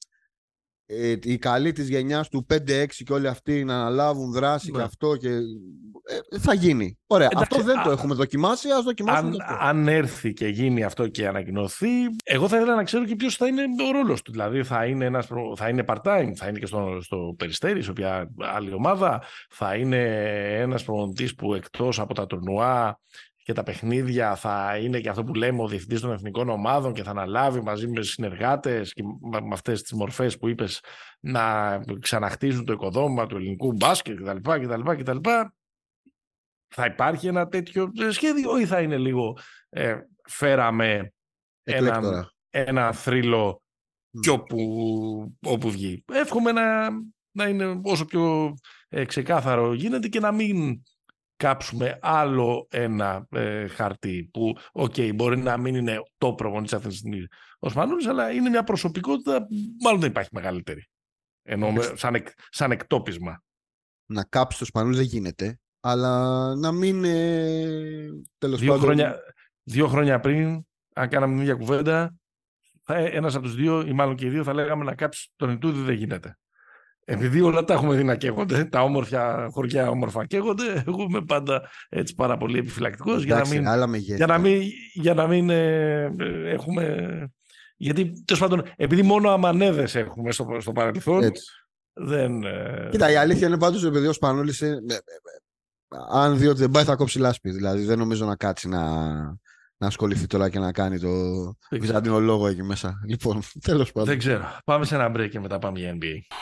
ε, 0.86 1.14
οι 1.22 1.38
καλοί 1.38 1.72
της 1.72 1.88
γενιάς 1.88 2.28
του 2.28 2.46
5-6 2.54 2.58
και 3.04 3.12
όλοι 3.12 3.28
αυτοί 3.28 3.64
να 3.64 3.74
αναλάβουν 3.74 4.32
δράση 4.32 4.70
ναι. 4.70 4.78
και 4.78 4.84
αυτό 4.84 5.16
και 5.16 5.28
ε, 5.28 6.38
θα 6.38 6.54
γίνει. 6.54 6.98
Ωραία, 7.06 7.28
αυτό 7.34 7.62
δεν 7.62 7.82
το 7.82 7.90
έχουμε 7.90 8.14
δοκιμάσει, 8.14 8.68
ας 8.70 8.82
δοκιμάσουμε 8.82 9.28
αν, 9.28 9.40
αυτό. 9.40 9.64
Αν 9.64 9.88
έρθει 9.88 10.32
και 10.32 10.46
γίνει 10.46 10.84
αυτό 10.84 11.08
και 11.08 11.28
ανακοινωθεί, 11.28 11.86
εγώ 12.24 12.48
θα 12.48 12.56
ήθελα 12.56 12.74
να 12.74 12.82
ξέρω 12.82 13.04
και 13.04 13.16
ποιος 13.16 13.36
θα 13.36 13.46
είναι 13.46 13.62
ο 13.88 13.90
ρόλος 13.92 14.22
του. 14.22 14.30
Δηλαδή 14.30 14.62
θα 14.62 14.84
είναι, 14.84 15.04
ένας, 15.04 15.28
θα 15.56 15.68
είναι 15.68 15.84
part-time, 15.86 16.32
θα 16.34 16.48
είναι 16.48 16.58
και 16.58 16.66
στο, 16.66 16.98
στο 17.00 17.34
Περιστέρι, 17.38 17.82
σε 17.82 17.90
όποια 17.90 18.30
άλλη 18.38 18.72
ομάδα, 18.72 19.22
θα 19.50 19.74
είναι 19.74 20.02
ένας 20.60 20.84
προπονητής 20.84 21.34
που 21.34 21.54
εκτός 21.54 22.00
από 22.00 22.14
τα 22.14 22.26
τουρνουά 22.26 23.00
και 23.42 23.52
τα 23.52 23.62
παιχνίδια 23.62 24.36
θα 24.36 24.78
είναι 24.78 25.00
και 25.00 25.08
αυτό 25.08 25.24
που 25.24 25.34
λέμε 25.34 25.62
ο 25.62 25.68
διευθυντής 25.68 26.00
των 26.00 26.12
εθνικών 26.12 26.48
ομάδων 26.48 26.92
και 26.92 27.02
θα 27.02 27.10
αναλάβει 27.10 27.60
μαζί 27.60 27.88
με 27.88 28.02
συνεργάτες 28.02 28.92
και 28.92 29.02
με 29.42 29.48
αυτές 29.52 29.82
τις 29.82 29.92
μορφές 29.92 30.38
που 30.38 30.48
είπες 30.48 30.80
να 31.20 31.78
ξαναχτίζουν 32.00 32.64
το 32.64 32.72
οικοδόμημα 32.72 33.26
του 33.26 33.36
ελληνικού 33.36 33.72
μπάσκετ 33.72 34.18
κτλ. 34.20 34.50
κτλ, 34.50 34.90
κτλ. 34.92 35.18
Θα 36.74 36.86
υπάρχει 36.86 37.26
ένα 37.26 37.48
τέτοιο 37.48 37.92
σχέδιο 38.10 38.58
ή 38.58 38.66
θα 38.66 38.80
είναι 38.80 38.96
λίγο 38.98 39.38
ε, 39.68 39.96
φέραμε 40.28 41.12
ένα, 41.62 42.28
ένα 42.50 42.92
θρύλο 42.92 43.62
και 44.20 44.30
όπου, 44.30 44.58
όπου 45.42 45.70
βγει. 45.70 46.04
Εύχομαι 46.12 46.52
να, 46.52 46.90
να 47.30 47.48
είναι 47.48 47.80
όσο 47.82 48.04
πιο 48.04 48.54
ε, 48.88 49.04
ξεκάθαρο 49.04 49.74
γίνεται 49.74 50.08
και 50.08 50.20
να 50.20 50.32
μην 50.32 50.82
κάψουμε 51.42 51.98
άλλο 52.02 52.66
ένα 52.70 53.26
ε, 53.30 53.66
χαρτί 53.66 54.28
που, 54.32 54.56
ok, 54.72 54.94
okay, 54.96 55.14
μπορεί 55.14 55.38
να 55.38 55.56
μην 55.56 55.74
είναι 55.74 56.02
το 56.18 56.34
προπονητής 56.34 56.72
αυτή 56.72 56.88
τη 56.88 56.94
στιγμή 56.94 57.26
ο 57.58 57.68
Σπανούλης, 57.68 58.06
αλλά 58.06 58.30
είναι 58.30 58.48
μια 58.48 58.64
προσωπικότητα 58.64 59.46
που 59.46 59.54
μάλλον 59.80 60.00
δεν 60.00 60.10
υπάρχει 60.10 60.30
μεγαλύτερη. 60.32 60.88
Ενώ 61.42 61.72
σαν, 61.94 62.14
εκ, 62.14 62.28
σαν 62.50 62.70
εκτόπισμα. 62.70 63.42
Να 64.06 64.24
κάψεις 64.24 64.58
το 64.58 64.64
Σπανούλη 64.64 64.96
δεν 64.96 65.04
γίνεται, 65.04 65.60
αλλά 65.80 66.54
να 66.54 66.72
μην 66.72 67.04
ε, 67.04 68.08
τέλος 68.38 68.60
δύο 68.60 68.72
πάντων... 68.72 68.84
Χρόνια, 68.84 69.18
δύο 69.62 69.88
χρόνια 69.88 70.20
πριν, 70.20 70.62
αν 70.94 71.08
κάναμε 71.08 71.42
μια 71.42 71.54
κουβέντα, 71.54 72.14
ένας 72.86 73.34
από 73.34 73.44
τους 73.44 73.54
δύο 73.54 73.86
ή 73.86 73.92
μάλλον 73.92 74.16
και 74.16 74.26
οι 74.26 74.28
δύο 74.28 74.44
θα 74.44 74.54
λέγαμε 74.54 74.84
να 74.84 74.94
κάψεις 74.94 75.28
τον 75.36 75.50
Ιτούδη 75.50 75.80
δεν 75.80 75.94
γίνεται. 75.94 76.38
Επειδή 77.04 77.40
όλα 77.40 77.64
τα 77.64 77.74
έχουμε 77.74 77.96
δει 77.96 78.04
να 78.04 78.16
καίγονται, 78.16 78.64
τα 78.64 78.82
όμορφια 78.82 79.48
χωριά 79.50 79.88
όμορφα 79.88 80.26
καίγονται, 80.26 80.84
εγώ 80.86 81.02
είμαι 81.08 81.24
πάντα 81.24 81.70
έτσι 81.88 82.14
πάρα 82.14 82.36
πολύ 82.36 82.58
επιφυλακτικό 82.58 83.16
για, 83.16 83.36
να 83.36 83.48
μην, 83.86 84.00
για 84.00 84.26
να 84.26 84.38
μην, 84.38 84.62
για 84.92 85.14
να 85.14 85.26
μην 85.26 85.50
ε, 85.50 86.12
έχουμε. 86.44 87.06
Γιατί 87.76 88.22
τέλος 88.24 88.42
πάντων, 88.42 88.62
επειδή 88.76 89.02
μόνο 89.02 89.30
αμανέδες 89.30 89.94
έχουμε 89.94 90.32
στο, 90.32 90.56
στο 90.60 90.72
παρελθόν. 90.72 91.22
Έτσι. 91.22 91.44
Δεν, 91.92 92.44
ε... 92.44 92.88
Κοίτα, 92.90 93.10
η 93.10 93.16
αλήθεια 93.16 93.46
είναι 93.46 93.58
πάντως 93.58 93.84
επειδή 93.84 94.06
ο 94.06 94.12
Σπανούλης. 94.12 94.62
Ε, 94.62 94.66
ε, 94.66 94.96
αν 96.12 96.38
δει 96.38 96.46
ότι 96.46 96.60
δεν 96.60 96.70
πάει, 96.70 96.84
θα 96.84 96.96
κόψει 96.96 97.18
λάσπη. 97.18 97.50
Δηλαδή 97.50 97.84
δεν 97.84 97.98
νομίζω 97.98 98.26
να 98.26 98.36
κάτσει 98.36 98.68
να, 98.68 98.80
να 99.82 99.88
ασχοληθεί 99.88 100.26
τώρα 100.26 100.48
και 100.48 100.58
να 100.58 100.72
κάνει 100.72 100.98
το 100.98 101.08
βυζαντινό 101.70 102.20
λόγο 102.20 102.46
εκεί 102.46 102.62
μέσα. 102.62 103.00
Λοιπόν, 103.06 103.40
τέλος 103.66 103.92
πάντων. 103.92 104.08
Δεν 104.08 104.18
ξέρω. 104.18 104.44
Πάμε 104.64 104.84
σε 104.84 104.94
ένα 104.94 105.12
break 105.16 105.28
και 105.30 105.40
μετά 105.40 105.58
πάμε 105.58 105.78
για 105.78 105.96
NBA. 106.00 106.36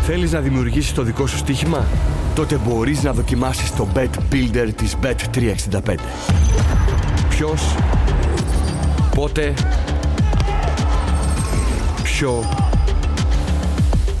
Θέλεις 0.00 0.32
να 0.32 0.40
δημιουργήσεις 0.40 0.94
το 0.94 1.02
δικό 1.02 1.26
σου 1.26 1.36
στοίχημα; 1.36 1.86
Τότε 2.34 2.56
μπορείς 2.56 3.02
να 3.02 3.12
δοκιμάσεις 3.12 3.74
το 3.74 3.88
Bet 3.94 4.08
Builder 4.32 4.70
της 4.76 4.96
Bet365. 5.02 5.94
Ποιος, 7.28 7.76
πότε, 9.14 9.54
ποιο, 12.02 12.44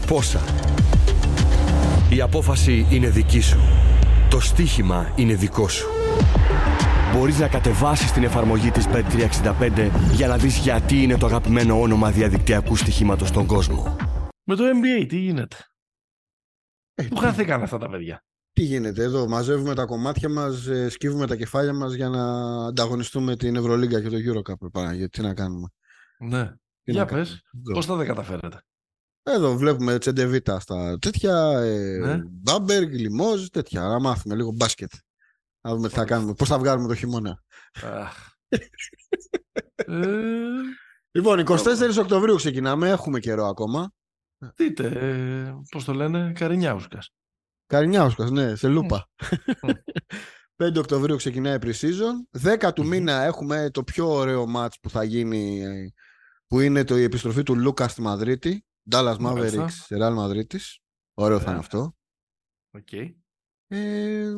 πόσα. 0.06 0.40
Η 2.08 2.20
απόφαση 2.20 2.86
είναι 2.90 3.08
δική 3.08 3.40
σου. 3.40 3.58
Το 4.30 4.40
στοίχημα 4.40 5.12
είναι 5.16 5.34
δικό 5.34 5.68
σου. 5.68 6.01
Μπορείς 7.12 7.38
να 7.38 7.48
κατεβάσεις 7.48 8.12
την 8.12 8.22
εφαρμογή 8.24 8.70
της 8.70 8.86
Bet365 8.88 9.90
για 10.14 10.28
να 10.28 10.36
δεις 10.36 10.56
γιατί 10.56 11.02
είναι 11.02 11.16
το 11.16 11.26
αγαπημένο 11.26 11.80
όνομα 11.80 12.10
διαδικτυακού 12.10 12.76
στοιχήματος 12.76 13.28
στον 13.28 13.46
κόσμο. 13.46 13.96
Με 14.44 14.54
το 14.56 14.64
NBA 14.64 15.06
τι 15.08 15.16
γίνεται; 15.18 15.56
Ε, 16.94 17.02
Πού 17.02 17.16
χάθηκαν 17.16 17.62
αυτά 17.62 17.78
τα 17.78 17.88
παιδιά; 17.88 18.24
Τι 18.52 18.62
γίνεται 18.62 19.02
εδώ, 19.02 19.28
μαζεύουμε 19.28 19.74
τα 19.74 19.84
κομμάτια 19.84 20.28
μας, 20.28 20.66
ε, 20.66 20.88
σκύβουμε 20.88 21.26
τα 21.26 21.36
κεφάλια 21.36 21.72
μας 21.72 21.92
για 21.94 22.08
να 22.08 22.24
ανταγωνιστούμε 22.66 23.36
την 23.36 23.56
Ευρωλίγκα 23.56 24.02
και 24.02 24.08
το 24.08 24.16
EuroCup. 24.16 24.94
Γιατί 24.94 25.08
τι 25.08 25.22
να 25.22 25.34
κάνουμε. 25.34 25.68
Ναι. 26.18 26.52
Τι 26.82 26.92
για 26.92 27.04
πες, 27.04 27.42
πώς 27.72 27.86
θα 27.86 27.96
δεν 27.96 28.06
καταφέρετε; 28.06 28.62
Εδώ 29.22 29.56
βλέπουμε 29.56 29.98
τσεντεβίτα 29.98 30.60
στα 30.60 30.98
τέτοια, 30.98 31.58
ε, 31.58 31.98
ναι. 31.98 32.18
Μπάμπεργκ, 32.30 32.92
Λιμόζ, 32.92 33.46
τέτοια. 33.46 33.80
Να 33.80 34.00
μάθουμε 34.00 34.34
λίγο 34.34 34.52
μπάσκετ. 34.52 34.90
Να 35.62 35.74
δούμε 35.74 35.88
τι 35.88 35.94
θα 35.94 36.04
κάνουμε, 36.04 36.34
πώς 36.34 36.48
θα 36.48 36.58
βγάλουμε 36.58 36.88
το 36.88 36.94
χειμώνα. 36.94 37.42
ε... 39.76 40.08
Λοιπόν, 41.10 41.44
24 41.46 41.56
Οκτωβρίου 41.98 42.34
ξεκινάμε, 42.34 42.88
έχουμε 42.88 43.20
καιρό 43.20 43.46
ακόμα. 43.46 43.92
Δείτε, 44.54 44.86
ε, 44.86 45.54
πώς 45.70 45.84
το 45.84 45.92
λένε, 45.92 46.32
Καρινιάουσκας. 46.32 47.12
Καρινιάουσκας, 47.66 48.30
ναι, 48.30 48.54
σε 48.54 48.68
λούπα. 48.68 49.08
5 50.56 50.76
Οκτωβρίου 50.76 51.16
ξεκινάει 51.16 51.54
η 51.54 51.58
pre-season. 51.62 52.40
10 52.64 52.72
του 52.74 52.86
μήνα 52.86 53.22
έχουμε 53.22 53.70
το 53.70 53.84
πιο 53.84 54.08
ωραίο 54.08 54.46
match 54.56 54.74
που 54.80 54.90
θα 54.90 55.04
γίνει, 55.04 55.62
που 56.46 56.60
είναι 56.60 56.84
το, 56.84 56.96
η 56.96 57.02
επιστροφή 57.02 57.42
του 57.42 57.56
Λούκα 57.56 57.88
στη 57.88 58.00
Μαδρίτη. 58.00 58.64
Dallas 58.90 59.16
Mavericks, 59.16 59.86
Real 59.88 60.16
Madrid. 60.18 60.58
Ωραίο 61.14 61.40
θα 61.40 61.50
είναι 61.50 61.58
αυτό. 61.58 61.96
Okay. 62.78 63.10
Ε, 63.66 64.32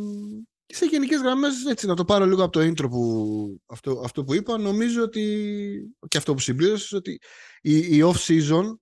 σε 0.74 0.86
γενικές 0.86 1.20
γραμμές, 1.20 1.64
έτσι, 1.64 1.86
να 1.86 1.94
το 1.94 2.04
πάρω 2.04 2.26
λίγο 2.26 2.42
από 2.42 2.52
το 2.52 2.60
intro 2.60 2.90
που, 2.90 3.60
αυτό, 3.66 4.02
αυτό 4.04 4.24
που 4.24 4.34
είπα, 4.34 4.58
νομίζω 4.58 5.02
ότι, 5.02 5.96
και 6.08 6.18
αυτό 6.18 6.34
που 6.34 6.40
συμπλήρωσες, 6.40 6.92
ότι 6.92 7.20
η, 7.60 7.76
η 7.96 8.02
off-season 8.04 8.74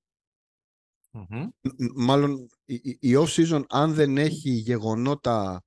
mm 1.12 1.48
Μάλλον 1.94 2.48
η, 3.00 3.16
off-season 3.16 3.62
αν 3.68 3.94
δεν 3.94 4.18
έχει 4.18 4.50
γεγονότα 4.50 5.62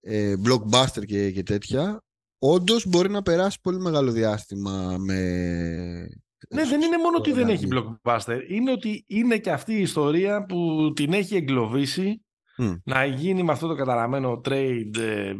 ε, 0.00 0.34
blockbuster 0.44 1.04
και, 1.06 1.30
και 1.30 1.42
τέτοια 1.42 2.02
όντως 2.38 2.86
μπορεί 2.86 3.10
να 3.10 3.22
περάσει 3.22 3.60
πολύ 3.60 3.78
μεγάλο 3.78 4.10
διάστημα 4.10 4.96
με... 4.98 5.20
Ναι, 6.48 6.64
δεν 6.64 6.80
είναι 6.80 6.96
μόνο 6.96 7.16
ότι 7.16 7.32
δεν 7.32 7.48
έχει 7.48 7.68
blockbuster. 7.72 8.40
Είναι 8.48 8.70
ότι 8.70 9.04
είναι 9.06 9.38
και 9.38 9.50
αυτή 9.50 9.72
η 9.72 9.80
ιστορία 9.80 10.44
που 10.44 10.92
την 10.94 11.12
έχει 11.12 11.36
εγκλωβίσει 11.36 12.24
να 12.84 13.04
γίνει 13.04 13.42
με 13.42 13.52
αυτό 13.52 13.66
το 13.66 13.74
καταραμένο 13.74 14.40
trade 14.44 14.98
ε, 14.98 15.32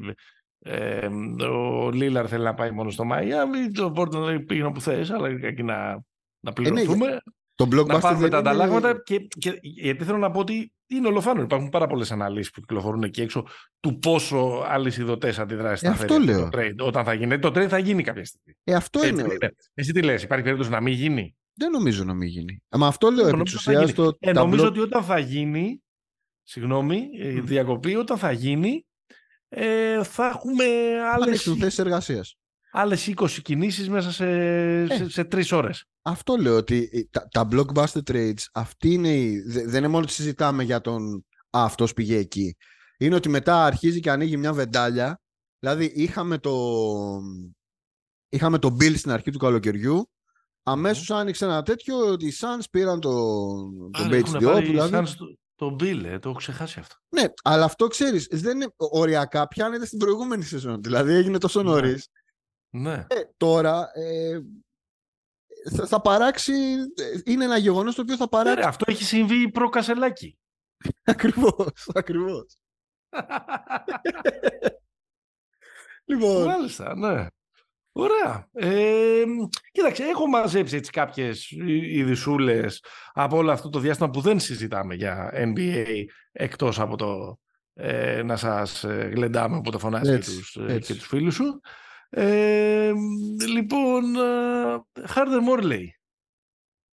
ε, 0.62 1.06
ο 1.46 1.90
Λίλαρ 1.90 2.27
θέλει 2.29 2.44
να 2.44 2.54
πάει 2.54 2.71
μόνο 2.71 2.90
στο 2.90 3.04
Μαϊάμι, 3.04 3.71
το 3.71 3.92
Portland 3.96 4.46
πήγαινε 4.46 4.66
όπου 4.66 4.81
θες, 4.81 5.10
αλλά 5.10 5.29
εκεί 5.29 5.62
να, 5.62 6.04
να 6.40 6.52
πληρωθούμε. 6.52 7.06
Ε, 7.06 7.10
ναι, 7.10 7.18
το 7.54 7.68
blockbuster 7.73 7.87
να 7.87 7.98
πάρουμε 7.98 8.29
τα 8.29 8.38
ανταλλάγματα 8.38 9.02
και, 9.02 9.18
και, 9.18 9.58
γιατί 9.60 10.04
θέλω 10.04 10.18
να 10.18 10.31
πω 10.31 10.40
ότι 10.40 10.73
είναι 10.87 11.08
ολοφάνο. 11.08 11.42
Υπάρχουν 11.42 11.68
πάρα 11.68 11.87
πολλές 11.87 12.10
αναλύσεις 12.12 12.50
που 12.50 12.60
κυκλοφορούν 12.60 13.02
εκεί 13.02 13.21
έξω 13.21 13.46
του 13.81 13.98
πόσο 13.98 14.64
άλλες 14.66 14.96
ειδωτέ 14.96 15.35
αντιδράσεις 15.38 15.88
ε, 15.88 15.92
θα 15.92 16.02
αυτό 16.02 16.18
λέω. 16.18 16.48
το 16.48 16.58
trade 16.58 16.87
όταν 16.87 17.04
θα 17.04 17.14
γίνει. 17.14 17.38
Το 17.38 17.48
trade 17.48 17.66
θα 17.68 17.79
γίνει 17.79 18.02
κάποια 18.02 18.25
στιγμή. 18.25 18.56
Ε, 18.64 18.75
αυτό 18.75 19.00
Έτσι, 19.02 19.23
είναι. 19.23 19.54
Εσύ 19.75 19.92
τι 19.92 20.02
λες, 20.02 20.23
υπάρχει 20.23 20.44
περίπτωση 20.44 20.71
να 20.71 20.81
μην 20.81 20.94
γίνει; 20.94 21.37
Δεν 21.54 21.71
νομίζω 21.71 22.04
να 22.04 22.14
μην 22.14 22.29
γίνει. 22.29 22.62
Αλλά 22.68 22.87
αυτό 22.87 23.10
λέω 23.10 23.29
επί 23.29 23.40
ουσίας. 23.40 23.92
Το... 23.92 24.16
Ε, 24.18 24.33
νομίζω 24.33 24.66
ότι 24.66 24.81
όταν 24.81 25.02
θα 25.02 25.18
γίνει. 25.18 25.83
Συγγνώμη, 26.51 27.09
η 27.13 27.40
διακοπή, 27.40 27.94
όταν 27.94 28.19
θα 28.19 28.33
γίνει, 28.33 28.87
ε, 29.48 30.05
θα 30.05 30.27
έχουμε 30.27 30.65
άλλες. 31.13 31.55
θέσει 31.59 31.81
εργασίας 31.81 32.35
άλλες 32.71 33.07
20 33.07 33.40
κινήσεις 33.42 33.88
μέσα 33.88 34.13
σε, 34.13 34.27
ε. 34.27 34.87
σε, 34.87 35.11
σε 35.11 35.25
τρεις 35.25 35.53
ώρες. 35.53 35.85
Αυτό 36.03 36.37
λέω 36.37 36.57
ότι 36.57 37.09
τα, 37.11 37.29
τα 37.31 37.48
blockbuster 37.53 38.03
trades 38.11 38.44
αυτή 38.53 38.92
είναι 38.92 39.15
η, 39.15 39.40
δεν 39.46 39.79
είναι 39.79 39.88
μόνο 39.88 40.03
ότι 40.03 40.13
συζητάμε 40.13 40.63
για 40.63 40.81
τον 40.81 41.15
α, 41.51 41.65
αυτός 41.65 41.92
πήγε 41.92 42.17
εκεί. 42.17 42.57
Είναι 42.98 43.15
ότι 43.15 43.29
μετά 43.29 43.65
αρχίζει 43.65 44.01
και 44.01 44.11
ανοίγει 44.11 44.37
μια 44.37 44.53
βεντάλια. 44.53 45.21
Δηλαδή 45.59 45.85
είχαμε 45.85 46.38
το, 46.38 46.77
είχαμε 48.29 48.59
το 48.59 48.77
bill 48.81 48.96
στην 48.96 49.11
αρχή 49.11 49.31
του 49.31 49.38
καλοκαιριού. 49.38 50.11
Αμέσως 50.63 51.11
άνοιξε 51.11 51.44
ένα 51.44 51.63
τέτοιο 51.63 51.96
ότι 51.98 52.27
οι 52.27 52.33
Suns 52.40 52.65
πήραν 52.71 53.01
το, 53.01 53.11
το 53.90 54.09
Bates 54.11 54.35
Diop. 54.35 54.63
Δηλαδή. 54.63 54.96
Suns 54.96 55.13
το, 55.61 55.69
το 55.69 55.77
bill, 55.81 56.04
ε, 56.04 56.19
το 56.19 56.29
έχω 56.29 56.38
ξεχάσει 56.38 56.79
αυτό. 56.79 56.94
Ναι, 57.08 57.25
αλλά 57.42 57.65
αυτό 57.65 57.87
ξέρεις, 57.87 58.29
δεν 58.31 58.56
είναι 58.56 58.73
οριακά 58.77 59.48
πιάνεται 59.48 59.87
στην 59.87 59.98
προηγούμενη 59.98 60.44
σεζόν. 60.44 60.83
Δηλαδή 60.83 61.13
έγινε 61.13 61.38
τόσο 61.38 61.63
ναι. 61.63 61.71
νωρίς 61.71 62.08
Ναι. 62.71 63.06
Ε, 63.08 63.21
τώρα 63.37 63.90
ε, 63.94 64.40
θα, 65.77 65.87
θα 65.87 66.00
παράξει, 66.00 66.52
είναι 67.25 67.44
ένα 67.44 67.56
γεγονός 67.56 67.94
το 67.94 68.02
οποίο 68.02 68.17
θα 68.17 68.25
Ε, 68.25 68.29
παράξει. 68.31 68.61
ρε, 68.61 68.67
αυτό 68.67 68.85
έχει 68.88 69.04
συμβεί 69.04 69.50
προ 69.50 69.69
Κασελάκη. 69.69 70.38
ακριβώς, 71.04 71.90
ακριβώς. 71.94 72.56
λοιπόν, 76.11 76.44
Μάλιστα, 76.44 76.96
ναι. 76.96 77.27
Ωραία. 77.93 78.49
Ε, 78.53 79.23
κοίταξε, 79.73 80.03
έχω 80.05 80.27
μαζέψει 80.27 80.77
έτσι 80.77 80.91
κάποιες 80.91 81.51
ειδισούλες 81.51 82.85
από 83.13 83.37
όλο 83.37 83.51
αυτό 83.53 83.69
το 83.69 83.79
διάστημα 83.79 84.11
που 84.11 84.21
δεν 84.21 84.41
συζητάμε 84.41 84.95
για 84.95 85.31
NBA 85.35 86.05
εκτός 86.33 86.81
από 86.81 86.97
το 86.97 87.38
ε, 87.75 88.23
να 88.23 88.37
σας 88.37 88.85
ε, 88.85 89.11
γλεντάμε 89.15 89.57
από 89.57 89.71
το 89.71 89.79
φωνάζει 89.79 90.11
και 90.11 90.17
Έτσι, 90.17 90.37
τους, 90.38 90.57
ε, 90.57 90.73
έτσι. 90.73 90.93
και 90.93 90.99
τους 90.99 91.09
φίλους 91.09 91.35
σου. 91.35 91.61
Ε, 92.11 92.93
λοιπόν, 93.53 94.03
Χάρντερ 95.07 95.41
Μόρλεϊ. 95.41 95.95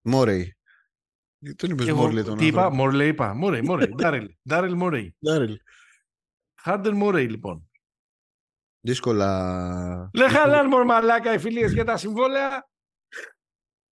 Μόρεϊ. 0.01 0.57
Τον 1.55 1.69
είπες 1.69 1.87
Εγώ- 1.87 2.01
Μόρλεϊ 2.01 2.23
τον 2.23 2.37
Τι 2.37 2.45
είπα, 2.45 2.57
άνθρωπο. 2.63 2.83
Μόρλεϊ 2.83 3.07
είπα. 3.07 3.33
Μόρεϊ, 3.33 3.61
Μόρεϊ. 3.61 3.87
Ντάρελ, 3.95 4.29
Ντάρελ 4.49 4.73
Μόρεϊ. 4.73 5.15
Ντάρελ. 5.25 5.57
Χάρντερ 6.61 6.93
Μόρεϊ, 6.93 7.27
λοιπόν. 7.27 7.69
Δύσκολα... 8.85 10.09
Λε 10.13 10.29
χαλάν 10.29 10.67
μωρ 10.67 10.85
μαλάκα 10.85 11.33
οι 11.33 11.39
φιλίες 11.39 11.73
για 11.73 11.85
τα 11.85 11.97
συμβόλαια 11.97 12.67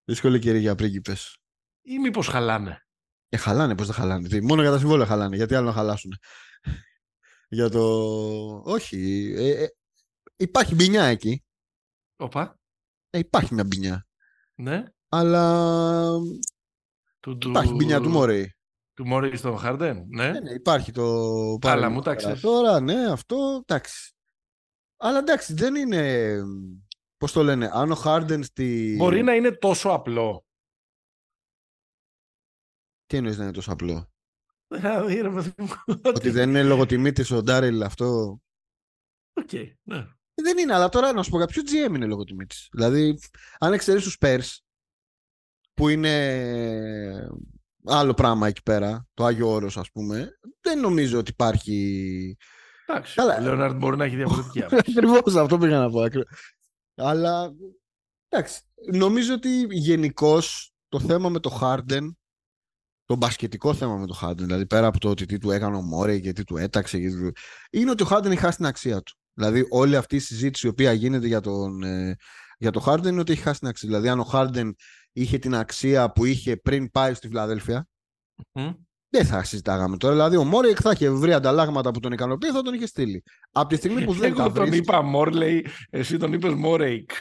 Δύσκολη 0.06 0.40
καιρή 0.40 0.60
για 0.60 0.76
πρίγκιπες. 0.76 1.38
ή 1.82 2.00
μήπως 2.00 2.28
χαλάνε. 2.28 2.86
Ε, 3.30 3.38
χαλάνε, 3.38 3.76
πώς 3.76 3.86
δεν 3.86 3.96
χαλάνε. 3.96 4.28
Τι, 4.28 4.42
μόνο 4.42 4.62
για 4.62 4.72
τα 4.72 4.78
συμβόλαια 4.78 5.06
χαλάνε. 5.08 5.36
Γιατί 5.36 5.56
άλλο 5.56 5.66
να 5.68 5.74
χαλάσουν. 5.74 6.12
για 7.58 7.70
το... 7.70 7.82
Όχι. 8.66 9.34
Ε, 9.38 9.64
ε, 9.64 9.68
υπάρχει 10.36 10.76
μπινιά 10.76 11.04
εκεί. 11.04 11.44
Οπα, 12.16 12.60
Ε, 13.10 13.18
υπάρχει 13.18 13.54
μια 13.54 13.64
μπινιά. 13.64 14.06
ναι. 14.56 14.84
Αλλά 15.14 15.64
Του, 17.20 17.38
του, 17.38 17.50
υπάρχει 17.50 17.74
μπινιά 17.74 18.02
του 18.02 18.10
Μόρεϊ. 18.10 18.56
Του 18.94 19.08
Μόρεϊ 19.08 19.36
στον 19.36 19.58
Χάρντεν, 19.58 20.06
ναι. 20.08 20.32
Ναι, 20.32 20.40
ναι, 20.40 20.52
υπάρχει 20.54 20.92
το 20.92 21.04
Αλλά 21.04 21.58
παρελθόν 21.60 21.92
μου 21.94 22.02
τα 22.02 22.16
ξέρεις. 22.16 22.42
Τώρα, 22.42 22.80
ναι, 22.80 23.12
αυτό, 23.12 23.60
εντάξει. 23.62 24.14
Αλλά 25.04 25.18
εντάξει, 25.18 25.54
δεν 25.54 25.76
είναι... 25.76 26.42
Πώς 27.18 27.32
το 27.32 27.44
λένε, 27.44 27.70
αν 27.74 27.92
ο 27.92 27.96
Χάρντεν 27.96 28.44
στη... 28.44 28.96
Μπορεί 28.98 29.24
να 29.24 29.36
είναι 29.36 29.52
τόσο 29.52 29.90
απλό. 29.90 30.46
Τι 33.06 33.18
εννοείς 33.18 33.38
να 33.38 33.44
είναι 33.44 33.54
τόσο 33.54 33.72
απλό; 33.72 34.12
Δηλαδή, 34.68 35.22
ρε 35.22 35.30
παιδί 35.30 35.54
μου, 35.58 35.68
Ότι 36.04 36.30
δεν 36.30 36.50
είναι 36.50 36.64
λογοτιμήτης 36.64 37.32
ο 37.32 37.42
Ντάρελ 37.44 37.84
αυτό; 37.84 38.42
Οκ, 39.34 39.54
ναι. 39.84 40.08
Δεν 40.34 40.58
είναι, 40.58 40.74
αλλά 40.74 40.90
τώρα 40.90 41.14
να 41.14 41.24
σου 41.24 41.30
πω 41.30 41.38
για 41.38 41.48
ποιο 41.48 41.62
GM 41.66 41.96
είναι 41.96 42.06
λογοτιμήτης; 42.06 42.70
Δηλαδή, 42.72 43.20
αν 43.60 43.74
εξαιρέσεις 43.74 44.08
τους 44.08 44.18
Spurs, 44.20 44.58
που 45.74 45.90
είναι 45.90 47.30
άλλο 47.86 48.14
πράγμα 48.14 48.48
εκεί 48.48 48.62
πέρα, 48.62 49.08
το 49.14 49.26
Άγιο 49.26 49.50
Όρος 49.50 49.78
ας 49.78 49.92
πούμε, 49.92 50.40
δεν 50.62 50.80
νομίζω 50.80 51.20
ότι 51.20 51.32
υπάρχει... 51.32 52.38
Εντάξει, 52.92 53.16
Καλά. 53.16 53.38
ο 53.38 53.42
Λέοναρντ 53.42 53.76
μπορεί 53.78 53.98
να 53.98 54.06
έχει 54.06 54.16
διαφορετική 54.16 54.60
άποψη. 54.64 54.92
Ακριβώς 54.98 55.36
αυτό 55.36 55.58
πήγα 55.58 55.80
να 55.80 55.90
πω. 55.90 56.02
ακριβώς. 56.02 56.28
Αλλά, 56.96 57.54
εντάξει, 58.30 58.62
νομίζω 58.94 59.34
ότι 59.34 59.66
γενικώς 59.70 60.74
το 60.90 61.00
θέμα 61.00 61.30
με 61.30 61.40
το 61.40 61.60
Harden, 61.62 62.10
το 63.06 63.16
μπασκετικό 63.16 63.74
θέμα 63.74 63.98
με 63.98 64.06
το 64.08 64.20
Harden, 64.22 64.38
δηλαδή 64.38 64.66
πέρα 64.66 64.88
από 64.88 65.00
το 65.00 65.10
ότι 65.10 65.26
τι 65.26 65.38
του 65.38 65.52
έκανε 65.52 65.76
ο 65.76 65.82
Μόρε 65.82 66.20
και 66.20 66.32
τι 66.34 66.44
του 66.44 66.58
έταξε, 66.58 67.00
και 67.00 67.08
τι 67.08 67.18
του- 67.20 67.36
είναι 67.72 67.92
ότι 67.92 68.04
ο 68.04 68.08
Harden 68.10 68.26
έχει 68.26 68.36
χάσει 68.38 68.58
την 68.58 68.66
αξία 68.66 69.02
του. 69.02 69.16
Δηλαδή 69.34 69.66
όλη 69.70 69.96
αυτή 69.96 70.16
η 70.16 70.20
συζήτηση 70.20 70.66
η 70.68 70.70
οποία 70.70 70.94
γίνεται 70.94 71.28
για, 71.28 71.42
τον, 71.42 71.84
ε, 71.84 72.16
για 72.58 72.72
το 72.72 72.84
Harden 72.86 73.06
είναι 73.06 73.20
ότι 73.20 73.32
έχει 73.32 73.42
χάσει 73.42 73.60
την 73.60 73.68
αξία. 73.68 73.90
Δηλαδή 73.90 74.10
αν 74.10 74.20
ο 74.20 74.30
Harden 74.32 74.72
είχε 75.12 75.38
την 75.38 75.56
αξία 75.56 76.12
που 76.12 76.26
είχε 76.26 76.58
πριν 76.58 76.92
πάει 76.92 77.14
στη 77.14 77.28
Φιλαδέλφια, 77.28 77.88
Μμ. 78.54 78.70
Δεν 79.14 79.26
θα 79.26 79.44
συζητάγαμε 79.44 79.98
τώρα. 79.98 80.14
Δηλαδή 80.14 80.36
ο 80.38 80.44
Μόρε 80.44 80.74
θα 80.76 80.92
είχε 80.92 81.10
βρει 81.10 81.34
ανταλλάγματα 81.34 81.92
που 81.92 82.00
τον 82.00 82.12
ικανοποιεί, 82.12 82.50
θα 82.50 82.62
τον 82.62 82.74
είχε 82.74 82.86
στείλει. 82.86 83.24
Από 83.52 83.68
τη 83.70 83.76
στιγμή 83.76 84.04
που 84.06 84.14
δεν 84.14 84.36
τα 84.36 84.44
Εγώ 84.44 84.52
τον 84.54 84.66
βρίσκει- 84.66 84.88
είπα 84.90 85.02
Μόρλεϊ, 85.02 85.66
εσύ 85.90 86.18
τον 86.18 86.34
είπες 86.34 86.54
Μόρεϊκ. 86.54 87.12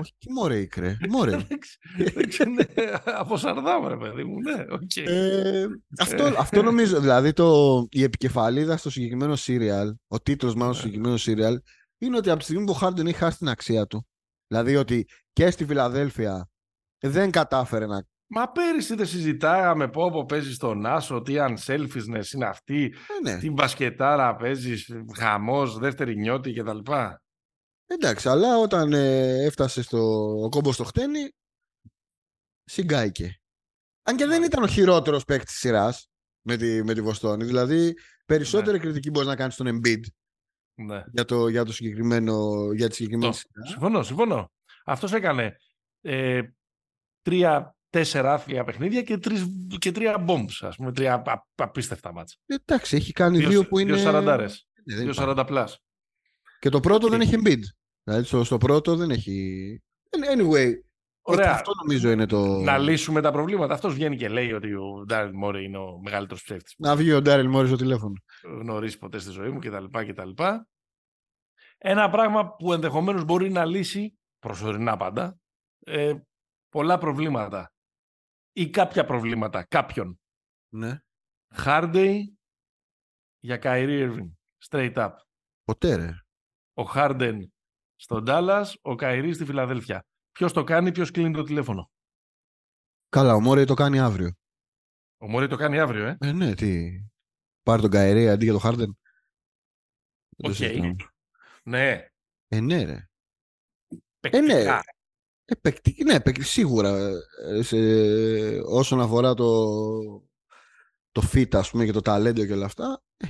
Όχι, 0.00 0.14
τι 0.18 0.32
μωρέ, 0.32 0.64
κρέ. 0.66 0.96
Μωρέ. 1.08 1.36
Δεν 2.14 2.28
ξέρω, 2.28 2.50
ναι, 2.50 2.64
Από 3.04 3.36
Σαρδάμ, 3.36 3.86
ρε 3.86 3.96
παιδί 3.96 4.24
μου, 4.24 4.40
ναι, 4.40 4.64
οκ. 4.70 4.96
Ε, 4.96 5.66
αυτό, 5.98 6.24
αυτό 6.38 6.62
νομίζω, 6.62 7.00
δηλαδή 7.00 7.32
το, 7.32 7.86
η 7.90 8.02
επικεφαλίδα 8.02 8.76
στο 8.76 8.90
συγκεκριμένο 8.90 9.34
serial, 9.38 9.92
ο 10.08 10.20
τίτλος 10.20 10.54
μάλλον 10.54 10.74
στο 10.74 10.86
Ναι. 10.86 10.92
συγκεκριμένο 10.92 11.18
serial, 11.24 11.56
είναι 11.98 12.16
ότι 12.16 12.30
από 12.30 12.38
τη 12.38 12.44
στιγμή 12.44 12.64
που 12.64 12.72
ο 12.72 12.74
Χάρντεν 12.74 13.06
έχει 13.06 13.16
χάσει 13.16 13.38
την 13.38 13.48
αξία 13.48 13.86
του, 13.86 14.06
δηλαδή 14.46 14.76
ότι 14.76 15.06
και 15.32 15.50
στη 15.50 15.64
Φιλαδέλφια 15.64 16.48
δεν 17.00 17.30
κατάφερε 17.30 17.86
να... 17.86 18.02
Μα 18.30 18.52
πέρυσι 18.52 18.94
δεν 18.94 19.06
συζητάγαμε 19.06 19.88
πω 19.88 20.10
πω 20.10 20.24
παίζεις 20.24 20.54
στον 20.54 20.86
Άσο, 20.86 21.22
τι 21.22 21.34
unselfishness 21.36 22.32
είναι 22.34 22.46
αυτή, 22.46 22.84
Ε, 22.84 23.30
ναι, 23.30 23.38
την 23.38 23.52
μπασκετάρα 23.52 24.36
παίζεις, 24.36 24.92
χαμός, 25.16 25.78
δεύτερη 25.78 26.16
νιότη 26.16 26.52
κτλ. 26.52 26.78
εντάξει, 27.86 28.28
αλλά 28.28 28.56
όταν 28.58 28.92
ε, 28.92 29.44
έφτασε 29.44 29.82
στο 29.82 29.98
ο 30.44 30.48
κόμπος 30.48 30.74
στο 30.74 30.84
χτένι, 30.84 31.30
συγκάηκε. 32.64 33.40
Αν 34.02 34.16
και 34.16 34.26
δεν 34.26 34.42
ήταν 34.42 34.62
ο 34.62 34.66
χειρότερος 34.66 35.24
παίκτης 35.24 35.50
της 35.50 35.58
σειράς 35.58 36.08
με 36.46 36.56
τη, 36.56 36.82
με 36.84 36.94
τη 36.94 37.00
Βοστόνη, 37.02 37.44
δηλαδή 37.44 37.94
περισσότερη 38.26 38.78
κριτική 38.78 39.10
μπορείς 39.10 39.28
να 39.28 39.36
κάνεις 39.36 39.54
στον 39.54 39.66
Embiid 39.66 40.00
Ναι. 40.74 41.02
για, 41.12 41.24
το, 41.24 41.48
για, 41.48 41.64
το 41.64 41.72
συγκεκριμένο, 41.72 42.66
για 42.72 42.88
τη 42.88 42.94
συγκεκριμένη 42.94 43.32
Το- 43.32 43.38
σειρά. 43.38 43.66
Συμφωνώ, 43.66 44.02
συμφωνώ. 44.02 44.50
Αυτός 44.84 45.12
έκανε 45.12 45.56
ε, 46.00 46.42
τρία, 47.22 47.76
τέσσερα 47.90 48.32
άθλια 48.32 48.64
παιχνίδια 48.64 49.02
και, 49.02 49.18
τρεις, 49.18 49.46
και 49.78 49.92
τρία 49.92 50.24
bombs, 50.28 50.56
ας 50.60 50.76
πούμε, 50.76 50.92
τρία 50.92 51.14
α- 51.26 51.42
απίστευτα 51.54 52.12
ματς, 52.12 52.29
α. 52.29 52.36
Ε, 52.46 52.54
Εντάξει, 52.54 52.96
έχει 52.96 53.12
κάνει 53.12 53.38
δύο, 53.38 53.66
που 53.68 53.78
είναι. 53.78 53.92
Δύο 53.92 54.02
σαραντάρες, 54.02 54.66
Ναι, 54.74 54.82
δεν 54.84 54.94
δύο 54.94 55.00
υπάρχει. 55.02 55.20
σαράντα 55.20 55.44
plus. 55.44 55.78
Και 56.58 56.68
το 56.68 56.80
πρώτο 56.80 57.04
Οκ. 57.06 57.10
δεν 57.12 57.20
έχει 57.20 57.34
Embiid. 57.44 57.60
Δηλαδή 58.02 58.24
στο, 58.26 58.44
στο 58.44 58.58
πρώτο 58.58 58.96
δεν 58.96 59.10
έχει. 59.10 59.80
Anyway, 60.10 60.72
Ωραία. 61.22 61.52
αυτό 61.52 61.72
νομίζω 61.82 62.10
είναι 62.10 62.26
το. 62.26 62.46
Να 62.46 62.78
λύσουμε 62.78 63.20
τα 63.20 63.32
προβλήματα. 63.32 63.74
Αυτός 63.74 63.94
βγαίνει 63.94 64.16
και 64.16 64.28
λέει 64.28 64.52
ότι 64.52 64.74
ο 64.74 65.04
Ντάριλ 65.06 65.30
Μόρε 65.34 65.62
είναι 65.62 65.78
ο 65.78 66.00
μεγαλύτερος 66.02 66.42
ψεύτης 66.42 66.74
που 66.76 66.84
Να 66.86 66.96
βγει 66.96 67.12
ο 67.12 67.22
Ντάρελ 67.22 67.48
Μόρι 67.48 67.66
στο 67.66 67.76
τηλέφωνο. 67.76 68.12
έχω 68.42 68.54
γνωρίσει 68.58 68.98
ποτέ 68.98 69.18
στη 69.18 69.30
ζωή 69.30 69.50
μου 69.50 69.58
κτλ. 69.58 69.84
κτλ. 70.08 70.30
Ένα 71.78 72.10
πράγμα 72.10 72.54
που 72.56 72.72
ενδεχομένως 72.72 73.24
μπορεί 73.24 73.50
να 73.50 73.64
λύσει, 73.64 74.18
προσωρινά 74.38 74.96
πάντα, 74.96 75.38
ε, 75.84 76.14
πολλά 76.68 76.98
προβλήματα 76.98 77.72
ή 78.58 78.70
κάποια 78.70 79.04
προβλήματα 79.04 79.64
κάποιον. 79.64 80.20
Ναι. 80.68 80.98
Χάρντεν 81.54 82.38
για 83.38 83.56
Κάιρι 83.56 84.08
Irving. 84.08 84.30
Straight 84.68 84.94
up. 84.94 85.12
Ποτέ 85.64 85.94
ρε. 85.94 86.10
Ο 86.74 86.82
Χάρντεν 86.82 87.52
στον 87.96 88.24
Ντάλλας, 88.24 88.76
ο 88.82 88.94
Κάιρι 88.94 89.32
στη 89.32 89.44
Φιλαδέλφια. 89.44 90.06
Ποιος 90.32 90.52
το 90.52 90.64
κάνει, 90.64 90.92
ποιος 90.92 91.10
κλείνει 91.10 91.32
το 91.32 91.42
τηλέφωνο. 91.42 91.90
Καλά, 93.08 93.34
ο 93.34 93.40
Μόρι 93.40 93.64
το 93.64 93.74
κάνει 93.74 93.98
αύριο. 93.98 94.32
Ο 95.18 95.28
Μόρι 95.28 95.48
το 95.48 95.56
κάνει 95.56 95.78
αύριο, 95.78 96.06
ε. 96.06 96.16
Ε, 96.20 96.32
ναι, 96.32 96.54
τι. 96.54 97.00
Πάρει 97.62 97.80
τον 97.82 97.90
Κάιρι 97.90 98.28
αντί 98.28 98.44
για 98.44 98.52
τον 98.52 98.62
Χάρντεν. 98.62 98.98
Δεν 100.36 100.36
το 100.36 100.48
Οκ. 100.48 100.54
συζητάμε. 100.54 100.96
Ναι. 101.62 102.08
Ε, 102.48 102.60
ναι, 102.60 102.84
ρε. 102.84 103.08
Παικτικά. 104.20 104.78
Ε, 104.78 104.82
παικτική- 105.60 106.04
ναι, 106.04 106.20
παικ- 106.20 106.42
σίγουρα. 106.42 107.10
ε, 107.48 107.62
σε, 107.62 107.76
όσον 108.66 109.00
αφορά 109.00 109.34
το, 109.34 109.66
το 111.10 111.22
fit, 111.32 111.54
ας 111.54 111.70
πούμε, 111.70 111.84
και 111.84 111.92
το 111.92 112.00
ταλέντο 112.00 112.46
και 112.46 112.52
όλα 112.52 112.64
αυτά. 112.64 113.02
ε. 113.16 113.26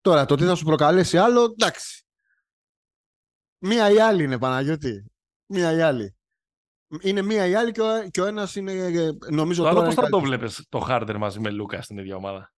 Τώρα, 0.00 0.24
το 0.24 0.34
τι 0.34 0.44
θα 0.44 0.54
σου 0.54 0.64
προκαλέσει 0.64 1.18
άλλο, 1.18 1.42
εντάξει. 1.44 2.04
Μία 3.58 3.90
ή 3.90 3.98
άλλη 4.00 4.22
είναι, 4.22 4.38
Παναγιώτη. 4.38 5.04
Μία 5.46 5.72
ή 5.72 5.80
άλλη. 5.80 6.16
Είναι 7.00 7.22
μία 7.22 7.46
ή 7.46 7.54
άλλη 7.54 7.72
και 7.72 7.80
ο, 7.82 8.08
και 8.10 8.20
ο 8.20 8.24
ένας 8.26 8.54
είναι, 8.56 8.72
ε, 8.72 9.10
νομίζω, 9.30 9.62
Το 9.62 9.68
άλλο 9.68 9.76
τώρα 9.78 9.86
πώς 9.88 9.94
είναι 9.94 10.04
θα 10.04 10.10
το 10.10 10.16
καλύτερος. 10.16 10.22
βλέπεις 10.22 10.66
το 10.68 10.78
Χάρντεν 10.78 11.16
μαζί 11.16 11.40
με 11.40 11.50
Λούκα 11.50 11.82
στην 11.82 11.98
ίδια 11.98 12.16
ομάδα; 12.16 12.52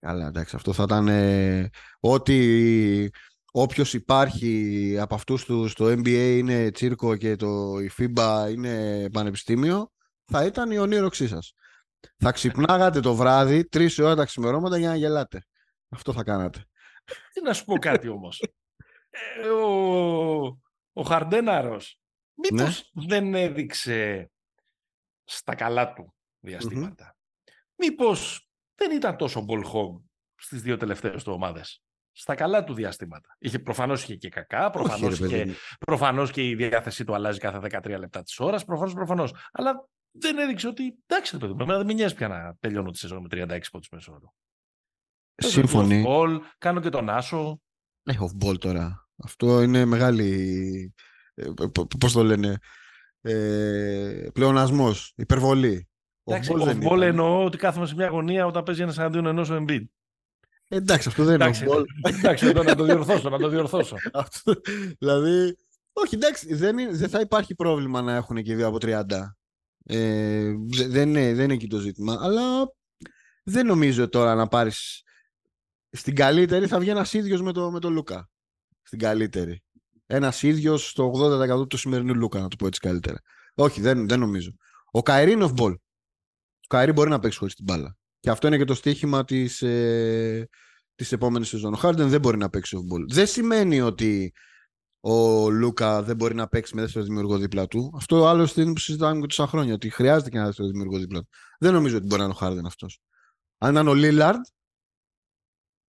Καλά, 0.00 0.26
εντάξει, 0.26 0.56
αυτό 0.56 0.72
θα 0.72 0.82
ήταν 0.82 1.08
ε, 1.08 1.70
ότι 2.00 3.10
όποιος 3.52 3.94
υπάρχει 3.94 4.96
από 5.00 5.14
αυτούς 5.14 5.44
τους 5.44 5.70
στο 5.70 5.84
NBA 5.84 6.36
είναι 6.38 6.70
τσίρκο 6.70 7.16
και 7.16 7.36
το, 7.36 7.78
η 7.78 7.90
FIBA 7.98 8.48
είναι 8.50 9.06
πανεπιστήμιο, 9.12 9.92
θα 10.24 10.44
ήταν 10.44 10.70
η 10.70 10.78
ονείροξή 10.78 11.28
σας. 11.28 11.54
Θα 12.16 12.32
ξυπνάγατε 12.32 13.00
το 13.00 13.14
βράδυ, 13.14 13.68
τρεις 13.68 13.98
ώρα 13.98 14.14
τα 14.14 14.24
ξημερώματα 14.24 14.78
για 14.78 14.88
να 14.88 14.96
γελάτε. 14.96 15.44
Αυτό 15.88 16.12
θα 16.12 16.22
κάνατε. 16.22 16.64
Τι 17.32 17.42
να 17.42 17.52
σου 17.52 17.64
πω 17.64 17.78
κάτι 17.78 18.08
όμως. 18.08 18.42
Ε, 19.10 19.48
ο, 19.48 20.60
ο 20.92 21.02
Χαρντέναρος 21.02 22.00
μήπως 22.34 22.90
δεν 22.92 23.34
έδειξε 23.34 24.30
στα 25.24 25.54
καλά 25.54 25.92
του 25.92 26.14
διαστηματα 26.40 27.16
Μήπως 27.76 28.48
δεν 28.74 28.90
ήταν 28.90 29.16
τόσο 29.16 29.44
ball 29.48 29.64
hog 29.64 30.00
στις 30.34 30.62
δύο 30.62 30.76
τελευταίες 30.76 31.24
του 31.24 31.32
ομάδες. 31.32 31.82
Στα 32.12 32.34
καλά 32.34 32.64
του 32.64 32.74
διαστήματα. 32.74 33.36
Είχε, 33.38 33.58
προφανώς 33.58 34.02
είχε 34.02 34.16
και 34.16 34.28
κακά, 34.28 34.70
προφανώς, 34.70 35.12
Όχι, 35.20 35.20
ρε, 35.22 35.26
είχε, 35.28 35.36
παιδί 35.36 35.50
μου. 35.50 35.56
προφανώς 35.78 36.30
και 36.30 36.48
η 36.48 36.54
διάθεσή 36.54 37.04
του 37.04 37.14
αλλάζει 37.14 37.38
κάθε 37.38 37.58
13 37.58 37.98
λεπτά 37.98 38.22
της 38.22 38.38
ώρας, 38.40 38.64
προφανώς, 38.64 38.94
προφανώς. 38.94 39.34
Αλλά 39.52 39.88
δεν 40.10 40.38
έδειξε 40.38 40.68
ότι 40.68 40.98
εντάξει, 41.06 41.32
ρε 41.32 41.38
παιδί 41.38 41.52
μου, 41.52 41.62
εμένα 41.62 41.78
δεν 41.78 41.86
με 41.86 41.92
νοιάζει 41.92 42.14
πια 42.14 42.28
να 42.28 42.56
τελειώνω 42.60 42.90
τη 42.90 42.98
σεζόν 42.98 43.20
με 43.20 43.28
36 43.30 43.60
πόντους 43.70 43.88
μέσω 43.92 44.12
όρο. 44.12 44.34
Παίζω 45.34 45.52
Σύμφωνοι. 45.52 46.02
και 46.02 46.08
off-ball, 46.08 46.38
κάνω 46.58 46.80
και 46.80 46.88
τον 46.88 47.08
Άσο. 47.08 47.60
Έχει 48.02 48.18
off-ball 48.20 48.58
τώρα. 48.60 49.08
Αυτό 49.24 49.62
είναι 49.62 49.84
μεγάλη. 49.84 50.94
ε, 51.34 51.44
π- 51.72 51.96
Πώς 51.98 52.12
το 52.12 52.22
λένε. 52.22 52.58
Ε, 53.20 54.26
πλεονασμός, 54.32 55.12
υπερβολή. 55.16 55.88
Εντάξει, 56.24 56.50
Off-ball 56.54 56.64
δεν 56.64 56.76
off-ball 56.78 56.82
ήταν. 56.84 57.02
εννοώ 57.02 57.44
ότι 57.44 57.56
κάθομαι 57.56 57.86
σε 57.86 57.94
μια 57.94 58.06
γωνία 58.06 58.46
όταν 58.46 58.62
παίζει 58.62 58.82
ένας 58.82 58.98
εναντίον 58.98 59.26
ενός 59.26 59.50
ο 59.50 59.56
Embiid. 59.60 59.84
Εντάξει, 60.74 61.08
αυτό 61.08 61.24
δεν 61.24 61.34
είναι 61.34 61.44
Εντάξει, 61.44 61.64
off-ball. 61.68 61.84
εντάξει, 62.18 62.46
εδώ 62.46 62.62
να 62.62 62.74
το 62.74 62.84
διορθώσω, 62.84 63.28
να 63.28 63.38
το 63.38 63.48
διορθώσω. 63.48 63.96
Αυτό, 64.12 64.54
δηλαδή, 64.98 65.56
όχι, 65.92 66.14
εντάξει, 66.14 66.54
δεν, 66.54 66.78
είναι- 66.78 66.96
δεν 66.96 67.08
θα 67.08 67.20
υπάρχει 67.20 67.54
πρόβλημα 67.54 68.02
να 68.02 68.14
έχουν 68.14 68.42
και 68.42 68.54
δύο 68.54 68.66
από 68.66 68.76
30. 68.80 69.04
Ε, 69.84 70.52
δε- 70.76 70.86
δεν, 70.88 71.08
είναι, 71.08 71.34
δεν 71.34 71.44
είναι 71.44 71.52
εκεί 71.54 71.66
το 71.66 71.78
ζήτημα. 71.78 72.18
Αλλά 72.20 72.42
δεν 73.44 73.66
νομίζω 73.66 74.08
τώρα 74.08 74.34
να 74.34 74.46
πάρεις 74.48 75.02
στην 75.90 76.14
καλύτερη 76.14 76.66
θα 76.66 76.78
βγει 76.78 76.90
ένας 76.90 77.12
ίδιος 77.12 77.42
με 77.42 77.52
το, 77.52 77.70
με 77.70 77.80
το 77.80 77.90
Λούκα. 77.90 78.30
Στην 78.82 78.98
καλύτερη. 78.98 79.62
Ένας 80.06 80.42
ίδιος 80.42 80.88
στο 80.88 81.12
80% 81.62 81.68
του 81.68 81.76
σημερινού 81.76 82.14
Λούκα, 82.14 82.40
να 82.40 82.48
το 82.48 82.56
πω 82.56 82.66
έτσι 82.66 82.80
καλύτερα. 82.80 83.18
Όχι, 83.54 83.80
δεν, 83.80 84.08
δεν 84.08 84.18
νομίζω. 84.18 84.52
Ο 84.90 85.02
Καϊρή 85.02 85.32
είναι 85.32 85.44
off-ball. 85.44 85.74
Ο 86.64 86.66
Καϊρή 86.68 86.92
μπορεί 86.92 87.10
να 87.10 87.18
παίξει 87.18 87.38
χωρίς 87.38 87.54
την 87.54 87.64
μπάλα. 87.64 87.96
Και 88.22 88.30
αυτό 88.30 88.46
είναι 88.46 88.56
και 88.56 88.64
το 88.64 88.74
στίχημα 88.74 89.24
της, 89.24 89.62
ε, 89.62 90.48
της 90.94 91.12
επόμενης 91.12 91.48
σεζόν. 91.48 91.72
Ο 91.72 91.76
Χάρντεν 91.76 92.08
δεν 92.08 92.20
μπορεί 92.20 92.36
να 92.36 92.50
παίξει 92.50 92.76
off-ball. 92.76 93.04
Δεν 93.08 93.26
σημαίνει 93.26 93.80
ότι 93.80 94.32
ο 95.00 95.48
Λούκα 95.50 96.02
δεν 96.02 96.16
μπορεί 96.16 96.34
να 96.34 96.48
παίξει 96.48 96.74
με 96.74 96.80
δεύτερο 96.80 97.04
δημιουργό 97.04 97.38
δίπλα 97.38 97.66
του. 97.66 97.92
Αυτό 97.96 98.26
άλλωστε 98.26 98.62
είναι 98.62 98.72
που 98.72 98.78
συζητάμε 98.78 99.20
και 99.20 99.26
τόσα 99.26 99.46
χρόνια. 99.46 99.74
Ότι 99.74 99.90
χρειάζεται 99.90 100.30
και 100.30 100.36
ένα 100.36 100.46
δεύτερο 100.46 100.68
δημιουργό 100.68 100.98
δίπλα 100.98 101.20
του. 101.20 101.28
Δεν 101.58 101.72
νομίζω 101.72 101.96
ότι 101.96 102.06
μπορεί 102.06 102.18
να 102.18 102.24
είναι 102.24 102.34
ο 102.36 102.36
Χάρντεν 102.36 102.66
αυτός. 102.66 103.00
Αν 103.58 103.70
ήταν 103.70 103.88
ο 103.88 103.94
Λίλαρντ, 103.94 104.44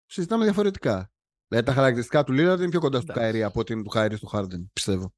συζητάμε 0.06 0.44
διαφορετικά. 0.44 1.10
Δηλαδή 1.48 1.66
τα 1.66 1.74
χαρακτηριστικά 1.74 2.24
του 2.24 2.32
Λίλαρντ 2.32 2.60
είναι 2.60 2.70
πιο 2.70 2.80
κοντά 2.80 3.00
στο 3.00 3.12
Εντάξει. 3.12 3.30
Καηρή 3.30 3.44
από 3.44 3.60
ότι 3.60 3.72
είναι 3.72 3.82
του 3.82 3.88
Καηρή 3.88 4.16
στο 4.16 4.26
Χάρντεν, 4.26 4.70
πιστεύω. 4.72 5.14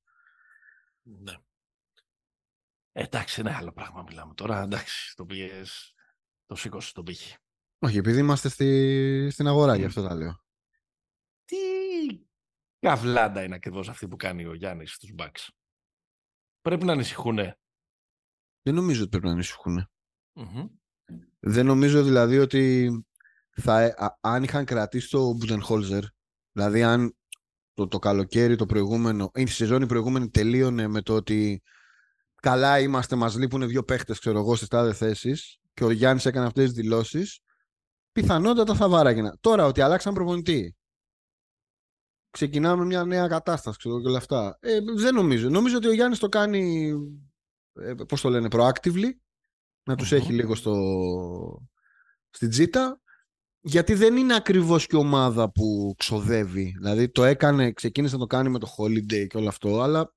Ναι. 1.03 1.37
Εντάξει, 2.93 3.41
είναι 3.41 3.55
άλλο 3.55 3.73
πράγμα 3.73 4.03
μιλάμε 4.03 4.35
τώρα. 4.35 4.63
Εντάξει, 4.63 5.13
το 5.17 5.25
πήγες, 5.25 5.95
το 6.47 6.55
σήκωσε 6.55 6.93
τον 6.93 7.05
πήγε. 7.05 7.35
Όχι, 7.79 7.99
επειδή 7.99 8.19
είμαστε 8.19 8.49
στη, 8.49 9.29
στην 9.31 9.47
αγορά, 9.47 9.77
γι' 9.77 9.83
Μμ. 9.83 9.87
αυτό 9.87 10.03
τα 10.03 10.15
λέω. 10.15 10.45
Τι 11.45 11.57
καβλάντα 12.79 13.43
είναι 13.43 13.55
ακριβώς 13.55 13.89
αυτή 13.89 14.09
που 14.09 14.17
κάνει 14.17 14.45
ο 14.45 14.55
Γιάννης 14.55 14.93
στους 14.93 15.13
Bucks. 15.19 15.49
Πρέπει 16.61 16.85
να 16.85 16.93
ανησυχούν. 16.93 17.37
Δεν 18.63 18.75
νομίζω 18.75 19.01
ότι 19.01 19.11
πρέπει 19.11 19.27
να 19.27 19.33
ανησυχούν. 19.33 19.91
Δεν 21.39 21.67
νομίζω 21.67 22.05
δηλαδή 22.05 22.39
ότι 22.39 22.91
θα, 23.51 23.81
ε- 23.81 23.95
α- 23.97 24.19
αν 24.21 24.43
είχαν 24.43 24.65
κρατήσει 24.65 25.11
το 25.11 25.33
Μπουντενχόλζερ, 25.33 26.05
δηλαδή 26.53 26.83
αν 26.83 27.17
το, 27.73 27.89
το 27.89 27.99
καλοκαίρι 27.99 28.57
το 28.57 28.67
προηγούμενο, 28.67 29.31
η 29.35 29.47
σεζόν 29.47 29.83
η 29.83 29.87
προηγούμενη 29.87 30.29
τελείωνε 30.31 30.89
με 30.89 31.03
το 31.03 31.15
ότι 31.15 31.63
καλά 32.35 32.81
είμαστε, 32.81 33.17
μας 33.17 33.37
λείπουν 33.37 33.69
δύο 33.69 33.85
παίχτες, 33.85 34.19
ξέρω 34.19 34.39
εγώ, 34.39 34.55
στις 34.57 34.69
τάδε 34.69 34.93
θέσεις 34.93 35.61
και 35.77 35.85
ο 35.85 35.91
Γιάννης 35.91 36.27
έκανε 36.27 36.47
αυτές 36.47 36.65
τις 36.65 36.73
δηλώσεις, 36.73 37.41
πιθανότατα 38.13 38.75
θα 38.75 38.89
βάραγαινα. 38.89 39.37
Τώρα 39.41 39.67
ότι 39.67 39.81
αλλάξαν 39.81 40.15
προπονητή, 40.15 40.77
ξεκινάμε 42.31 42.85
μια 42.85 43.05
νέα 43.05 43.29
κατάσταση, 43.29 43.79
ξέρω 43.79 43.95
εγώ, 43.95 44.03
και 44.03 44.09
όλα 44.09 44.19
αυτά. 44.19 44.59
Ε, 44.61 44.79
δεν 44.97 45.15
νομίζω. 45.15 45.49
Νομίζω 45.49 45.77
ότι 45.77 45.89
ο 45.89 45.93
Γιάννης 45.93 46.19
το 46.19 46.29
κάνει, 46.29 46.93
ε, 47.73 47.95
πώς 48.09 48.21
το 48.21 48.29
λένε, 48.29 48.49
proactively, 48.51 49.11
να 49.83 49.95
τους 49.95 50.11
Μμμ. 50.11 50.19
έχει 50.19 50.33
λίγο 50.33 50.55
στο, 50.55 50.75
στην 52.31 52.51
τζίτα 52.51 53.01
γιατί 53.61 53.95
δεν 53.95 54.17
είναι 54.17 54.35
ακριβώς 54.35 54.87
και 54.87 54.97
ομάδα 54.97 55.51
που 55.51 55.95
ξοδεύει. 55.99 56.75
Δηλαδή 56.79 57.09
το 57.09 57.25
έκανε, 57.25 57.73
ξεκίνησε 57.73 58.15
να 58.15 58.21
το 58.21 58.27
κάνει 58.27 58.49
με 58.49 58.59
το 58.59 58.75
Holiday 58.79 59.27
και 59.27 59.37
όλο 59.37 59.49
αυτό, 59.49 59.81
αλλά 59.81 60.15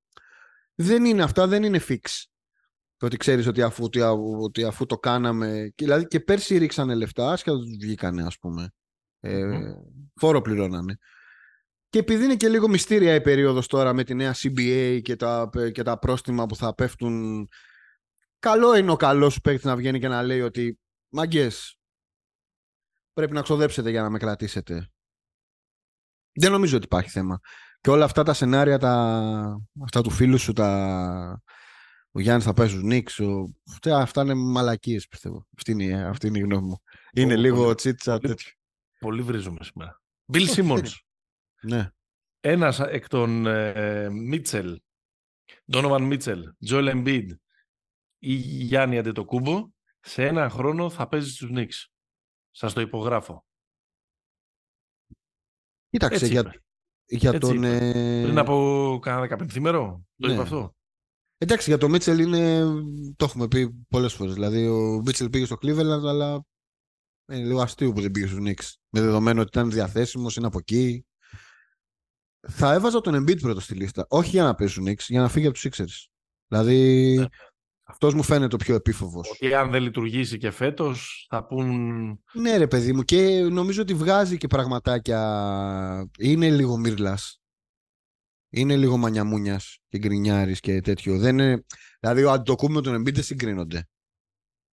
δεν 0.76 1.06
είναι 1.06 1.24
αυτά, 1.24 1.48
δεν 1.48 1.64
είναι 1.64 1.82
fix. 1.88 2.24
Το 3.00 3.06
ότι 3.06 3.18
ξέρεις 3.18 3.48
ότι 3.48 3.62
αφού, 3.62 3.84
ότι, 3.84 4.02
α- 4.02 4.12
ότι 4.42 4.64
αφού 4.64 4.86
το 4.86 4.98
κάναμε, 4.98 5.72
και, 5.76 5.84
δηλαδή 5.84 6.08
και 6.08 6.20
πέρσι 6.20 6.58
ρίξανε 6.58 6.96
λεφτά, 6.96 7.32
άσχετα 7.32 7.58
τους 7.58 7.78
βγήκανε 7.80 8.24
ας 8.24 8.38
πούμε. 8.38 8.70
Ε, 9.20 9.46
Μμμ. 9.46 9.74
Φόρο 10.16 10.42
πληρώνανε. 10.42 10.98
Και 11.90 12.00
επειδή 12.00 12.24
είναι 12.24 12.36
και 12.36 12.50
λίγο 12.50 12.68
μυστήρια 12.68 13.16
η 13.16 13.22
περίοδος 13.22 13.68
τώρα 13.68 13.94
με 13.94 14.04
τη 14.04 14.14
νέα 14.14 14.36
CBA 14.36 15.00
και 15.02 15.16
τα, 15.16 15.50
και 15.72 15.84
τα 15.84 16.00
πρόστιμα 16.00 16.46
που 16.46 16.56
θα 16.56 16.76
πέφτουν 16.76 17.48
καλό 18.40 18.78
είναι 18.78 18.92
ο 18.92 18.96
καλός 18.96 19.34
σου 19.34 19.42
παίκτης 19.42 19.66
να 19.66 19.76
βγαίνει 19.76 20.00
και 20.00 20.08
να 20.08 20.24
λέει 20.24 20.42
ότι 20.42 20.80
μαγκές, 21.10 21.80
πρέπει 23.14 23.34
να 23.34 23.42
ξοδέψετε 23.42 23.90
για 23.90 24.02
να 24.02 24.10
με 24.10 24.18
κρατήσετε. 24.18 24.90
Δεν 26.32 26.52
νομίζω 26.52 26.76
ότι 26.76 26.86
υπάρχει 26.86 27.10
θέμα. 27.10 27.40
Και 27.82 27.90
όλα 27.90 28.06
αυτά 28.06 28.24
τα 28.24 28.34
σενάρια, 28.34 28.78
τα... 28.78 29.58
αυτά 29.84 30.02
του 30.02 30.10
φίλου 30.10 30.38
σου, 30.38 30.54
τα... 30.54 31.42
ο 32.12 32.20
Γιάννης 32.20 32.46
θα 32.46 32.54
πάει 32.54 32.68
στους 32.68 32.84
Νίξ, 32.84 33.20
ο... 33.20 33.54
αυτά, 33.72 33.98
αυτά 34.02 34.22
είναι 34.22 34.34
μαλακίες 34.34 35.08
πιστεύω. 35.08 35.48
Αυτή 35.58 35.72
είναι, 35.72 35.84
η- 35.84 35.94
αυτή 35.94 36.28
είναι 36.28 36.38
η 36.38 36.42
γνώμη 36.42 36.68
μου. 36.68 36.82
Είναι 37.14 37.34
Ω, 37.34 37.38
λίγο 37.38 37.64
πολύ- 37.64 37.76
τσίτσα 37.76 38.18
πολύ- 38.18 38.28
τέτοιο. 38.28 38.52
Πολύ 39.00 39.22
βρίζουμε 39.22 39.58
σήμερα. 39.64 40.02
Bill 40.34 40.42
Όχι, 40.42 40.62
Simmons. 40.62 40.82
δεν 40.82 40.92
Ναι. 41.62 41.90
Ένας 42.40 42.80
εκ 42.80 43.08
των 43.08 43.46
ε, 43.46 44.10
Μίτσελ, 44.10 44.80
Donovan 45.72 46.02
Μίτσελ, 46.02 46.44
Joel 46.70 46.92
Embiid 46.96 47.28
ή 48.20 48.34
Γιάννη 48.34 48.98
Αντετοκούμπο, 48.98 49.70
σε 50.00 50.26
ένα 50.26 50.50
χρόνο 50.50 50.90
θα 50.90 51.08
παίζει 51.08 51.30
στους 51.32 51.50
Knicks. 51.54 51.92
Σας 52.52 52.74
το 52.74 52.82
υπογράφω. 52.82 53.46
Κοίταξε, 55.90 56.16
Έτσι 56.16 56.32
για, 56.32 56.40
είπε. 56.40 56.64
για 57.06 57.30
Έτσι 57.30 57.40
τον... 57.40 57.58
είπε. 57.64 57.76
ε, 57.78 58.24
Πριν 58.24 58.38
από 58.38 59.00
κάνα 59.02 59.22
δεκαπενθήμερο, 59.22 60.06
το 60.18 60.28
ναι. 60.28 60.34
είπε 60.34 60.42
αυτό. 60.42 60.76
Εντάξει, 61.42 61.70
για 61.70 61.78
το 61.78 61.90
Μίτσελ 61.90 62.20
είναι. 62.20 62.64
Το 63.16 63.26
έχουμε 63.26 63.48
πει 63.48 63.86
πολλές 63.90 64.14
φορές. 64.14 64.34
Δηλαδή, 64.34 64.68
ο 64.68 65.02
Μίτσελ 65.06 65.30
πήγε 65.30 65.46
στο 65.46 65.56
Cleveland, 65.62 66.04
αλλά 66.08 66.44
είναι 67.32 67.44
λίγο 67.46 67.62
αστείο 67.62 67.94
που 67.94 68.02
δεν 68.02 68.12
πήγε 68.12 68.28
στους 68.28 68.40
Knicks. 68.42 68.74
Με 68.90 69.02
δεδομένο 69.02 69.40
ότι 69.42 69.50
ήταν 69.58 69.72
διαθέσιμος, 69.72 70.36
είναι 70.36 70.48
από 70.48 70.58
εκεί. 70.58 71.06
Θα 72.48 72.74
έβαζα 72.74 73.02
τον 73.02 73.16
Embiid 73.24 73.40
πρώτο 73.40 73.60
στη 73.60 73.74
λίστα. 73.74 74.06
Όχι 74.10 74.30
για 74.30 74.44
να 74.44 74.56
παίζει 74.56 74.74
στους 74.74 74.86
Knicks, 74.88 75.06
για 75.08 75.22
να 75.22 75.30
φύγει 75.30 75.46
από 75.48 75.58
τους 75.60 75.68
Sixers. 75.70 76.10
Δηλαδή, 76.48 77.16
Ναι. 77.20 77.26
αυτός 77.84 78.14
μου 78.14 78.24
φαίνεται 78.24 78.56
ο 78.56 78.58
πιο 78.58 78.76
επίφοβος. 78.76 79.30
Ότι 79.30 79.54
αν 79.54 79.72
δεν 79.72 79.82
λειτουργήσει 79.82 80.38
και 80.38 80.52
φέτος 80.52 81.26
θα 81.30 81.46
πούν 81.46 81.70
Ναι, 82.34 82.58
ρε 82.58 82.68
παιδί 82.68 82.94
μου, 82.94 83.04
και 83.04 83.42
νομίζω 83.42 83.82
ότι 83.82 83.94
βγάζει 83.94 84.38
και 84.38 84.48
πραγματάκια. 84.48 86.10
Είναι 86.20 86.50
λίγο 86.50 86.78
μύρλας. 86.78 87.39
Είναι 88.50 88.76
λίγο 88.78 88.98
μανιαμούνιας 88.98 89.78
και 89.88 89.98
γκρινιάρης 89.98 90.60
και 90.60 90.82
τέτοιο. 90.82 91.18
Δεν 91.18 91.38
είναι... 91.40 91.66
Δηλαδή, 92.00 92.24
ο 92.24 92.32
Αντοκούμ 92.32 92.74
με 92.74 92.82
τον 92.82 93.02
Embiid 93.02 93.14
δεν 93.14 93.24
συγκρίνονται. 93.24 93.88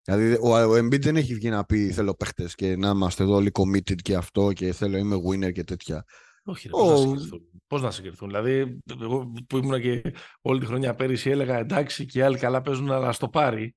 Δηλαδή, 0.02 0.38
ο, 0.42 0.58
ο 0.58 0.74
Embiid 0.74 1.02
δεν 1.02 1.16
έχει 1.16 1.34
βγει 1.34 1.50
να 1.50 1.66
πει 1.66 1.92
θέλω 1.92 2.14
παίχτες 2.16 2.56
και 2.56 2.76
να 2.76 2.90
είμαστε 2.90 3.24
εδώ 3.24 3.34
όλοι 3.36 3.52
committed 3.54 3.96
και 4.02 4.16
αυτό 4.16 4.54
και 4.54 4.74
θέλω 4.74 4.98
είμαι 4.98 5.16
winner 5.16 5.52
και 5.54 5.64
τέτοια. 5.64 6.04
Όχι, 6.44 6.68
ρε, 6.68 6.74
Ο- 6.74 6.78
πώς, 6.86 6.92
να 6.92 6.98
συγκριθούν. 7.18 7.50
πώς 7.68 7.82
να 7.82 7.92
συγκριθούν. 7.92 8.28
Δηλαδή, 8.28 8.78
εγώ 9.02 9.32
που 9.48 9.58
ήμουν 9.58 9.82
και 9.82 10.02
όλη 10.42 10.60
τη 10.60 10.66
χρονιά 10.66 10.96
πέρυσι 10.96 11.30
έλεγα 11.30 11.58
εντάξει 11.58 12.06
και 12.06 12.20
οι 12.20 12.22
άλλοι 12.22 12.38
καλά 12.38 12.62
παίζουν 12.62 12.92
αλλά 12.92 13.12
στο 13.12 13.30
πάρει 13.30 13.76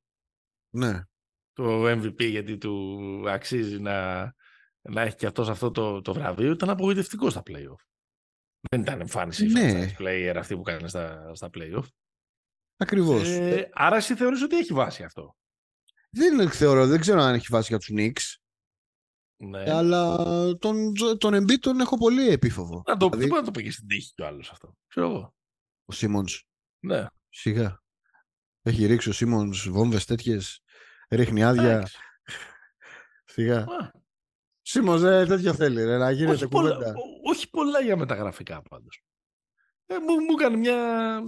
Ναι. 0.74 1.02
το 1.52 1.90
MVP 1.90 2.24
γιατί 2.30 2.58
του 2.58 2.98
αξίζει 3.28 3.80
να, 3.80 4.18
να 4.80 5.02
έχει 5.02 5.16
και 5.16 5.26
αυτός 5.26 5.48
αυτό 5.48 5.70
το, 5.70 6.00
το 6.00 6.12
βραβείο. 6.14 6.50
Ήταν 6.50 6.70
απογοητευτικό 6.70 7.30
στα 7.30 7.42
play-off. 7.50 7.82
Δεν 8.70 8.80
ήταν 8.80 9.00
εμφάνιση 9.00 9.46
Ναι. 9.46 9.72
franchise 9.72 10.02
player 10.02 10.34
αυτή 10.36 10.56
που 10.56 10.62
κάνει 10.62 10.88
στα, 10.88 11.34
στα 11.34 11.50
play-off. 11.54 11.84
Ακριβώς. 12.76 13.28
Ε, 13.28 13.70
άρα 13.72 13.96
εσύ 13.96 14.14
θεωρείς 14.14 14.42
ότι 14.42 14.56
έχει 14.56 14.72
βάση 14.72 15.02
αυτό; 15.02 15.36
δεν 16.10 16.50
θεωρώ, 16.50 16.86
δεν 16.86 17.00
ξέρω 17.00 17.20
αν 17.20 17.34
έχει 17.34 17.46
βάση 17.50 17.66
για 17.68 17.78
τους 17.78 17.90
Knicks. 17.92 18.36
Ναι. 19.40 19.70
Αλλά 19.70 20.16
τον, 20.56 20.92
τον 21.18 21.34
Embiid 21.34 21.58
τον 21.60 21.80
έχω 21.80 21.96
πολύ 21.96 22.28
επίφοβο. 22.28 22.82
Να 22.86 22.96
το, 22.96 22.98
δηλαδή- 22.98 23.18
δεν 23.18 23.28
μπορεί 23.28 23.40
να 23.40 23.46
το 23.46 23.50
πήγε 23.50 23.70
στην 23.70 23.86
τύχη 23.86 24.12
κι 24.14 24.22
ο 24.22 24.26
άλλος 24.26 24.50
αυτό. 24.50 24.76
Ξέρω 24.86 25.06
εγώ. 25.06 25.34
Ο 25.84 25.92
Σίμονς. 25.92 26.44
Ναι. 26.84 27.06
Σιγά. 27.28 27.82
Έχει 28.62 28.86
ρίξει 28.86 29.08
ο 29.08 29.12
Σίμονς 29.12 29.68
βόμβες 29.68 30.04
τέτοιες. 30.04 30.62
Ρίχνει 31.10 31.44
άδεια. 31.44 31.70
Εντάξει. 31.72 31.96
Σιγά. 33.24 33.60
Α, 33.60 33.90
Σίμονς 34.70 35.02
ε, 35.02 35.24
τέτοιο 35.28 35.54
θέλει 35.54 35.84
ρε, 35.84 35.96
να 35.96 36.10
γίνεται 36.10 36.32
όχι, 36.34 36.48
πολλά, 36.48 36.72
κουβέντα. 36.74 36.90
ό- 36.90 37.30
όχι 37.30 37.50
πολλά 37.50 37.80
για 37.80 37.96
μεταγραφικά 37.96 38.62
πάντως. 38.70 39.02
Ε, 39.86 39.94
μου, 39.98 40.14
μου 40.14 40.34
έκανε 40.38 40.56
μια, 40.56 40.76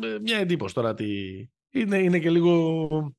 ε, 0.03 0.19
μια 0.19 0.39
εντύπωση 0.39 0.75
τώρα 0.75 0.91
ότι 0.91 1.51
είναι, 1.71 1.99
είναι 1.99 2.19
και 2.19 2.31
λίγο 2.31 3.15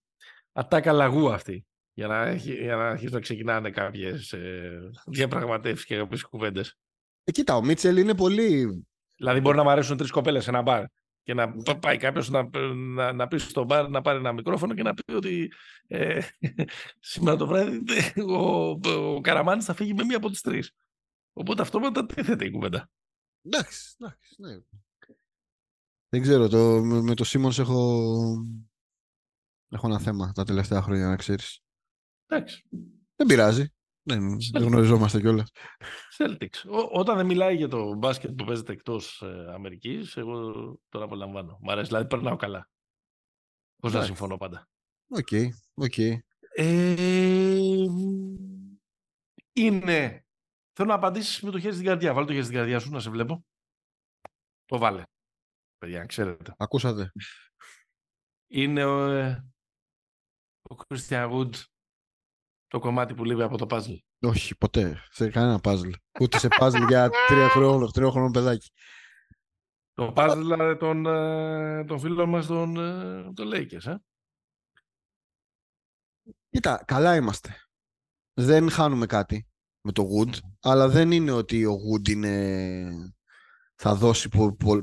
ατάκα 0.52 0.92
λαγού 0.92 1.32
αυτή. 1.32 1.66
Για 1.94 2.08
να, 2.08 2.22
έχει, 2.28 2.54
για 2.54 2.76
να 2.76 2.88
αρχίσουν 2.90 3.14
να 3.14 3.20
ξεκινάνε 3.20 3.72
κάποιες 3.72 4.34
ε, 4.34 4.80
διαπραγματεύσεις 5.06 5.86
και 5.86 5.98
κάποιες 5.98 6.24
κουβέντες. 6.24 6.78
Ε, 7.24 7.32
κοίτα, 7.32 7.56
ο 7.56 7.64
Μίτσελ 7.64 7.98
είναι 7.98 8.16
πολύ. 8.16 8.86
Δηλαδή, 9.16 9.40
μπορεί 9.40 9.58
να 9.58 9.64
μου 9.64 9.70
αρέσουν 9.70 9.98
τρεις 9.98 10.12
κοπέλες 10.12 10.44
σε 10.44 10.50
ένα 10.50 10.62
μπαρ 10.62 10.84
και 11.24 11.34
να 11.34 11.52
πάει 11.80 11.98
κάποιος 11.98 12.30
να, 12.30 12.50
να, 12.74 13.14
να 13.14 13.28
πει 13.28 13.38
στο 13.38 13.64
μπαρ 13.64 13.90
να 13.90 14.02
πάρει 14.02 14.18
ένα 14.18 14.32
μικρόφωνο 14.32 14.74
και 14.74 14.84
να 14.84 14.94
πει 14.94 15.14
ότι 15.14 15.52
ε, 15.88 16.22
σήμερα 17.00 17.38
το 17.38 17.48
βράδυ 17.48 17.84
ο, 18.38 18.70
ο 19.16 19.22
Καραμάνης 19.22 19.66
θα 19.66 19.74
φύγει 19.74 19.94
με 19.94 20.04
μία 20.04 20.18
από 20.18 20.30
τις 20.30 20.42
τρεις. 20.42 20.76
Οπότε 21.34 21.62
αυτόματα 21.62 22.06
τίθεται 22.06 22.46
η 22.46 22.52
κουβέντα. 22.52 22.90
Εντάξει, 23.42 23.96
εντάξει, 24.00 24.36
ναι. 24.38 24.60
Δεν 26.10 26.22
ξέρω, 26.22 26.48
το, 26.48 26.82
με, 26.84 27.02
με 27.02 27.16
το 27.16 27.24
Σίμονς 27.24 27.60
έχω, 27.60 28.04
έχω 29.70 29.88
ένα 29.88 30.00
θέμα 30.00 30.32
τα 30.32 30.44
τελευταία 30.44 30.82
χρόνια, 30.82 31.08
να 31.08 31.16
ξέρεις. 31.16 31.60
Εντάξει. 32.26 32.64
Δεν 33.16 33.28
πειράζει. 33.28 33.74
Δεν, 34.04 34.38
δεν 34.52 34.64
γνωριζόμαστε 34.64 35.20
κιόλας. 35.20 35.52
Celtics. 36.18 36.70
Ό, 36.70 37.00
όταν 37.00 37.18
δεν 37.18 37.26
μιλάει 37.26 37.56
για 37.56 37.68
το 37.68 37.94
μπάσκετ 37.94 38.32
που 38.36 38.44
παίζεται 38.44 38.72
εκτός 38.72 39.22
ε, 39.22 39.52
Αμερικής, 39.54 40.18
εγώ 40.18 40.52
τώρα 40.90 41.06
απολαμβάνω. 41.06 41.60
Μ' 41.62 41.70
αρέσει, 41.70 41.88
δηλαδή 41.88 42.08
περνάω 42.08 42.36
καλά. 42.36 42.70
Πώ 43.82 43.90
να 43.90 44.04
συμφωνώ 44.04 44.38
πάντα. 44.38 44.70
Ok, 45.08 45.28
okay, 45.32 45.48
ok. 45.74 45.94
Okay. 45.96 46.18
Ε, 46.54 47.86
είναι. 49.54 50.26
Θέλω 50.74 50.90
να 50.90 50.94
απαντήσεις 50.94 51.42
με 51.42 51.52
το 51.52 51.60
χέρι 51.60 51.74
στην 51.74 51.86
καρδιά. 51.86 52.14
Βάλε 52.14 52.26
το 52.26 52.32
χέρι 52.32 52.46
στην 52.46 52.58
καρδιά 52.58 52.80
σου 52.80 52.92
να 52.92 53.00
σε 53.00 53.10
βλέπω. 53.10 53.46
Το 54.66 54.78
βάλε. 54.78 55.04
Παιδιά, 55.78 56.06
ξέρετε. 56.06 56.54
Ακούσατε. 56.58 57.12
Είναι 58.48 58.86
ο, 58.86 59.10
ε, 59.10 59.52
ο 60.62 60.76
Christian 60.88 61.32
Wood 61.32 61.52
το 62.72 62.80
κομμάτι 62.80 63.14
που 63.14 63.26
λείπει 63.26 63.42
από 63.42 63.58
το 63.58 63.66
παζλ. 63.70 63.98
Όχι, 64.20 64.58
ποτέ. 64.58 65.04
Σε 65.10 65.30
κανένα 65.30 65.60
παζλ. 65.64 65.92
Ούτε 66.20 66.38
σε 66.38 66.48
puzzle 66.60 66.86
για 66.88 67.10
τρία 67.28 67.50
χρόνια, 67.50 67.88
τρία 67.88 68.12
χρόνια 68.12 68.30
παιδάκι. 68.32 68.72
Το 69.94 70.14
puzzle 70.16 70.38
δηλαδή, 70.38 70.78
των, 70.78 71.06
ε, 71.06 71.86
των 71.86 72.00
φίλων 72.00 72.30
μας 72.30 72.46
των, 72.46 72.78
ε, 72.78 73.34
των 73.34 73.50
Lakers, 73.54 73.86
ε; 73.86 73.96
Κοίτα, 76.50 76.84
καλά 76.88 77.16
είμαστε. 77.16 77.56
Δεν 78.34 78.70
χάνουμε 78.70 79.06
κάτι 79.06 79.48
με 79.82 79.92
το 79.92 80.04
Wood, 80.04 80.34
αλλά 80.62 80.90
δεν 80.90 81.12
είναι 81.12 81.32
ότι 81.32 81.66
ο 81.66 81.74
Wood 81.74 82.10
είναι... 82.10 83.14
θα 83.76 83.96
δώσει 83.96 84.30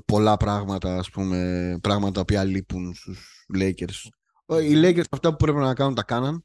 πολλά 0.05 0.36
πράγματα, 0.36 0.97
ας 0.97 1.11
πούμε, 1.11 1.78
πράγματα 1.82 2.24
που 2.24 2.34
λείπουν 2.45 2.95
στους 2.95 3.47
Lakers. 3.59 4.09
Οι 4.47 4.72
Lakers 4.74 5.05
αυτά 5.11 5.30
που 5.30 5.36
πρέπει 5.36 5.59
να 5.59 5.74
κάνουν 5.74 5.95
τα 5.95 6.03
κάναν 6.03 6.43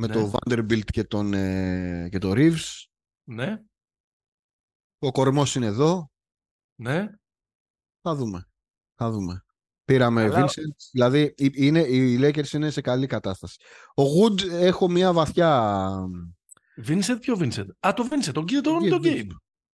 με 0.00 0.06
ναι. 0.06 0.12
το 0.12 0.32
Vanderbilt 0.32 0.84
και 0.84 1.04
τον, 1.04 1.34
ε, 1.34 2.08
και 2.10 2.18
το 2.18 2.32
Reeves. 2.34 2.84
Ναι. 3.24 3.62
Ο 4.98 5.10
κορμός 5.10 5.54
είναι 5.54 5.66
εδώ. 5.66 6.10
Ναι. 6.74 7.08
Θα 8.00 8.14
δούμε. 8.14 8.48
Θα 8.94 9.10
δούμε. 9.10 9.44
Πήραμε 9.84 10.22
Αλλά... 10.22 10.44
Vincent. 10.44 10.88
Δηλαδή 10.92 11.34
είναι, 11.36 11.80
οι 11.80 12.18
Lakers 12.22 12.52
είναι 12.52 12.70
σε 12.70 12.80
καλή 12.80 13.06
κατάσταση. 13.06 13.56
Ο 13.94 14.02
Wood 14.02 14.48
έχω 14.50 14.88
μια 14.88 15.12
βαθιά... 15.12 15.92
Vincent, 16.86 17.20
ποιο 17.20 17.36
Vincent; 17.38 17.66
Α, 17.80 17.92
το 17.92 18.08
Vincent, 18.10 18.32
τον 18.32 18.44
κύριο 18.44 18.62
τον, 18.62 18.88
τον 18.88 19.00
Gabe. 19.04 19.30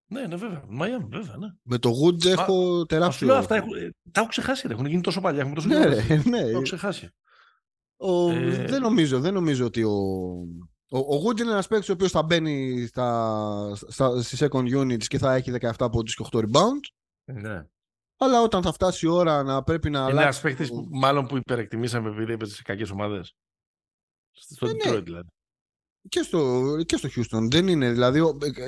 Ναι, 0.09 0.27
ναι, 0.27 0.37
βέβαια. 0.37 0.65
Miami, 0.81 1.09
βέβαια, 1.09 1.37
ναι. 1.37 1.47
Με 1.63 1.79
το 1.79 1.91
Wood 1.91 2.25
έχω 2.25 2.87
τεράστιο... 2.87 3.35
Αυτά 3.35 3.55
έχουν, 3.55 3.75
ε, 3.75 3.91
τα 4.11 4.21
έχω 4.21 4.29
ξεχάσει, 4.29 4.67
έχουν 4.71 4.87
γίνει 4.87 5.01
τόσο 5.01 5.21
παλιά. 5.21 5.41
Έχουν 5.41 5.55
τόσο 5.55 5.69
ναι, 5.69 5.85
ρε, 5.85 6.23
ναι. 6.25 6.43
Τα 6.43 6.49
έχω 6.49 6.63
ξεχάσει. 6.63 7.11
Ο, 7.97 8.31
ε... 8.31 8.67
Δεν 8.67 8.81
νομίζω, 8.81 9.21
δεν 9.21 9.35
νομίζω 9.35 9.65
ότι 9.65 9.83
ο, 9.83 9.93
ο, 10.89 10.99
ο 10.99 11.23
Wood 11.25 11.41
είναι 11.41 11.51
ένας 11.51 11.67
παίκτης 11.67 11.89
ο 11.89 11.93
οποίος 11.93 12.11
θα 12.11 12.23
μπαίνει 12.23 12.87
στα, 12.87 13.75
στα, 13.75 14.23
στις 14.23 14.43
second 14.43 14.77
units 14.81 15.05
και 15.05 15.19
θα 15.19 15.35
έχει 15.35 15.53
17 15.61 15.89
πόντους 15.93 16.15
και 16.15 16.25
8 16.33 16.39
rebound. 16.39 16.81
Ναι. 17.25 17.67
Αλλά 18.19 18.43
όταν 18.43 18.63
θα 18.63 18.73
φτάσει 18.73 19.07
η 19.07 19.09
ώρα 19.09 19.43
να 19.43 19.63
πρέπει 19.63 19.91
να 19.91 19.99
είναι 19.99 20.09
αλλάξει... 20.09 20.41
Είναι 20.49 20.57
ένας 20.57 20.69
παίκτης 20.69 20.71
μάλλον 20.91 21.27
που 21.27 21.37
υπερεκτιμήσαμε 21.37 22.11
επειδή 22.11 22.33
έπαιζε 22.33 22.55
σε 22.55 22.63
κακές 22.63 22.91
ομάδες. 22.91 23.37
Στο 24.31 24.67
ε, 24.67 24.73
ναι. 24.73 24.79
Detroit 24.85 25.05
δηλαδή. 25.05 25.29
Και 26.09 26.23
στο, 26.23 26.63
και 26.87 26.97
στο 26.97 27.09
Houston. 27.09 27.51
Δεν 27.51 27.69
είναι, 27.69 27.93
δηλαδή, 27.93 28.21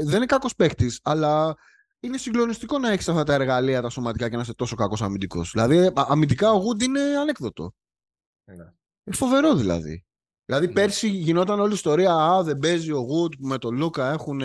δεν 0.04 0.16
είναι 0.16 0.26
κακός 0.26 0.54
παίκτης, 0.54 1.00
αλλά 1.02 1.56
είναι 2.00 2.18
συγκλονιστικό 2.18 2.78
να 2.78 2.90
έχεις 2.90 3.08
αυτά 3.08 3.24
τα 3.24 3.34
εργαλεία 3.34 3.82
τα 3.82 3.88
σωματικά 3.88 4.28
και 4.28 4.36
να 4.36 4.42
είσαι 4.42 4.54
τόσο 4.54 4.76
κακός 4.76 5.02
αμυντικός. 5.02 5.50
Δηλαδή, 5.50 5.92
αμυντικά 5.94 6.52
ο 6.52 6.62
Wood 6.62 6.82
είναι 6.82 7.00
ανέκδοτο. 7.00 7.72
Ναι. 8.44 8.72
Είναι 9.08 9.16
φοβερό 9.16 9.54
δηλαδή. 9.54 10.04
Δηλαδή 10.44 10.66
ναι. 10.66 10.72
πέρσι 10.72 11.08
γινόταν 11.08 11.60
όλη 11.60 11.70
η 11.70 11.74
ιστορία 11.74 12.12
Α, 12.14 12.42
δεν 12.42 12.58
παίζει 12.58 12.92
ο 12.92 12.98
Γουτ 12.98 13.34
που 13.40 13.46
με 13.46 13.58
τον 13.58 13.76
Λούκα 13.76 14.10
έχουν 14.10 14.42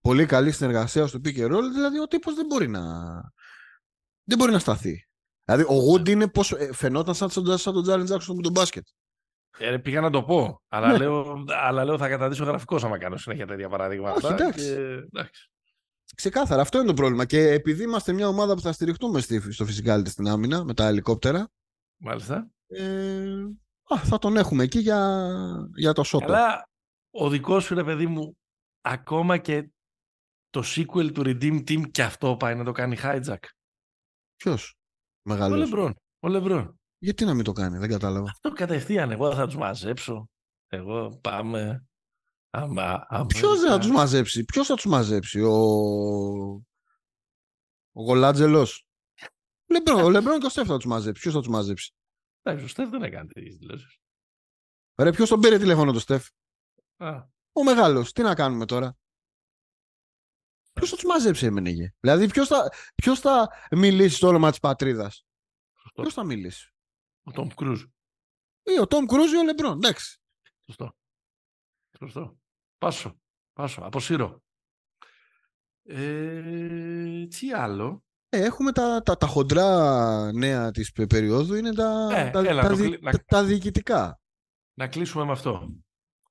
πολύ 0.00 0.26
καλή 0.26 0.52
συνεργασία 0.52 1.06
στο 1.06 1.18
pick 1.24 1.36
and 1.36 1.56
roll. 1.56 1.62
Δηλαδή 1.72 1.98
ο 2.00 2.06
τύπος 2.06 2.34
δεν 2.34 2.46
μπορεί 2.46 2.68
να, 2.68 2.82
δεν 4.24 4.38
μπορεί 4.38 4.52
να 4.52 4.58
σταθεί. 4.58 5.08
Δηλαδή 5.44 5.64
ο 5.68 5.74
Γουτ 5.74 6.06
ναι. 6.06 6.10
είναι 6.10 6.28
πως, 6.28 6.52
ε, 6.52 6.72
φαινόταν 6.72 7.14
σαν, 7.14 7.30
σαν 7.58 7.72
τον 7.72 7.82
Τζάριν 7.82 8.04
Τζάξον 8.04 8.36
με 8.36 8.42
τον 8.42 8.52
μπάσκετ. 8.52 8.86
Ε, 9.58 9.76
πήγα 9.76 10.00
να 10.00 10.10
το 10.10 10.22
πω, 10.22 10.62
αλλά, 10.68 10.88
ναι. 10.88 10.96
λέω, 10.96 11.44
αλλά 11.48 11.84
λέω 11.84 11.98
θα 11.98 12.08
καταδείσω 12.08 12.44
γραφικό 12.44 12.76
άμα 12.82 12.98
κάνω 12.98 13.16
συνέχεια 13.16 13.46
τέτοια 13.46 13.68
παραδείγματα. 13.68 14.28
Όχι, 14.28 14.42
εντάξει. 14.42 14.64
Και, 14.64 14.80
εντάξει. 15.12 15.50
Ξεκάθαρα, 16.14 16.60
αυτό 16.60 16.78
είναι 16.78 16.86
το 16.86 16.94
πρόβλημα. 16.94 17.24
Και 17.24 17.50
επειδή 17.50 17.82
είμαστε 17.82 18.12
μια 18.12 18.28
ομάδα 18.28 18.54
που 18.54 18.60
θα 18.60 18.72
στηριχτούμε 18.72 19.20
στο 19.20 19.64
φυσικά 19.64 20.04
στην 20.04 20.28
άμυνα 20.28 20.64
με 20.64 20.74
τα 20.74 20.86
ελικόπτερα. 20.86 21.48
Μάλιστα. 21.96 22.50
Ε, 22.66 23.44
α, 23.84 23.98
θα 23.98 24.18
τον 24.18 24.36
έχουμε 24.36 24.62
εκεί 24.62 24.78
για, 24.78 25.28
για 25.76 25.92
το 25.92 26.02
σώτο. 26.02 26.24
Αλλά 26.24 26.68
ο 27.10 27.28
δικός 27.28 27.64
σου, 27.64 27.74
ρε 27.74 27.84
παιδί 27.84 28.06
μου, 28.06 28.36
ακόμα 28.80 29.38
και 29.38 29.70
το 30.50 30.62
sequel 30.64 31.12
του 31.12 31.22
Redeem 31.24 31.58
Team 31.70 31.90
και 31.90 32.02
αυτό 32.02 32.36
πάει 32.36 32.54
να 32.54 32.64
το 32.64 32.72
κάνει 32.72 32.96
hijack. 33.02 33.44
Ποιος; 34.36 34.76
Μεγάλος. 35.22 35.56
Ο 35.56 35.58
Λεμπρόν. 35.58 35.94
Ο 36.20 36.28
Λεμπρόν. 36.28 36.80
Γιατί 36.98 37.24
να 37.24 37.34
μην 37.34 37.44
το 37.44 37.52
κάνει, 37.52 37.78
δεν 37.78 37.88
κατάλαβα. 37.88 38.30
Αυτό 38.30 38.50
κατευθείαν, 38.50 39.10
εγώ 39.10 39.34
θα 39.34 39.46
τους 39.46 39.56
μαζέψω. 39.56 40.28
Εγώ 40.66 41.18
πάμε... 41.22 41.86
Άμα, 42.50 43.06
Ποιος 43.26 43.60
θα 43.60 43.78
τους 43.78 43.90
μαζέψει, 43.90 44.44
ποιος 44.44 44.66
θα 44.66 44.74
τους 44.74 44.84
μαζέψει, 44.84 45.40
ο... 45.40 45.54
Ο 47.92 48.02
Γολάτζελος. 48.02 48.86
Λεμπρόν, 49.66 50.04
ο 50.04 50.10
Λεμπρόν 50.10 50.40
και 50.40 50.46
ο 50.46 50.48
Στέφ 50.48 50.66
θα 50.66 50.76
τους 50.76 50.86
μαζέψει. 50.86 51.20
Ποιος 51.20 51.34
θα 51.34 51.40
τους 51.40 51.48
μαζέψει; 51.48 51.94
Εντάξει, 52.46 52.64
ο 52.64 52.68
Στεφ 52.68 52.88
δεν 52.88 53.02
έκανε 53.02 53.28
τέτοιες 53.32 53.56
δηλώσεις. 53.56 53.98
Ρε, 55.02 55.10
ποιος 55.10 55.28
τον 55.28 55.40
πήρε 55.40 55.58
τηλέφωνο 55.58 55.92
το 55.92 55.98
Στεφ; 55.98 56.28
Α. 56.96 57.24
Ο 57.52 57.62
μεγάλος. 57.62 58.12
Τι 58.12 58.22
να 58.22 58.34
κάνουμε 58.34 58.66
τώρα; 58.66 58.98
Ποιος 60.72 60.90
θα 60.90 60.96
τους 60.96 61.04
μαζέψει, 61.04 61.46
εμένα 61.46 61.70
λέγε. 61.70 61.94
Δηλαδή, 62.00 62.28
ποιος 62.28 62.48
θα, 62.48 62.72
ποιος 62.94 63.20
θα 63.20 63.48
μιλήσει 63.70 64.16
στο 64.16 64.28
όνομα 64.28 64.50
της 64.50 64.58
πατρίδας; 64.58 65.26
Ποιος 65.94 66.14
θα 66.14 66.24
μιλήσει; 66.24 66.74
Ο 67.22 67.30
Τόμ 67.30 67.48
Κρούζ. 67.48 67.84
Ή 68.62 68.80
ο 68.80 68.86
Τόμ 68.86 69.04
Κρούζ 69.04 69.32
ή 69.32 69.36
ο 69.36 69.42
Λεμπρόν. 69.42 69.76
Εντάξει. 69.76 70.18
Σωστό. 70.66 70.96
Σωστό. 71.98 72.38
Πάσο. 72.78 73.20
Πάσο. 73.52 73.80
Αποσύρω. 73.82 74.42
Ε, 75.82 77.26
τι 77.26 77.52
άλλο; 77.52 78.04
Ε, 78.28 78.44
έχουμε 78.44 78.72
τα, 78.72 79.02
τα, 79.02 79.16
τα 79.16 79.26
χοντρά 79.26 80.32
νέα 80.32 80.70
της 80.70 80.92
περίοδου, 80.92 81.54
είναι 81.54 81.72
τα, 81.72 82.08
ε, 82.12 82.30
τα, 82.30 82.40
έλα, 82.40 82.62
τα, 82.62 82.74
δι, 82.74 82.98
να... 83.00 83.12
τα, 83.12 83.44
διοικητικά. 83.44 84.20
Να 84.74 84.88
κλείσουμε 84.88 85.24
με 85.24 85.32
αυτό. 85.32 85.68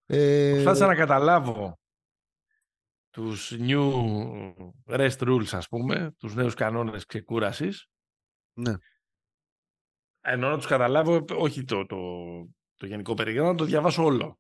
Ε... 0.06 0.52
Προσπάθησα 0.52 0.88
να 0.88 0.96
καταλάβω 0.96 1.80
τους 3.10 3.54
new 3.58 3.93
rest 4.86 5.18
rules, 5.18 5.48
ας 5.52 5.68
πούμε, 5.68 6.12
τους 6.18 6.36
νέους 6.36 6.54
κανόνες 6.54 7.06
ξεκούρασης. 7.06 7.88
Ναι. 8.54 8.74
Ενώ 10.22 10.50
να 10.50 10.56
τους 10.58 10.68
καταλάβω, 10.68 11.26
όχι 11.30 11.64
το, 11.64 11.86
το, 11.86 11.98
το 12.76 12.86
γενικό 12.86 13.14
περιγράμμα, 13.14 13.52
να 13.52 13.58
το 13.58 13.64
διαβάσω 13.64 14.04
όλο. 14.04 14.39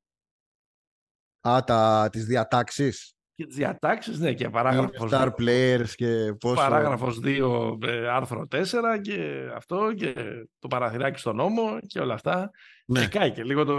Α, 1.47 1.63
τα, 1.65 2.09
τις 2.11 2.25
διατάξεις 2.25 3.14
και 3.35 3.45
τις 3.45 3.55
διατάξεις, 3.55 4.19
ναι, 4.19 4.33
και 4.33 4.49
παράγραφος. 4.49 5.11
Star 5.13 5.29
players 5.37 5.89
και 5.95 6.33
πόσο. 6.39 6.55
Παράγραφος 6.55 7.19
2, 7.23 7.77
ε, 7.81 8.07
άρθρο 8.07 8.47
4 8.47 8.99
και 9.01 9.49
αυτό 9.55 9.93
και 9.93 10.13
το 10.59 10.67
παραθυράκι 10.67 11.19
στον 11.19 11.35
νόμο 11.35 11.79
και 11.87 11.99
όλα 11.99 12.13
αυτά. 12.13 12.51
Ναι. 12.85 12.99
Και 12.99 13.07
κάει 13.07 13.31
και 13.31 13.43
λίγο 13.43 13.65
το, 13.65 13.77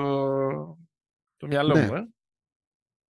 το 1.36 1.46
μυαλό 1.46 1.74
ναι. 1.74 1.86
μου, 1.86 1.94
ε. 1.94 2.08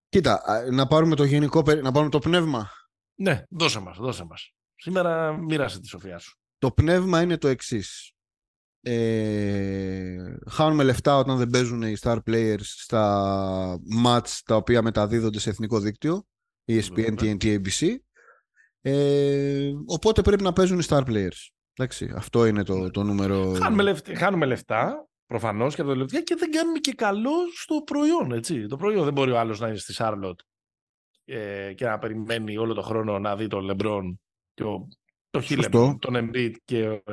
Κοίτα, 0.09 0.41
να 0.71 0.87
πάρουμε 0.87 1.15
το 1.15 1.23
γενικό, 1.23 1.63
να 1.81 1.91
πάρουμε 1.91 2.09
το 2.09 2.19
πνεύμα. 2.19 2.69
Ναι, 3.15 3.43
δώσε 3.49 3.79
μας, 3.79 3.97
δώσε 3.97 4.25
μας. 4.25 4.53
Σήμερα 4.75 5.37
μοίρασε 5.37 5.79
τη 5.79 5.87
σοφία 5.87 6.17
σου. 6.17 6.37
Το 6.57 6.71
πνεύμα 6.71 7.21
είναι 7.21 7.37
το 7.37 7.47
εξής. 7.47 8.13
Ε, 8.81 10.35
χάνουμε 10.49 10.83
λεφτά 10.83 11.17
όταν 11.17 11.37
δεν 11.37 11.49
παίζουν 11.49 11.81
οι 11.81 11.95
star 11.99 12.17
players 12.27 12.61
στα 12.61 13.79
match 14.05 14.39
τα 14.45 14.55
οποία 14.55 14.81
μεταδίδονται 14.81 15.39
σε 15.39 15.49
εθνικό 15.49 15.79
δίκτυο 15.79 16.25
ESPN, 16.67 17.19
TNT, 17.19 17.43
ABC. 17.43 17.95
Ε, 18.81 19.71
οπότε 19.85 20.21
πρέπει 20.21 20.43
να 20.43 20.53
παίζουν 20.53 20.79
οι 20.79 20.83
star 20.87 21.03
players. 21.05 21.49
Εντάξει, 21.73 22.13
αυτό 22.15 22.45
είναι 22.45 22.63
το, 22.63 22.91
το 22.91 23.03
νούμερο. 23.03 23.53
Χάνουμε 23.53 23.83
λεφτά, 23.83 24.15
χάνουμε 24.15 24.45
λεφτά 24.45 25.07
προφανώς 25.25 25.75
και 25.75 25.81
από 25.81 25.89
το 25.89 25.95
λεφτά 25.95 26.21
και 26.21 26.35
δεν 26.35 26.51
κάνουμε 26.51 26.79
και 26.79 26.93
καλό 26.93 27.31
στο 27.53 27.81
προϊόν. 27.81 28.31
Έτσι. 28.31 28.67
Το 28.67 28.77
προϊόν 28.77 29.03
δεν 29.03 29.13
μπορεί 29.13 29.31
ο 29.31 29.39
άλλος 29.39 29.59
να 29.59 29.67
είναι 29.67 29.77
στη 29.77 29.93
Charlotte 29.97 30.39
ε, 31.25 31.73
και 31.73 31.85
να 31.85 31.99
περιμένει 31.99 32.57
όλο 32.57 32.73
το 32.73 32.81
χρόνο 32.81 33.19
να 33.19 33.35
δει 33.35 33.47
τον 33.47 33.63
Λεμπρόν 33.63 34.21
και 34.53 34.63
ο, 34.63 34.87
το 35.29 35.41
Σωστό. 35.41 35.55
Χίλεμπρον, 35.55 35.99
τον 35.99 36.13
Embiid 36.15 36.53
και 36.65 37.03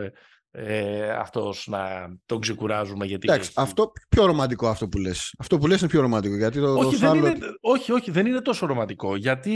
ε, 0.54 0.76
ε, 0.76 1.10
αυτός 1.10 1.66
να 1.66 2.12
τον 2.26 2.40
ξεκουράζουμε 2.40 3.06
γιατί 3.06 3.26
Εντάξει, 3.28 3.48
έχει- 3.50 3.60
αυτό 3.60 3.92
πιο 4.08 4.26
ρομαντικό 4.26 4.68
αυτό 4.68 4.88
που 4.88 4.98
λες. 4.98 5.34
Αυτό 5.38 5.58
που 5.58 5.66
λες 5.66 5.80
είναι 5.80 5.90
πιο 5.90 6.00
ρομαντικό. 6.00 6.36
Γιατί 6.36 6.58
το, 6.58 6.74
όχι, 6.74 6.98
το 7.00 7.10
δεν 7.10 7.10
Charlotte- 7.10 7.36
είναι, 7.36 7.46
όχι, 7.60 7.92
όχι, 7.92 8.10
δεν 8.10 8.26
είναι 8.26 8.40
τόσο 8.40 8.66
ρομαντικό 8.66 9.16
γιατί 9.16 9.54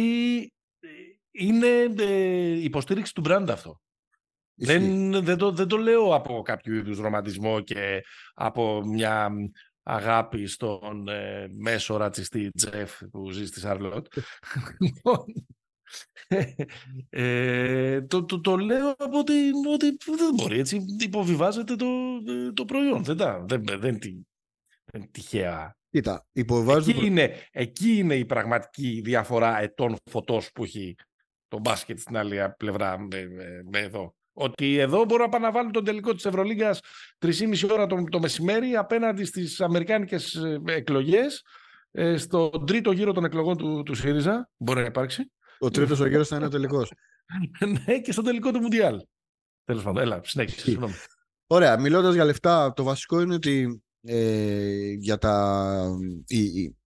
ε, 0.81 0.89
είναι 1.31 1.67
ε, 1.99 2.63
υποστήριξη 2.63 3.15
του 3.15 3.23
brand 3.27 3.47
αυτό. 3.51 3.81
Ισχύει. 4.55 4.79
Δεν, 4.79 5.25
δεν, 5.25 5.37
το, 5.37 5.51
δεν 5.53 5.67
το 5.69 5.77
λέω 5.77 6.15
από 6.15 6.43
κάποιο 6.43 6.75
είδους 6.75 6.99
ρομαντισμό 6.99 7.61
και 7.61 8.03
από 8.35 8.83
μια 8.85 9.31
αγάπη 9.83 10.47
στον 10.47 11.09
ε, 11.09 11.47
μέσο 11.57 11.97
ρατσιστή 11.97 12.51
Τζεφ 12.51 12.99
που 13.11 13.31
ζει 13.31 13.47
στη 13.47 13.61
Σαρλότ. 13.61 14.07
Λοιπόν, 16.29 16.67
ε, 17.11 18.03
το, 18.03 18.25
το, 18.25 18.41
το 18.41 18.57
λέω 18.57 18.91
από 18.99 19.19
ότι, 19.19 19.33
ότι 19.73 19.87
δεν 20.17 20.35
μπορεί 20.35 20.59
έτσι 20.59 20.85
υποβιβάζεται 20.99 21.77
το, 21.77 21.87
ε, 22.29 22.53
το 22.53 22.65
προϊόν. 22.65 23.05
Δεν, 23.05 23.17
τα, 23.17 23.45
δεν, 23.49 23.63
δεν, 23.65 23.81
δεν, 23.81 23.99
τη- 23.99 24.21
δεν 24.85 25.01
είναι 25.01 25.09
τυχαία. 25.11 25.77
Κοίτα, 25.91 26.27
υποβάζω 26.33 26.91
Εκεί 26.91 27.07
είναι, 27.07 27.35
εκεί 27.51 27.97
είναι 27.99 28.15
η 28.17 28.25
πραγματική 28.25 29.01
διαφορά 29.05 29.61
ετών 29.61 29.97
φωτός 30.11 30.51
που 30.53 30.65
έχει 30.65 30.95
το 31.49 31.59
μπάσκετ 31.59 31.99
στην 31.99 32.17
άλλη 32.17 32.39
πλευρά 32.57 32.99
με, 32.99 33.29
με- 33.29 33.63
με 33.73 33.79
εδώ. 33.79 34.15
Ότι 34.39 34.77
εδώ 34.79 35.05
μπορούν 35.05 35.25
να 35.25 35.29
πάνε 35.29 35.47
να 35.47 35.53
βάλουν 35.53 35.73
τον 35.73 35.85
τελικό 35.85 36.15
της 36.15 36.25
Ευρωλίγκας 36.25 36.81
3,5 37.19 37.69
ώρα 37.71 37.87
το, 37.87 38.05
το 38.05 38.21
μεσημέρι 38.21 38.77
απέναντι 38.77 39.25
στις 39.25 39.61
αμερικάνικες 39.61 40.35
ε, 40.35 40.61
εκλογές 40.67 41.43
ε, 41.91 42.17
στο 42.17 42.49
τρίτο 42.49 42.93
γύρο 42.93 43.13
των 43.13 43.25
εκλογών 43.25 43.57
του, 43.57 43.83
του 43.83 43.95
ΣΥΡΙΖΑ. 43.95 44.51
Μπορεί 44.57 44.81
να 44.81 44.87
υπάρξει. 44.87 45.31
Ο 45.59 45.71
τρίτος 45.71 46.01
ο 46.01 46.07
γύρος 46.07 46.29
θα 46.29 46.37
είναι 46.37 46.47
ο 46.47 46.49
τελικός. 46.49 46.93
ναι, 47.87 48.01
και 48.01 48.13
στο 48.13 48.23
τελικό 48.23 48.51
του 48.51 48.61
Μουντιάλ. 48.61 49.01
Τέλος 49.65 49.83
πάντων, 49.83 50.03
έλα, 50.03 50.21
συνέχισε. 50.25 50.61
συγγνώμη. 50.61 50.95
Ωραία, 51.47 51.81
μιλώντας 51.81 52.15
για 52.15 52.25
λεφτά, 52.25 52.73
το 52.73 52.83
βασικό 52.83 53.21
είναι 53.21 53.35
ότι 53.35 53.83
ε, 54.01 54.91
για 54.91 55.19
τα, 55.19 55.99
η, 56.27 56.39
η, 56.39 56.77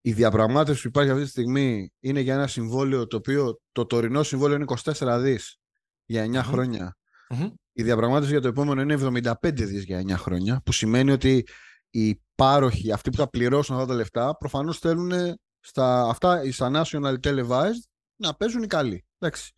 η 0.00 0.12
διαπραγμάτευση 0.12 0.82
που 0.82 0.88
υπάρχει 0.88 1.10
αυτή 1.10 1.24
τη 1.24 1.30
στιγμή 1.30 1.92
είναι 2.00 2.20
για 2.20 2.34
ένα 2.34 2.46
συμβόλαιο 2.46 3.06
το 3.06 3.16
οποίο 3.16 3.60
το 3.72 3.86
τωρινό 3.86 4.22
συμβόλαιο 4.22 4.56
είναι 4.56 4.64
24 4.98 5.18
δις 5.20 5.58
για 6.04 6.24
9 6.24 6.28
Μμμ. 6.28 6.40
χρόνια. 6.40 6.96
Μμμ. 7.28 7.50
Η 7.72 7.82
διαπραγμάτευση 7.82 8.30
για 8.32 8.40
το 8.40 8.48
επόμενο 8.48 8.80
είναι 8.80 9.22
75 9.32 9.34
δις 9.52 9.84
για 9.84 10.02
9 10.06 10.10
χρόνια, 10.10 10.60
που 10.64 10.72
σημαίνει 10.72 11.10
ότι 11.10 11.46
οι 11.90 12.22
πάροχοι, 12.34 12.92
αυτοί 12.92 13.10
που 13.10 13.16
θα 13.16 13.28
πληρώσουν 13.28 13.74
αυτά 13.74 13.86
τα 13.86 13.94
λεφτά, 13.94 14.36
προφανώς 14.36 14.78
θέλουν 14.78 15.12
στα, 15.60 16.08
αυτά 16.08 16.52
στα 16.52 16.70
national 16.74 17.14
televised 17.22 17.91
να 18.16 18.34
παίζουν 18.34 18.62
οι 18.62 18.66
καλοί. 18.66 19.04
Εντάξει. 19.18 19.52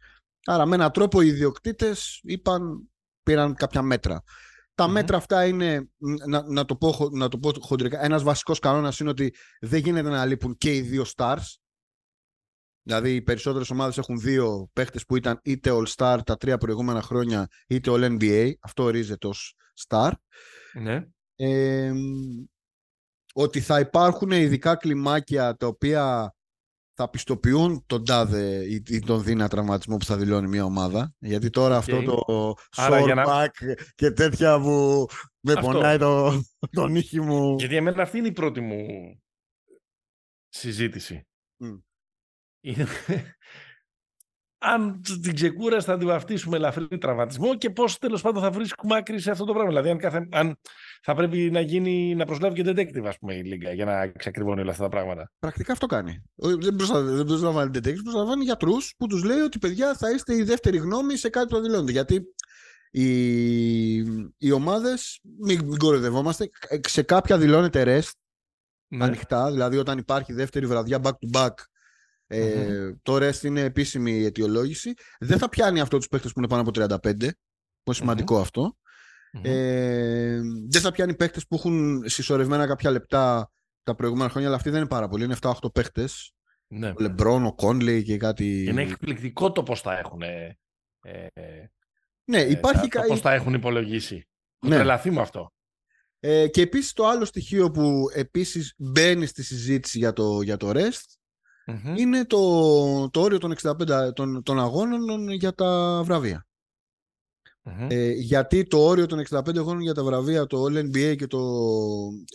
Άρα 0.46 0.66
με 0.66 0.74
έναν 0.74 0.92
τρόπο 0.92 1.20
οι 1.20 1.26
ιδιοκτήτες 1.26 2.20
είπαν, 2.22 2.90
πήραν 3.22 3.54
κάποια 3.54 3.82
μέτρα. 3.82 4.22
Τα 4.74 4.86
Μμμ. 4.86 4.92
μέτρα 4.92 5.16
αυτά 5.16 5.46
είναι, 5.46 5.88
να, 6.26 6.42
να, 6.42 6.64
το 6.64 6.76
πω, 6.76 6.92
χο- 6.92 7.10
να 7.10 7.28
το 7.28 7.38
πω 7.38 7.52
χοντρικά, 7.60 8.04
ένας 8.04 8.22
βασικός 8.22 8.58
κανόνας 8.58 8.98
είναι 8.98 9.10
ότι 9.10 9.34
δεν 9.60 9.80
γίνεται 9.80 10.08
να 10.08 10.26
λείπουν 10.26 10.56
και 10.56 10.74
οι 10.74 10.80
δύο 10.80 11.04
stars. 11.16 11.42
Δηλαδή 12.86 13.14
οι 13.14 13.22
περισσότερες 13.22 13.70
ομάδες 13.70 13.98
έχουν 13.98 14.18
δύο 14.20 14.68
παίχτες 14.72 15.04
που 15.04 15.16
ήταν 15.16 15.40
είτε 15.44 15.70
All-Star 15.72 16.18
τα 16.24 16.36
τρία 16.36 16.58
προηγούμενα 16.58 17.02
χρόνια 17.02 17.46
είτε 17.68 17.90
All-NBA. 17.94 18.52
Αυτό 18.60 18.82
ορίζεται 18.82 19.26
ως 19.26 19.54
star. 19.88 20.12
Ναι. 20.72 21.06
Ε, 21.36 21.92
ότι 23.34 23.60
θα 23.60 23.80
υπάρχουν 23.80 24.30
ειδικά 24.30 24.76
κλιμάκια 24.76 25.56
τα 25.56 25.66
οποία 25.66 26.34
θα 26.94 27.10
πιστοποιούν 27.10 27.84
τον 27.86 28.04
τάδε 28.04 28.64
ή, 28.64 28.82
ή 28.88 28.98
τον 29.00 29.22
δίνα 29.22 29.48
τραυματισμό 29.48 29.96
που 29.96 30.04
θα 30.04 30.16
δηλώνει 30.16 30.48
μια 30.48 30.64
ομάδα. 30.64 31.14
Γιατί 31.18 31.50
τώρα 31.50 31.76
αυτό 31.76 32.02
το 32.02 32.54
Άρα 32.76 33.00
για 33.00 33.14
να- 33.14 33.24
short 33.24 33.28
back 33.28 33.74
και 33.94 34.10
τέτοια 34.10 34.60
που 34.60 35.06
με 35.40 35.52
Αυτό. 35.52 35.66
πονάει 35.70 35.98
το, 35.98 36.42
το 36.70 36.86
νύχι 36.86 37.20
μου. 37.20 37.54
Γιατί 37.58 37.76
εμένα 37.76 38.02
αυτή 38.02 38.18
είναι 38.18 38.28
η 38.28 38.32
πρώτη 38.32 38.60
μου 38.60 38.86
συζήτηση. 40.48 41.26
Μμ. 41.56 41.76
Είναι... 42.60 42.86
Αν 44.72 45.00
την 45.22 45.34
ξεκούραση 45.34 45.86
θα 45.86 45.98
την 45.98 46.06
βαφτίσουμε 46.06 46.56
ελαφρύ 46.56 46.98
τραυματισμό 46.98 47.56
και 47.56 47.70
πώς 47.70 47.98
τέλος 47.98 48.22
πάντων 48.22 48.42
θα 48.42 48.50
βρίσκουμε 48.50 48.96
άκρη 48.96 49.20
σε 49.20 49.30
αυτό 49.30 49.44
το 49.44 49.52
πράγμα. 49.52 49.68
Δηλαδή 49.70 49.90
αν, 49.90 49.98
κάθε... 49.98 50.28
αν 50.32 50.56
θα 51.02 51.14
πρέπει 51.14 51.50
να, 51.50 51.60
γίνει, 51.60 52.14
να 52.14 52.24
προσλάβει 52.24 52.62
και 52.62 52.70
detective 52.70 53.04
ας 53.06 53.18
πούμε 53.18 53.34
η 53.34 53.42
Λίγκα 53.44 53.72
για 53.72 53.84
να 53.84 54.02
εξακριβώνει 54.02 54.60
όλα 54.60 54.70
αυτά 54.70 54.82
τα 54.82 54.88
πράγματα. 54.88 55.30
Πρακτικά 55.38 55.72
αυτό 55.72 55.86
κάνει. 55.86 56.22
Ο- 56.36 56.56
Δεν 56.56 56.76
προσλα- 56.76 57.00
δεν 57.02 57.26
προσλαμβάνει 57.26 57.70
detectives, 57.74 58.02
προσλαμβάνει 58.02 58.44
γιατρούς 58.44 58.94
που 58.98 59.06
τους 59.06 59.22
λέει 59.24 59.38
ότι 59.40 59.58
παιδιά 59.58 59.94
θα 59.94 60.10
είστε 60.10 60.34
η 60.34 60.42
δεύτερη 60.42 60.76
γνώμη 60.76 61.16
σε 61.16 61.28
κάτι 61.28 61.46
που 61.46 61.54
θα 61.54 61.60
δηλώνετε. 61.60 61.92
Γιατί 61.92 62.22
οι, 62.90 63.94
οι 64.38 64.50
ομάδες, 64.52 65.20
μην, 65.40 65.64
μην 65.64 65.78
κοροϊδευόμαστε, 65.78 66.50
σε 66.88 67.02
κάποια 67.02 67.38
δηλώνεται 67.38 67.82
rest 67.86 68.10
Ναι. 68.88 69.04
ανοιχτά. 69.04 69.50
Δηλαδή 69.50 69.76
όταν 69.76 69.98
υπάρχει 69.98 70.32
δεύτερη 70.32 70.66
βραδιά 70.66 71.00
back 71.02 71.10
to 71.10 71.40
back, 71.40 71.50
ε, 72.26 72.92
το 73.02 73.14
rest 73.16 73.42
είναι 73.42 73.60
επίσημη 73.60 74.12
η 74.12 74.24
αιτιολόγηση. 74.24 74.92
Δεν 75.18 75.38
θα 75.38 75.48
πιάνει 75.48 75.80
αυτό 75.80 75.96
τους 75.98 76.08
παίχτε 76.08 76.28
που 76.28 76.34
είναι 76.38 76.48
πάνω 76.48 76.62
από 76.62 76.70
35. 76.74 76.98
Που 77.18 77.26
είναι 77.86 77.96
σημαντικό 77.96 78.38
αυτό. 78.40 78.76
Μμμ. 79.32 79.42
Ε, 79.44 80.40
δεν 80.70 80.80
θα 80.80 80.90
πιάνει 80.92 81.14
παίχτε 81.14 81.40
που 81.48 81.54
έχουν 81.54 82.02
συσσωρευμένα 82.08 82.66
κάποια 82.66 82.90
λεπτά 82.90 83.50
τα 83.82 83.94
προηγούμενα 83.94 84.28
χρόνια, 84.30 84.48
αλλά 84.48 84.56
αυτοί 84.56 84.70
δεν 84.70 84.78
είναι 84.80 84.88
πάρα 84.88 85.08
πολλοί. 85.08 85.24
Είναι 85.24 85.36
7-8 85.40 85.52
παίχτε. 85.74 86.08
ναι. 86.66 86.88
Ο 86.88 86.94
Λεμπρόν, 86.98 87.46
ο 87.46 87.54
Κόνλεϊ 87.54 88.02
και 88.02 88.16
κάτι. 88.16 88.64
Είναι 88.64 88.82
εκπληκτικό 88.82 89.52
το 89.52 89.62
πώς 89.62 89.82
τα 89.82 89.98
έχουν, 89.98 90.22
ε, 90.22 90.58
ε, 91.02 91.26
Ναι, 92.24 92.40
υπάρχει 92.40 92.80
τα, 92.80 92.88
κα... 92.88 93.00
το 93.00 93.06
πώς 93.06 93.20
τα 93.20 93.32
έχουν 93.32 93.54
υπολογίσει. 93.54 94.14
Έχω 94.14 94.72
Ναι. 94.72 94.74
τρελαθεί 94.74 95.10
με 95.10 95.20
αυτό. 95.20 95.52
ε, 96.20 96.48
και 96.48 96.60
επίσης 96.62 96.92
το 96.92 97.06
άλλο 97.06 97.24
στοιχείο 97.24 97.70
που 97.70 98.04
επίσης 98.14 98.74
μπαίνει 98.78 99.26
στη 99.26 99.42
συζήτηση 99.42 99.98
για 99.98 100.12
το, 100.12 100.42
για 100.42 100.56
το 100.56 100.70
REST 100.74 101.14
Μμμ. 101.66 101.94
είναι 101.96 102.24
το, 102.24 103.10
το 103.10 103.20
όριο 103.20 103.38
των 103.38 103.54
65 103.62 104.12
των, 104.14 104.42
των 104.42 104.60
αγώνων 104.60 105.28
για 105.30 105.52
τα 105.54 106.00
βραβεία. 106.04 106.46
Μμμ. 107.62 107.86
Ε, 107.90 108.10
γιατί 108.12 108.64
το 108.66 108.78
όριο 108.86 109.06
των 109.06 109.22
65 109.30 109.56
αγώνων 109.58 109.80
για 109.82 109.94
τα 109.94 110.04
βραβεία, 110.04 110.46
το 110.46 110.64
All 110.64 110.78
NBA 110.78 111.16
και 111.16 111.26
το, 111.26 111.40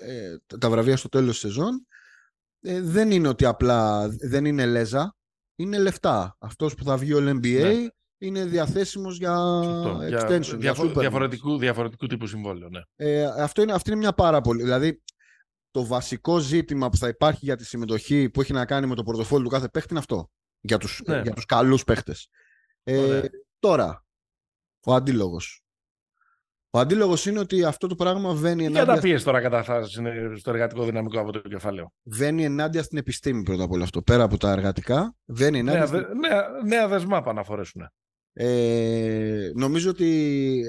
ε, 0.01 0.57
τα 0.59 0.69
βραβεία 0.69 0.97
στο 0.97 1.09
τέλος 1.09 1.30
της 1.32 1.39
σεζόν 1.39 1.86
ε, 2.61 2.82
δεν 2.82 3.11
είναι 3.11 3.27
ότι 3.27 3.45
απλά 3.45 4.09
δεν 4.09 4.45
είναι 4.45 4.65
λέζα, 4.65 5.15
είναι 5.55 5.77
λεφτά. 5.77 6.36
Αυτός 6.39 6.75
που 6.75 6.84
θα 6.84 6.97
βγει 6.97 7.11
All 7.15 7.30
NBA 7.30 7.61
Ναι. 7.61 7.88
είναι 8.17 8.45
διαθέσιμος 8.45 9.17
για 9.17 9.36
Σωστό. 9.63 9.99
Για 10.07 10.19
extension, 10.27 10.41
για 10.41 10.57
διαφο- 10.57 10.84
Supermax. 10.84 10.99
διαφορετικού, 10.99 11.57
διαφορετικού 11.57 12.07
τύπου 12.07 12.27
συμβόλαιο, 12.27 12.69
ναι. 12.69 12.82
Ε, 12.95 13.23
αυτό 13.25 13.61
είναι, 13.61 13.71
αυτή 13.73 13.89
είναι 13.89 13.99
μια 13.99 14.13
πάρα 14.13 14.41
πολύ. 14.41 14.63
Δηλαδή, 14.63 15.01
το 15.72 15.86
βασικό 15.86 16.38
ζήτημα 16.38 16.89
που 16.89 16.97
θα 16.97 17.07
υπάρχει 17.07 17.39
για 17.45 17.55
τη 17.55 17.65
συμμετοχή 17.65 18.30
που 18.30 18.41
έχει 18.41 18.53
να 18.53 18.65
κάνει 18.65 18.88
με 18.88 18.95
το 18.95 19.03
πορτοφόλι 19.03 19.43
του 19.43 19.49
κάθε 19.49 19.67
παίχτη 19.70 19.88
είναι 19.89 19.99
αυτό. 19.99 20.30
Για 20.61 20.78
τους, 20.78 21.01
Ναι. 21.05 21.22
για 21.22 21.34
τους 21.34 21.45
καλούς 21.45 21.84
παίχτες. 21.84 22.28
Ε, 22.84 22.97
Ωραία. 22.97 23.24
τώρα, 23.59 24.05
ο 24.86 24.93
αντίλογος. 24.93 25.63
Ο 26.72 26.80
αντίλογος 26.80 27.26
είναι 27.26 27.39
ότι 27.39 27.63
αυτό 27.63 27.88
το 27.88 27.95
πράγμα 27.95 28.34
βαίνει 28.34 28.61
Για 28.67 28.70
ενάντια, 28.82 28.93
τα 28.95 29.01
πίεση 29.01 29.26
τώρα 29.26 29.41
καταφτάσει 29.41 30.01
στο 30.38 30.49
εργατικό 30.51 30.84
δυναμικό 30.86 31.20
από 31.20 31.32
το 31.32 31.39
κεφάλαιο. 31.39 31.91
βαίνει 32.03 32.43
ενάντια 32.43 32.84
στην 32.84 32.97
επιστήμη 32.97 33.43
πρώτα 33.43 33.63
απ' 33.63 33.72
όλα 33.72 33.84
αυτό. 33.84 34.01
Πέρα 34.01 34.24
από 34.24 34.38
τα 34.38 34.51
εργατικά, 34.51 35.15
βαίνει 35.26 35.59
ενάντια 35.59 35.80
Νέα, 35.80 35.88
στην... 35.88 35.99
δε- 35.99 36.13
νέα, 36.28 36.47
νέα 36.65 36.88
δεσμά 36.88 37.22
πάνε 37.22 37.39
να 37.39 37.45
φορέσουν. 37.45 37.89
Ε, 38.34 39.51
νομίζω 39.55 39.89
ότι 39.89 40.61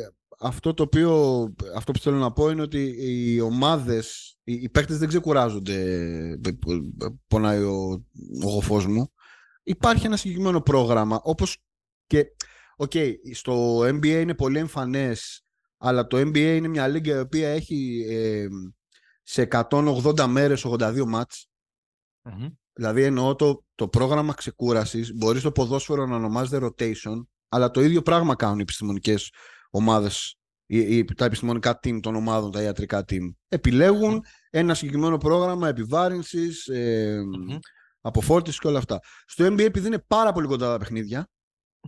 αυτό 0.42 0.74
το 0.74 0.82
οποίο 0.82 1.42
αυτό 1.76 1.92
που 1.92 1.98
θέλω 1.98 2.16
να 2.16 2.32
πω 2.32 2.50
είναι 2.50 2.62
ότι 2.62 2.96
οι 2.98 3.40
ομάδες, 3.40 4.36
οι, 4.44 4.52
οι 4.52 4.68
παίκτες 4.68 4.98
δεν 4.98 5.08
ξεκουράζονται 5.08 6.38
πονάει 7.26 7.62
ο, 7.62 8.04
ο 8.44 8.48
γοφός 8.48 8.86
μου. 8.86 9.12
Υπάρχει 9.62 10.06
ένα 10.06 10.16
συγκεκριμένο 10.16 10.60
πρόγραμμα 10.60 11.20
όπως 11.22 11.58
και 12.06 12.26
οκ, 12.76 12.92
στο 13.32 13.80
NBA 13.80 14.06
είναι 14.20 14.34
πολύ 14.34 14.58
εμφανές 14.58 15.44
αλλά 15.76 16.06
το 16.06 16.16
NBA 16.16 16.54
είναι 16.56 16.68
μια 16.68 16.88
λίγκα 16.88 17.16
η 17.16 17.20
οποία 17.20 17.48
έχει 17.48 18.06
ε, 18.08 18.46
σε 19.22 19.48
180 19.50 20.26
μέρες 20.26 20.66
82 20.66 21.04
μάτς. 21.06 21.48
Δηλαδή 22.72 23.02
εννοώ 23.02 23.34
το, 23.34 23.64
το 23.74 23.88
πρόγραμμα 23.88 24.32
ξεκούρασης 24.32 25.12
μπορείς 25.14 25.40
στο 25.40 25.52
ποδόσφαιρο 25.52 26.06
να 26.06 26.16
ονομάζεται 26.16 26.66
rotation 26.66 27.24
αλλά 27.48 27.70
το 27.70 27.80
ίδιο 27.80 28.02
πράγμα 28.02 28.34
κάνουν 28.34 28.58
οι 28.58 28.62
επιστημονικές 28.62 29.32
ομάδες 29.70 30.34
ή, 30.66 30.96
ή 30.96 31.04
τα 31.04 31.24
επιστημονικά 31.24 31.78
team 31.82 32.00
των 32.02 32.14
ομάδων, 32.14 32.50
τα 32.50 32.62
ιατρικά 32.62 33.04
team. 33.08 33.34
Επιλέγουν 33.48 34.24
ένα 34.50 34.74
συγκεκριμένο 34.74 35.16
πρόγραμμα 35.16 35.68
επιβάρυνσης, 35.68 36.66
ε, 36.66 37.20
Μμμ. 37.24 37.56
αποφόρτισης 38.00 38.60
και 38.60 38.66
όλα 38.66 38.78
αυτά. 38.78 38.98
Στο 39.26 39.46
NBA 39.46 39.60
επειδή 39.60 39.86
είναι 39.86 40.04
πάρα 40.06 40.32
πολύ 40.32 40.46
κοντά 40.46 40.70
τα 40.70 40.78
παιχνίδια 40.78 41.28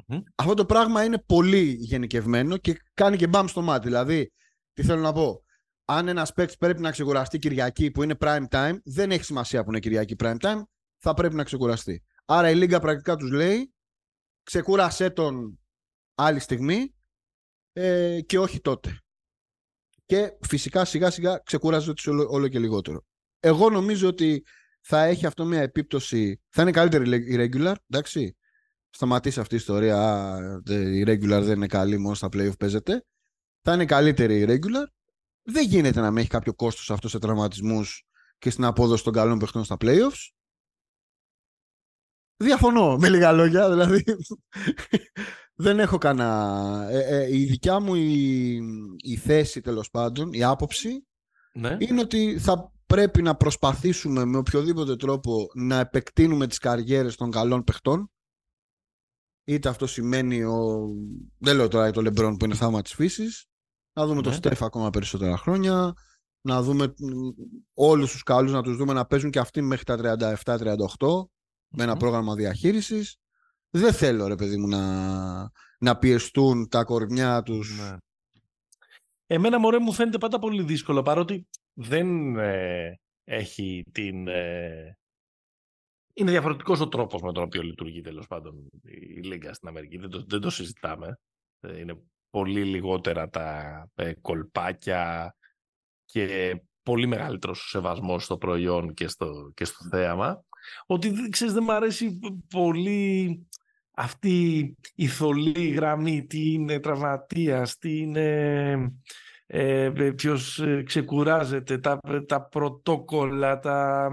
Μμμ. 0.06 0.20
αυτό 0.34 0.54
το 0.54 0.66
πράγμα 0.66 1.04
είναι 1.04 1.18
πολύ 1.26 1.76
γενικευμένο 1.78 2.56
και 2.56 2.76
κάνει 2.94 3.16
και 3.16 3.26
μπαμ 3.26 3.46
στο 3.46 3.62
μάτι. 3.62 3.86
Δηλαδή, 3.86 4.32
τι 4.72 4.82
θέλω 4.82 5.00
να 5.00 5.12
πω; 5.12 5.44
Αν 5.84 6.08
ένας 6.08 6.32
παίκτης 6.32 6.56
πρέπει 6.56 6.80
να 6.80 6.90
ξεκουραστεί 6.90 7.38
Κυριακή 7.38 7.90
που 7.90 8.02
είναι 8.02 8.14
prime 8.20 8.44
time, 8.50 8.76
δεν 8.84 9.10
έχει 9.10 9.24
σημασία 9.24 9.62
που 9.64 9.70
είναι 9.70 9.80
Κυριακή 9.80 10.14
prime 10.18 10.36
time, 10.40 10.62
θα 10.98 11.14
πρέπει 11.14 11.34
να 11.34 11.44
ξεκουραστεί. 11.44 12.02
Άρα 12.24 12.50
η 12.50 12.54
Λίγκα 12.54 12.80
πρακτικά 12.80 13.16
τους 13.16 13.30
λέει 13.30 13.72
ξεκούρασέ 14.42 15.10
τον 15.10 15.60
άλλη 16.14 16.38
στιγμή 16.38 16.94
ε, 17.72 18.20
και 18.20 18.38
όχι 18.38 18.60
τότε. 18.60 18.98
Και 20.06 20.32
φυσικά 20.40 20.84
σιγά 20.84 21.10
σιγά 21.10 21.38
ξεκουράζεται 21.44 21.92
τους 21.92 22.06
όλο, 22.06 22.26
όλο 22.30 22.48
και 22.48 22.58
λιγότερο. 22.58 23.04
Εγώ 23.40 23.70
νομίζω 23.70 24.08
ότι 24.08 24.44
θα 24.80 25.04
έχει 25.04 25.26
αυτό 25.26 25.44
μια 25.44 25.60
επίπτωση, 25.60 26.40
θα 26.48 26.62
είναι 26.62 26.70
καλύτερη 26.70 27.32
η 27.32 27.36
regular, 27.38 27.74
εντάξει. 27.90 28.36
Σταματήσει 28.90 29.40
αυτή 29.40 29.54
η 29.54 29.56
ιστορία, 29.56 30.38
η 30.68 31.02
regular 31.06 31.40
δεν 31.42 31.56
είναι 31.56 31.66
καλή, 31.66 31.98
μόνο 31.98 32.14
στα 32.14 32.28
playoff 32.32 32.58
παίζεται. 32.58 33.04
Θα 33.62 33.72
είναι 33.72 33.84
καλύτερη 33.84 34.38
η 34.40 34.44
regular. 34.48 34.86
Δεν 35.42 35.66
γίνεται 35.66 36.00
να 36.00 36.10
με 36.10 36.20
έχει 36.20 36.28
κάποιο 36.28 36.54
κόστος 36.54 36.90
αυτό 36.90 37.08
σε 37.08 37.18
τραυματισμούς 37.18 38.04
και 38.38 38.50
στην 38.50 38.64
απόδοση 38.64 39.04
των 39.04 39.12
καλών 39.12 39.38
παιχτών 39.38 39.64
στα 39.64 39.76
playoffs. 39.80 40.30
Διαφωνώ 42.42 42.96
με 42.96 43.08
λίγα 43.08 43.32
λόγια, 43.32 43.70
δηλαδή. 43.70 44.04
Δεν 45.54 45.78
έχω 45.78 45.98
κανένα... 45.98 46.86
Ε, 46.90 47.22
ε, 47.22 47.36
η 47.36 47.44
δικιά 47.44 47.80
μου 47.80 47.94
η, 47.94 48.60
η 48.96 49.16
θέση 49.16 49.60
τέλος 49.60 49.90
πάντων, 49.90 50.32
η 50.32 50.44
άποψη 50.44 51.06
ναι. 51.52 51.76
είναι 51.78 52.00
ότι 52.00 52.38
θα 52.38 52.72
πρέπει 52.86 53.22
να 53.22 53.36
προσπαθήσουμε 53.36 54.24
με 54.24 54.36
οποιοδήποτε 54.36 54.96
τρόπο 54.96 55.46
να 55.54 55.78
επεκτείνουμε 55.78 56.46
τις 56.46 56.58
καριέρες 56.58 57.16
των 57.16 57.30
καλών 57.30 57.64
παιχτών. 57.64 58.10
Είτε 59.44 59.68
αυτό 59.68 59.86
σημαίνει 59.86 60.44
ο... 60.44 60.88
δεν 61.38 61.56
λέω 61.56 61.68
τώρα 61.68 61.90
το 61.90 62.02
Λεμπρόν 62.02 62.36
που 62.36 62.44
είναι 62.44 62.54
θάμα 62.54 62.82
της 62.82 62.94
φύσης. 62.94 63.46
Να 63.92 64.06
δούμε 64.06 64.16
ναι. 64.16 64.22
τον 64.22 64.32
Στέφ 64.32 64.62
ακόμα 64.62 64.90
περισσότερα 64.90 65.36
χρόνια. 65.36 65.92
Να 66.40 66.62
δούμε 66.62 66.94
όλους 67.74 68.12
τους 68.12 68.22
καλούς 68.22 68.52
να 68.52 68.62
τους 68.62 68.76
δούμε 68.76 68.92
να 68.92 69.06
παίζουν 69.06 69.30
και 69.30 69.38
αυτοί 69.38 69.60
μέχρι 69.62 69.84
τα 69.84 70.18
37-38 70.44 70.86
με 71.72 71.82
ένα 71.82 71.96
πρόγραμμα 71.96 72.34
διαχείρισης 72.34 73.16
δεν 73.70 73.92
θέλω 73.92 74.26
ρε 74.26 74.34
παιδί 74.34 74.56
μου 74.56 74.68
να, 74.68 75.50
να 75.78 75.98
πιεστούν 75.98 76.68
τα 76.68 76.84
κορμιά 76.84 77.42
τους 77.42 77.78
ναι. 77.78 77.96
Εμένα 79.26 79.58
μωρέ 79.58 79.78
μου 79.78 79.92
φαίνεται 79.92 80.18
πάντα 80.18 80.38
πολύ 80.38 80.62
δύσκολο 80.62 81.02
παρότι 81.02 81.46
δεν 81.72 82.36
ε, 82.36 83.00
έχει 83.24 83.84
την... 83.92 84.28
Ε, 84.28 84.96
είναι 86.14 86.30
διαφορετικός 86.30 86.80
ο 86.80 86.88
τρόπος 86.88 87.22
με 87.22 87.32
τον 87.32 87.42
οποίο 87.42 87.62
λειτουργεί 87.62 88.00
τέλος 88.00 88.26
πάντων 88.26 88.68
η 88.82 89.20
Λίγκα 89.22 89.54
στην 89.54 89.68
Αμερική. 89.68 89.98
Δεν 89.98 90.10
το, 90.10 90.24
δεν 90.28 90.40
το 90.40 90.50
συζητάμε. 90.50 91.18
Ε, 91.60 91.78
είναι 91.78 92.02
πολύ 92.30 92.64
λιγότερα 92.64 93.28
τα 93.28 93.86
κολπάκια 94.20 95.34
και 96.04 96.56
πολύ 96.82 97.06
μεγαλύτερος 97.06 97.64
ο 97.64 97.68
σεβασμός 97.68 98.24
στο 98.24 98.38
προϊόν 98.38 98.94
και 98.94 99.08
στο, 99.08 99.52
και 99.54 99.64
στο 99.64 99.88
θέαμα. 99.88 100.44
Ότι 100.86 101.28
ξέρεις 101.30 101.54
δεν 101.54 101.62
μου 101.66 101.72
αρέσει 101.72 102.18
πολύ 102.48 103.46
αυτή 103.94 104.76
η 104.94 105.06
θολή 105.06 105.68
γραμμή, 105.68 106.26
τι 106.26 106.52
είναι 106.52 106.80
τραυματίας, 106.80 107.78
τι 107.78 107.98
είναι 107.98 108.92
ε, 109.54 109.90
ποιος 110.16 110.58
ε, 110.58 110.82
ξεκουράζεται, 110.82 111.78
τα, 111.78 111.98
τα 112.26 112.42
πρωτόκολλα, 112.48 113.58
τα, 113.58 114.08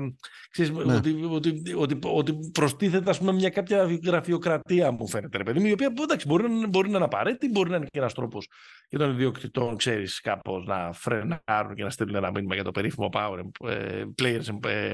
ξέρεις, 0.49 0.71
ναι. 0.71 0.95
ότι, 0.95 1.25
ότι, 1.29 1.61
ότι, 1.75 1.99
ότι 2.01 2.33
προστίθεται 2.51 3.09
ας 3.09 3.19
πούμε, 3.19 3.31
μια 3.31 3.49
κάποια 3.49 3.99
γραφειοκρατία 4.05 4.91
μου 4.91 5.07
φαίνεται, 5.07 5.37
ρε 5.37 5.43
παιδί 5.43 5.59
μου, 5.59 5.65
η 5.65 5.71
οποία 5.71 5.93
εντάξει, 5.99 6.27
μπορεί, 6.27 6.49
να, 6.49 6.67
μπορεί 6.67 6.89
να 6.89 6.95
είναι 6.95 7.05
απαραίτητη, 7.05 7.49
μπορεί 7.49 7.69
να 7.69 7.75
είναι 7.75 7.85
και 7.89 7.99
ένας 7.99 8.13
τρόπος 8.13 8.47
για 8.89 8.99
των 8.99 9.11
ιδιοκτητών, 9.11 9.75
ξέρεις, 9.75 10.21
κάπως 10.21 10.65
να 10.65 10.91
φρενάρουν 10.93 11.75
και 11.75 11.83
να 11.83 11.89
στείλουν 11.89 12.15
ένα 12.15 12.31
μήνυμα 12.31 12.53
για 12.53 12.63
το 12.63 12.71
περίφημο 12.71 13.09
power, 13.13 13.39
ε, 13.67 14.03
players 14.21 14.45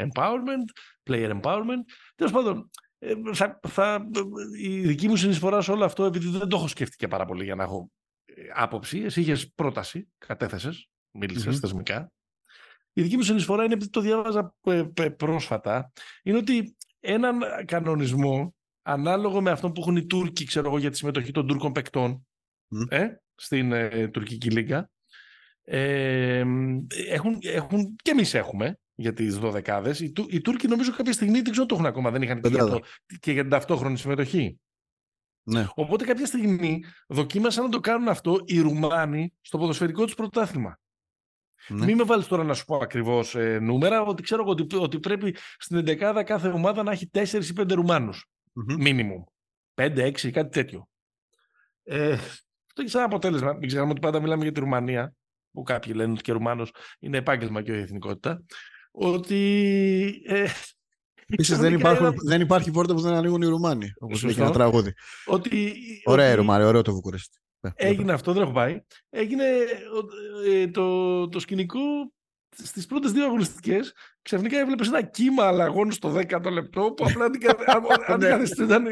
empowerment, 0.03 0.67
player 1.09 1.39
empowerment. 1.41 1.83
Τέλος 2.15 2.31
πάντων, 2.31 2.69
ε, 2.99 3.13
θα, 3.33 3.59
θα, 3.67 4.07
η 4.63 4.79
δική 4.79 5.07
μου 5.07 5.15
συνεισφορά 5.15 5.61
σε 5.61 5.71
όλο 5.71 5.85
αυτό, 5.85 6.03
επειδή 6.03 6.27
δεν 6.27 6.47
το 6.47 6.57
έχω 6.57 6.67
σκεφτεί 6.67 6.95
και 6.95 7.07
πάρα 7.07 7.25
πολύ 7.25 7.43
για 7.43 7.55
να 7.55 7.63
έχω 7.63 7.89
άποψη, 8.53 8.99
εσύ 8.99 9.21
είχες 9.21 9.51
πρόταση, 9.55 10.07
κατέθεσες, 10.17 10.89
μίλησες 11.11 11.59
θεσμικά. 11.59 12.11
Η 12.93 13.01
δική 13.01 13.15
μου 13.15 13.23
συνεισφορά 13.23 13.63
είναι, 13.63 13.73
επειδή 13.73 13.89
το 13.89 14.01
διάβαζα 14.01 14.55
πρόσφατα, 15.17 15.91
είναι 16.23 16.37
ότι 16.37 16.75
έναν 16.99 17.39
κανονισμό 17.65 18.55
ανάλογο 18.81 19.41
με 19.41 19.51
αυτό 19.51 19.71
που 19.71 19.81
έχουν 19.81 19.95
οι 19.95 20.05
Τούρκοι, 20.05 20.45
ξέρω 20.45 20.67
εγώ, 20.67 20.77
για 20.77 20.89
τη 20.89 20.97
συμμετοχή 20.97 21.31
των 21.31 21.47
Τούρκων 21.47 21.71
παικτών 21.71 22.27
ε, 22.89 23.07
στην 23.35 23.71
ε, 23.71 24.07
τουρκική 24.07 24.49
λίγα, 24.49 24.89
ε, 25.63 26.43
έχουν, 27.09 27.37
έχουν, 27.41 27.95
και 27.95 28.11
εμείς 28.11 28.33
έχουμε 28.33 28.79
για 28.95 29.13
τις 29.13 29.37
δωδεκάδες. 29.37 29.99
Οι, 29.99 30.13
οι 30.29 30.41
Τούρκοι 30.41 30.67
νομίζω 30.67 30.91
κάποια 30.91 31.13
στιγμή 31.13 31.41
δεν 31.41 31.51
ξέρω 31.51 31.65
το 31.65 31.75
έχουν 31.75 31.87
ακόμα, 31.87 32.11
δεν 32.11 32.21
είχαν 32.21 32.41
και 32.41 32.49
για, 32.49 32.65
το, 32.65 32.79
και 33.19 33.31
για 33.31 33.41
την 33.41 33.51
ταυτόχρονη 33.51 33.97
συμμετοχή. 33.97 34.59
Ναι. 35.47 35.67
Οπότε 35.75 36.05
κάποια 36.05 36.25
στιγμή 36.25 36.83
δοκίμασαν 37.07 37.63
να 37.63 37.69
το 37.69 37.79
κάνουν 37.79 38.07
αυτό 38.07 38.41
οι 38.45 38.59
Ρουμάνοι 38.59 39.33
στο 39.41 39.57
ποδοσφαιρικό 39.57 40.05
τους 40.05 40.15
πρωτάθλημα. 40.15 40.79
Ναι. 41.67 41.85
Μην 41.85 41.97
με 41.97 42.03
βάλεις 42.03 42.27
τώρα 42.27 42.43
να 42.43 42.53
σου 42.53 42.65
πω 42.65 42.75
ακριβώς 42.75 43.35
ε, 43.35 43.59
νούμερα, 43.59 44.01
ότι 44.01 44.23
ξέρω 44.23 44.43
ότι, 44.45 44.75
ότι 44.75 44.99
πρέπει 44.99 45.35
στην 45.57 45.83
11 45.87 46.23
κάθε 46.25 46.47
ομάδα 46.47 46.83
να 46.83 46.91
έχει 46.91 47.09
4 47.13 47.25
ή 47.33 47.53
5 47.57 47.71
Ρουμάνους. 47.71 48.29
Μίνιμουμ. 48.53 49.23
5-6, 49.75 50.31
κάτι 50.31 50.49
τέτοιο. 50.49 50.89
Ε, 51.83 52.13
αυτό 52.13 52.81
έχει 52.81 52.89
σαν 52.89 53.03
αποτέλεσμα. 53.03 53.53
Μην 53.53 53.67
ξεχνάμε 53.67 53.91
ότι 53.91 53.99
πάντα 53.99 54.19
μιλάμε 54.19 54.43
για 54.43 54.51
τη 54.51 54.59
Ρουμανία, 54.59 55.15
που 55.51 55.63
κάποιοι 55.63 55.93
λένε 55.95 56.11
ότι 56.11 56.21
και 56.21 56.31
Ρουμάνος 56.31 56.71
είναι 56.99 57.17
επάγγελμα 57.17 57.61
και 57.61 57.71
όχι 57.71 57.81
εθνικότητα. 57.81 58.43
Ότι 58.91 60.23
ε, 60.25 60.47
Επίση 61.27 61.55
δεν, 61.55 61.79
δεν 62.25 62.41
υπάρχει 62.41 62.71
πόρτα 62.71 62.93
που 62.93 63.01
δεν 63.01 63.13
ανοίγουν 63.13 63.41
οι 63.41 63.45
Ρουμάνοι. 63.45 63.93
Όπως 63.99 64.23
λέει 64.23 64.35
ένα 64.37 64.51
τραγούδι. 64.51 64.93
Ότι, 65.25 65.73
ωραία, 66.03 66.27
ότι... 66.27 66.35
Ρουμάνοι, 66.35 66.63
ωραίο 66.63 66.81
το 66.81 66.93
Βουκουρέστι. 66.93 67.39
Ναι, 67.59 67.71
έγινε 67.75 68.13
αυτό, 68.13 68.33
δεν 68.33 68.41
έχω 68.41 68.51
πάει. 68.51 68.81
Έγινε 69.09 69.43
ε, 70.47 70.67
το, 70.67 71.29
το 71.29 71.39
σκηνικό 71.39 71.79
στις 72.63 72.85
πρώτες 72.85 73.11
δύο 73.11 73.25
αγωνιστικές. 73.25 73.93
Ξαφνικά 74.21 74.59
έβλεπες 74.59 74.87
ένα 74.87 75.01
κύμα 75.01 75.43
αλλαγών 75.43 75.91
στο 75.91 76.15
10ο 76.15 76.51
λεπτό 76.51 76.93
που 76.93 77.05
απλά 77.05 77.25
αντικαθιστούνταν. 78.13 78.83
Ναι. 78.83 78.91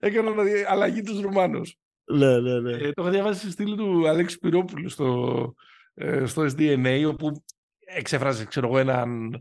έκαναν 0.00 0.34
αλλαγή 0.68 1.02
τους 1.02 1.20
Ρουμάνους. 1.20 1.76
Ναι, 2.04 2.38
ναι, 2.38 2.60
ναι. 2.60 2.70
Ε, 2.70 2.92
το 2.92 3.02
είχα 3.02 3.10
διαβάσει 3.10 3.40
στη 3.40 3.50
στήλη 3.50 3.76
του 3.76 4.08
Αλέξη 4.08 4.38
Πυρόπουλου 4.38 4.88
στο, 4.88 5.54
ε, 5.94 6.26
στο 6.26 6.42
SDNA, 6.42 7.04
όπου 7.08 7.44
εξέφραζε 7.84 8.44
ξέρω 8.44 8.66
εγώ, 8.66 8.78
έναν 8.78 9.40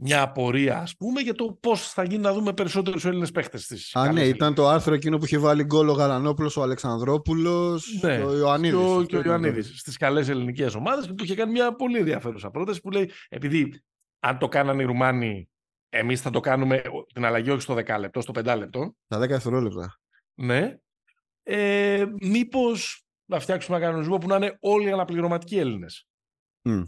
μια 0.00 0.22
απορία, 0.22 0.78
ας 0.78 0.96
πούμε, 0.96 1.20
για 1.20 1.34
το 1.34 1.58
πώς 1.60 1.92
θα 1.92 2.04
γίνει 2.04 2.22
να 2.22 2.32
δούμε 2.32 2.52
περισσότερους 2.52 3.04
Έλληνες 3.04 3.30
παίχτες 3.30 3.66
τη. 3.66 3.90
Α, 3.92 4.12
ναι, 4.12 4.22
ήταν 4.22 4.54
το 4.54 4.68
άρθρο 4.68 4.94
εκείνο 4.94 5.18
που 5.18 5.24
είχε 5.24 5.38
βάλει 5.38 5.64
γκολ 5.64 5.88
ο 5.88 5.92
Γαλανόπουλος, 5.92 6.56
ο 6.56 6.62
Αλεξανδρόπουλος 6.62 8.00
ναι, 8.02 8.24
ο 8.24 8.36
Ιωαννίδης. 8.36 9.06
Και 9.06 9.16
ο, 9.16 9.18
ο 9.18 9.22
Ιωαννίδης 9.24 9.78
στις 9.80 9.96
καλές 9.96 10.28
ελληνικές 10.28 10.74
ομάδες 10.74 11.06
και 11.06 11.12
που 11.12 11.24
είχε 11.24 11.34
κάνει 11.34 11.52
μια 11.52 11.74
πολύ 11.74 11.98
ενδιαφέρουσα 11.98 12.50
πρόταση 12.50 12.80
που 12.80 12.90
λέει, 12.90 13.10
επειδή 13.28 13.82
αν 14.18 14.38
το 14.38 14.48
κάνανε 14.48 14.82
οι 14.82 14.86
Ρουμάνοι, 14.86 15.48
εμείς 15.88 16.20
θα 16.20 16.30
το 16.30 16.40
κάνουμε 16.40 16.82
την 17.14 17.24
αλλαγή 17.24 17.50
όχι 17.50 17.60
στο 17.60 17.74
10 17.74 17.96
λεπτό, 17.98 18.20
στο 18.20 18.32
5 18.34 18.56
λεπτό. 18.58 18.94
Στα 19.04 19.18
10 19.18 19.28
δευτερόλεπτα. 19.28 19.98
Ναι. 20.34 20.76
Ε, 21.42 22.04
Μήπως 22.20 23.04
να 23.24 23.40
φτιάξουμε 23.40 23.76
ένα 23.76 23.86
κανονισμό 23.86 24.18
που 24.18 24.26
να 24.26 24.36
είναι 24.36 24.56
όλοι 24.60 24.92
αναπληρωματικοί 24.92 25.58
Έλληνες. 25.58 26.06
Mm 26.68 26.84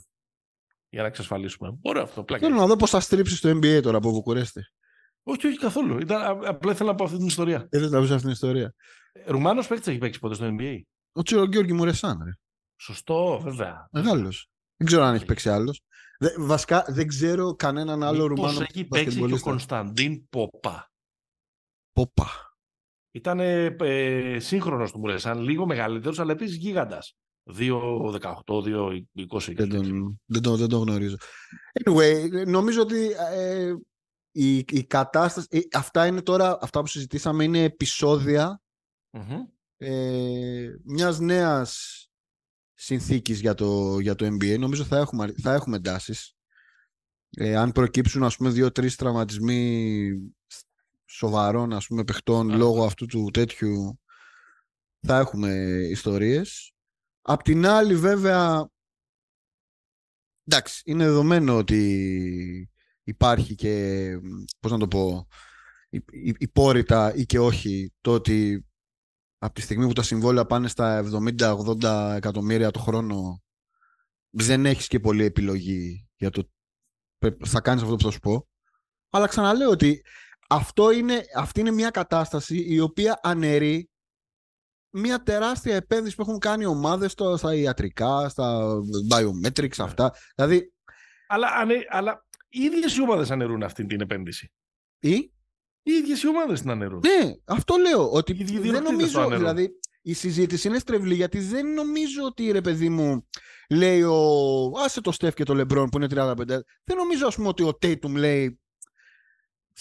για 0.91 1.03
να 1.03 1.09
εξασφαλίσουμε. 1.09 1.78
Ωραία 1.82 2.03
αυτό. 2.03 2.24
Πλάκα. 2.24 2.47
Θέλω 2.47 2.61
να 2.61 2.66
δω 2.66 2.76
πώς 2.76 2.91
θα 2.91 3.01
στρίψει 3.01 3.41
το 3.41 3.51
NBA 3.51 3.80
τώρα 3.82 3.97
από 3.97 4.11
Βουκουρέστι. 4.11 4.61
Όχι, 5.22 5.47
όχι 5.47 5.59
καθόλου. 5.59 5.99
Ήταν, 5.99 6.47
απλά 6.47 6.72
ήθελα 6.72 6.91
να 6.91 6.97
πω 6.97 7.05
αυτή 7.05 7.16
την 7.16 7.26
ιστορία. 7.26 7.68
Ήθελα 7.70 7.88
να 7.88 8.01
πεις 8.01 8.11
αυτή 8.11 8.22
την 8.22 8.30
ιστορία. 8.30 8.74
Ε, 9.12 9.30
Ρουμάνος 9.30 9.66
παίκτης 9.66 9.86
έχει 9.86 9.99
παίξει 9.99 10.20
ποτέ 10.20 10.34
στο 10.34 10.57
NBA. 10.59 10.80
Ο 11.12 11.22
Τσίρο 11.22 11.45
Γιώργη 11.45 11.72
Μουρεσάν. 11.72 12.22
Ρε. 12.24 12.30
Σωστό, 12.76 13.41
βέβαια. 13.43 13.88
Μεγάλος. 13.91 14.51
Δεν 14.76 14.86
ξέρω 14.86 15.03
αν 15.03 15.14
έχει 15.14 15.24
παίξει 15.24 15.51
άλλος. 15.51 15.82
βασικά 16.38 16.84
δεν 16.88 17.07
ξέρω 17.07 17.55
κανέναν 17.55 18.03
άλλο 18.03 18.28
Μήπως 18.28 18.38
Ρουμάνο. 18.38 18.66
έχει 18.68 18.84
παίξει 18.84 19.26
και 19.26 19.34
ο 19.34 19.41
Κωνσταντίν 19.41 20.28
Πόπα. 20.28 20.91
Πόπα. 21.93 22.28
Ήταν 23.11 23.41
ε, 23.41 24.38
σύγχρονος 24.38 24.93
του 24.93 24.99
Μουρεσάν, 24.99 25.38
λίγο 25.38 25.66
μεγαλύτερος, 25.66 26.18
αλλά 26.18 26.32
επίσης 26.32 26.57
γίγαντας. 26.57 27.16
2-18, 27.59 28.20
2-20. 28.46 29.55
Δεν 29.55 29.68
τον, 29.68 30.20
δεν, 30.24 30.42
τον, 30.42 30.57
δεν 30.57 30.68
τον 30.68 30.82
γνωρίζω. 30.82 31.16
Anyway, 31.84 32.46
νομίζω 32.46 32.82
ότι 32.82 33.11
ε, 33.32 33.74
η, 34.32 34.57
η 34.57 34.84
κατάσταση... 34.84 35.46
Ε, 35.51 35.59
αυτά 35.72 36.07
είναι 36.07 36.22
τώρα, 36.22 36.59
αυτά 36.61 36.80
που 36.80 36.86
συζητήσαμε 36.86 37.44
είναι 37.44 37.62
επεισόδια 37.62 38.61
mm-hmm. 39.11 39.38
ε, 39.76 40.68
μιας 40.84 41.18
νέας 41.18 42.05
συνθήκης 42.74 43.40
για 43.40 43.55
το, 43.55 43.98
για 43.98 44.14
το 44.14 44.26
NBA. 44.26 44.59
Νομίζω 44.59 44.84
θα 44.84 44.98
έχουμε, 44.98 45.34
θα 45.42 45.53
έχουμε 45.53 45.76
εντάσεις. 45.76 46.34
Ε, 47.30 47.57
αν 47.57 47.72
προκύψουν 47.72 48.22
ας 48.22 48.36
πούμε 48.36 48.51
δύο-τρεις 48.51 48.96
τραυματισμοί 48.96 50.11
σοβαρών 51.05 51.72
ας 51.72 51.86
πούμε 51.86 52.05
παιχτών 52.05 52.57
λόγω 52.57 52.84
αυτού 52.84 53.07
του 53.07 53.30
τέτοιου 53.32 54.01
θα 55.07 55.18
έχουμε 55.18 55.53
ιστορίες 55.90 56.72
Απ' 57.31 57.43
την 57.43 57.66
άλλη 57.66 57.97
βέβαια, 57.97 58.70
εντάξει, 60.45 60.83
είναι 60.85 61.05
δεδομένο 61.05 61.57
ότι 61.57 62.70
υπάρχει 63.03 63.55
και, 63.55 64.11
πώς 64.61 64.70
να 64.70 64.78
το 64.78 64.89
πω, 64.89 65.26
υπόρριτα 66.39 67.14
ή 67.14 67.26
και 67.26 67.39
όχι 67.39 67.93
το 68.01 68.12
ότι 68.12 68.66
από 69.39 69.55
τη 69.55 69.61
στιγμή 69.61 69.87
που 69.87 69.93
τα 69.93 70.03
συμβόλαια 70.03 70.47
πάνε 70.47 70.68
στα 70.68 71.05
70-80 71.39 72.14
εκατομμύρια 72.16 72.70
το 72.70 72.78
χρόνο 72.78 73.43
δεν 74.31 74.66
έχεις 74.66 74.87
και 74.87 75.01
πολλή 75.01 75.24
επιλογή 75.24 76.09
για 76.16 76.31
το 76.31 76.51
θα 77.47 77.61
κάνεις 77.61 77.83
αυτό 77.83 77.95
που 77.97 78.03
θα 78.03 78.11
σου 78.11 78.20
πω. 78.20 78.49
Αλλά 79.11 79.26
ξαναλέω 79.26 79.70
ότι 79.70 80.05
αυτό 80.49 80.91
είναι, 80.91 81.24
αυτή 81.37 81.61
είναι 81.61 81.70
μια 81.70 81.91
κατάσταση 81.91 82.64
η 82.68 82.81
οποία 82.81 83.20
αναιρεί 83.22 83.89
μια 84.91 85.22
τεράστια 85.22 85.74
επένδυση 85.74 86.16
που 86.16 86.22
έχουν 86.22 86.38
κάνει 86.38 86.62
οι 86.62 86.66
ομάδες 86.66 87.14
στα 87.36 87.55
ιατρικά, 87.55 88.28
στα 88.28 88.78
biometrics, 89.11 89.76
ναι. 89.76 89.84
αυτά. 89.84 90.14
Δηλαδή... 90.34 90.72
Αλλά, 91.26 91.49
αλλά 91.88 92.24
οι 92.49 92.62
ίδιες 92.62 92.97
οι 92.97 93.03
ομάδες 93.03 93.30
αναιρούν 93.30 93.62
αυτή 93.62 93.86
την 93.86 94.01
επένδυση. 94.01 94.53
Ή; 94.99 95.32
Οι 95.82 95.93
ίδιες 95.93 96.22
οι 96.22 96.28
ομάδες 96.28 96.61
την 96.61 96.70
αναιρούν. 96.70 97.01
Ναι, 97.05 97.34
αυτό 97.45 97.76
λέω. 97.76 98.11
Ότι 98.11 98.32
δεν 98.61 98.82
νομίζω, 98.82 99.28
δηλαδή, 99.28 99.70
η 100.03 100.12
συζήτηση 100.12 100.68
είναι 100.68 100.78
στρεβλή 100.78 101.14
γιατί 101.14 101.38
δεν 101.38 101.72
νομίζω 101.72 102.24
ότι 102.24 102.51
ρε 102.51 102.61
παιδί 102.61 102.88
μου 102.88 103.26
λέει 103.70 104.03
ο. 104.03 104.72
Άσε 104.84 105.01
το 105.01 105.12
Στεφ 105.12 105.34
και 105.34 105.45
το 105.45 105.55
Λεμπρόν 105.55 105.88
που 105.88 105.97
είναι 105.97 106.07
35. 106.11 106.36
Δεν 106.84 106.97
νομίζω 106.97 107.26
ας 107.26 107.34
πούμε 107.34 107.49
ότι 107.49 107.62
ο 107.62 107.78
Tatum 107.82 108.11
λέει 108.11 108.60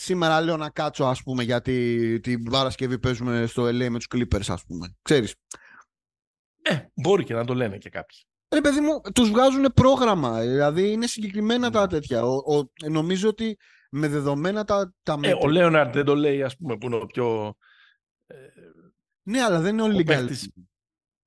σήμερα 0.01 0.41
λέω 0.41 0.57
να 0.57 0.69
κάτσω 0.69 1.05
ας 1.05 1.23
πούμε 1.23 1.43
γιατί 1.43 2.19
την 2.19 2.43
Παρασκευή 2.43 2.99
παίζουμε 2.99 3.45
στο 3.45 3.63
LA 3.63 3.89
με 3.89 3.97
τους 3.97 4.07
Clippers 4.15 4.47
ας 4.47 4.65
πούμε. 4.65 4.95
Ξέρεις. 5.01 5.35
Ε, 6.61 6.79
μπορεί 6.93 7.23
και 7.23 7.33
να 7.33 7.45
το 7.45 7.53
λένε 7.53 7.77
και 7.77 7.89
κάποιοι. 7.89 8.17
Ρε 8.53 8.61
παιδί 8.61 8.79
μου, 8.79 9.01
τους 9.13 9.29
βγάζουν 9.29 9.65
πρόγραμμα, 9.73 10.41
δηλαδή 10.41 10.91
είναι 10.91 11.07
συγκεκριμένα 11.07 11.71
τα 11.71 11.87
τέτοια. 11.87 12.23
Ο, 12.23 12.57
ο, 12.57 12.71
νομίζω 12.89 13.29
ότι 13.29 13.57
με 13.89 14.07
δεδομένα 14.07 14.63
τα, 14.63 14.93
τα 15.03 15.19
ε, 15.21 15.33
ο 15.41 15.47
Λέοναρντ 15.47 15.93
δεν 15.93 16.05
το 16.05 16.15
λέει, 16.15 16.43
ας 16.43 16.57
πούμε, 16.57 16.77
που 16.77 16.85
είναι 16.85 16.95
ο 16.95 17.05
πιο... 17.05 17.55
Ε, 18.27 18.35
ναι, 19.23 19.41
αλλά 19.41 19.59
δεν 19.59 19.73
είναι 19.73 19.81
όλοι 19.81 20.05
legal. 20.07 20.27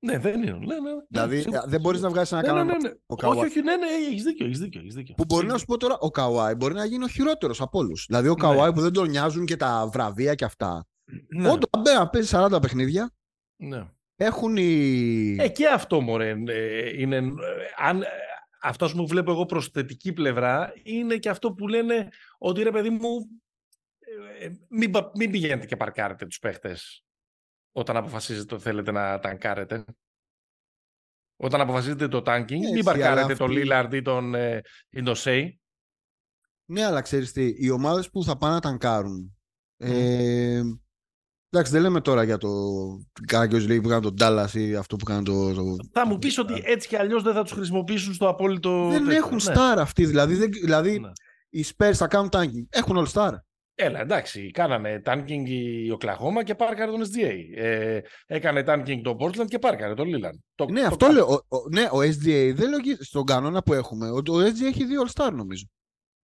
Ναι, 0.03 0.17
δεν 0.17 0.41
είναι. 0.41 0.51
Ναι, 0.51 0.57
ναι, 0.57 0.79
ναι. 0.79 1.01
Δηλαδή 1.09 1.45
δεν 1.65 1.81
μπορείς 1.81 2.01
να 2.01 2.09
βγάλεις 2.09 2.31
ένα 2.31 2.41
ναι, 2.41 2.47
κανόνα. 2.47 2.65
Ναι, 2.65 2.71
ναι, 2.71 2.89
ναι. 2.89 2.95
Όχι, 3.05 3.45
όχι, 3.45 3.61
ναι, 3.61 3.75
ναι, 3.75 3.85
έχεις 4.09 4.23
δίκιο, 4.23 4.45
έχεις 4.45 4.59
δίκιο, 4.59 4.79
έχεις 4.81 4.93
δίκιο. 4.93 5.15
Που 5.15 5.25
μπορεί 5.27 5.47
να 5.47 5.57
σου 5.57 5.65
πω 5.65 5.77
τώρα, 5.77 5.97
ο 5.99 6.11
Καουάι 6.11 6.53
μπορεί 6.55 6.73
να 6.73 6.85
γίνει 6.85 7.03
ο 7.03 7.07
χειρότερος 7.07 7.61
από 7.61 7.79
όλους. 7.79 8.05
Δηλαδή 8.07 8.27
ο 8.27 8.35
Καουάι 8.35 8.67
ναι. 8.67 8.73
που 8.73 8.81
δεν 8.81 8.93
τον 8.93 9.09
νοιάζουν 9.09 9.45
και 9.45 9.55
τα 9.55 9.89
βραβεία 9.91 10.35
και 10.35 10.45
αυτά. 10.45 10.85
Ναι. 11.27 11.49
Όντως, 11.49 11.69
αν 11.99 12.09
παίζει 12.09 12.29
40 12.33 12.61
παιχνίδια. 12.61 13.11
Ναι. 13.55 13.87
Έχουν 14.15 14.57
οι. 14.57 15.35
Ε, 15.39 15.47
και 15.47 15.67
αυτό 15.67 16.01
μωρέ. 16.01 16.35
Ε, 16.47 17.01
είναι, 17.01 17.15
ε, 17.15 17.23
αν, 17.77 18.01
ε, 18.01 18.07
αυτό 18.61 18.89
που 18.95 19.07
βλέπω 19.07 19.31
εγώ 19.31 19.45
προς 19.45 19.67
θετική 19.67 20.13
πλευρά 20.13 20.73
είναι 20.83 21.17
και 21.17 21.29
αυτό 21.29 21.53
που 21.53 21.67
λένε 21.67 22.07
ότι 22.37 22.63
ρε 22.63 22.71
παιδί 22.71 22.89
μου 22.89 23.27
μην, 24.69 24.91
μην 25.17 25.31
πηγαίνετε 25.31 25.65
και 25.65 25.75
παρκάρετε 25.75 26.25
τους 26.25 26.39
παίχτες 26.39 27.02
όταν 27.75 27.97
αποφασίζετε 27.97 28.53
ότι 28.53 28.63
θέλετε 28.63 28.91
να 28.91 29.19
τανκάρετε. 29.19 29.85
Όταν 31.35 31.61
αποφασίζετε 31.61 32.07
το 32.07 32.23
tanking, 32.25 32.59
μην 32.73 32.83
παρκάρετε 32.83 33.35
τον 33.35 33.51
Lillard 33.51 33.89
ή 33.91 34.01
τον 34.01 34.35
ε, 34.35 34.61
Ναι, 36.65 36.85
αλλά 36.85 37.01
ξέρεις 37.01 37.31
τι, 37.31 37.53
οι 37.57 37.69
ομάδες 37.69 38.09
που 38.09 38.23
θα 38.23 38.37
πάνε 38.37 38.53
να 38.53 38.59
τανκάρουν, 38.59 39.37
ε, 39.77 40.61
εντάξει 41.49 41.71
δεν 41.71 41.81
λέμε 41.81 42.01
τώρα 42.01 42.23
για 42.23 42.37
το 42.37 42.49
κάποιο 43.27 43.59
λέει 43.59 43.81
που 43.81 43.89
κάνει 43.89 44.01
τον 44.01 44.15
Dallas 44.19 44.53
ή 44.53 44.75
αυτό 44.75 44.95
που 44.95 45.05
κάνει 45.05 45.23
το... 45.23 45.53
το... 45.53 45.75
Θα 45.91 46.07
μου 46.07 46.17
πεις 46.17 46.37
ότι 46.37 46.61
έτσι 46.65 46.87
κι 46.87 46.95
αλλιώς 46.95 47.23
δεν 47.23 47.33
θα 47.33 47.43
τους 47.43 47.51
χρησιμοποιήσουν 47.51 48.13
στο 48.13 48.27
απόλυτο... 48.27 48.89
Δεν 48.89 49.09
έχουν 49.09 49.35
ναι. 49.35 49.53
star 49.53 49.75
αυτοί, 49.77 50.05
δηλαδή, 50.05 50.35
δεν, 50.35 50.51
δηλαδή 50.51 50.99
ναι. 50.99 51.11
οι 51.49 51.65
Spurs 51.75 51.93
θα 51.93 52.07
κάνουν 52.07 52.29
tanking, 52.31 52.65
έχουν 52.69 53.05
all 53.05 53.11
star. 53.11 53.33
Έλα, 53.75 53.99
εντάξει, 53.99 54.51
κάνανε 54.51 55.01
tanking 55.05 55.43
η 55.45 55.91
Οκλαχώμα 55.91 56.43
και 56.43 56.55
πάρκαρε 56.55 56.91
τον 56.91 57.01
SGA. 57.01 57.31
Ε, 57.55 57.99
έκανε 58.25 58.63
tanking 58.67 59.01
το 59.03 59.17
Portland 59.19 59.47
και 59.47 59.59
πάρκαρε 59.59 59.93
τον 59.93 60.07
Λίλαν. 60.07 60.43
ναι, 60.69 60.81
αυτό 60.81 61.07
λέω. 61.07 61.45
Ο, 61.47 61.57
ναι, 61.71 61.83
ο 61.83 61.97
SGA 61.97 62.51
δεν 62.55 62.69
λέω 62.69 62.79
στον 62.99 63.25
κανόνα 63.25 63.63
που 63.63 63.73
έχουμε. 63.73 64.09
Ο, 64.09 64.15
ο 64.15 64.39
SGA 64.39 64.65
έχει 64.65 64.85
δύο 64.85 65.03
All-Star 65.07 65.31
νομίζω. 65.33 65.65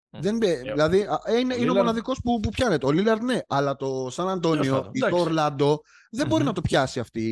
Δεν, 0.09 0.41
ε, 0.41 0.61
δηλαδή, 0.61 1.07
ε, 1.25 1.37
είναι, 1.37 1.53
ο, 1.53 1.57
είναι 1.57 1.71
ο 1.71 1.73
μοναδικός 1.73 2.19
που, 2.23 2.39
που 2.39 2.49
πιάνεται. 2.49 2.85
Ο 2.85 2.91
Λίλαρντ 2.91 3.23
ναι, 3.23 3.39
αλλά 3.47 3.75
το 3.75 4.07
Σαν 4.09 4.29
Αντώνιο 4.29 4.89
ή 4.91 4.99
το 4.99 5.17
Ορλάντο 5.17 5.81
δεν 6.11 6.27
μπορεί 6.27 6.43
να 6.43 6.53
το 6.53 6.61
πιάσει 6.61 6.99
αυτή 6.99 7.23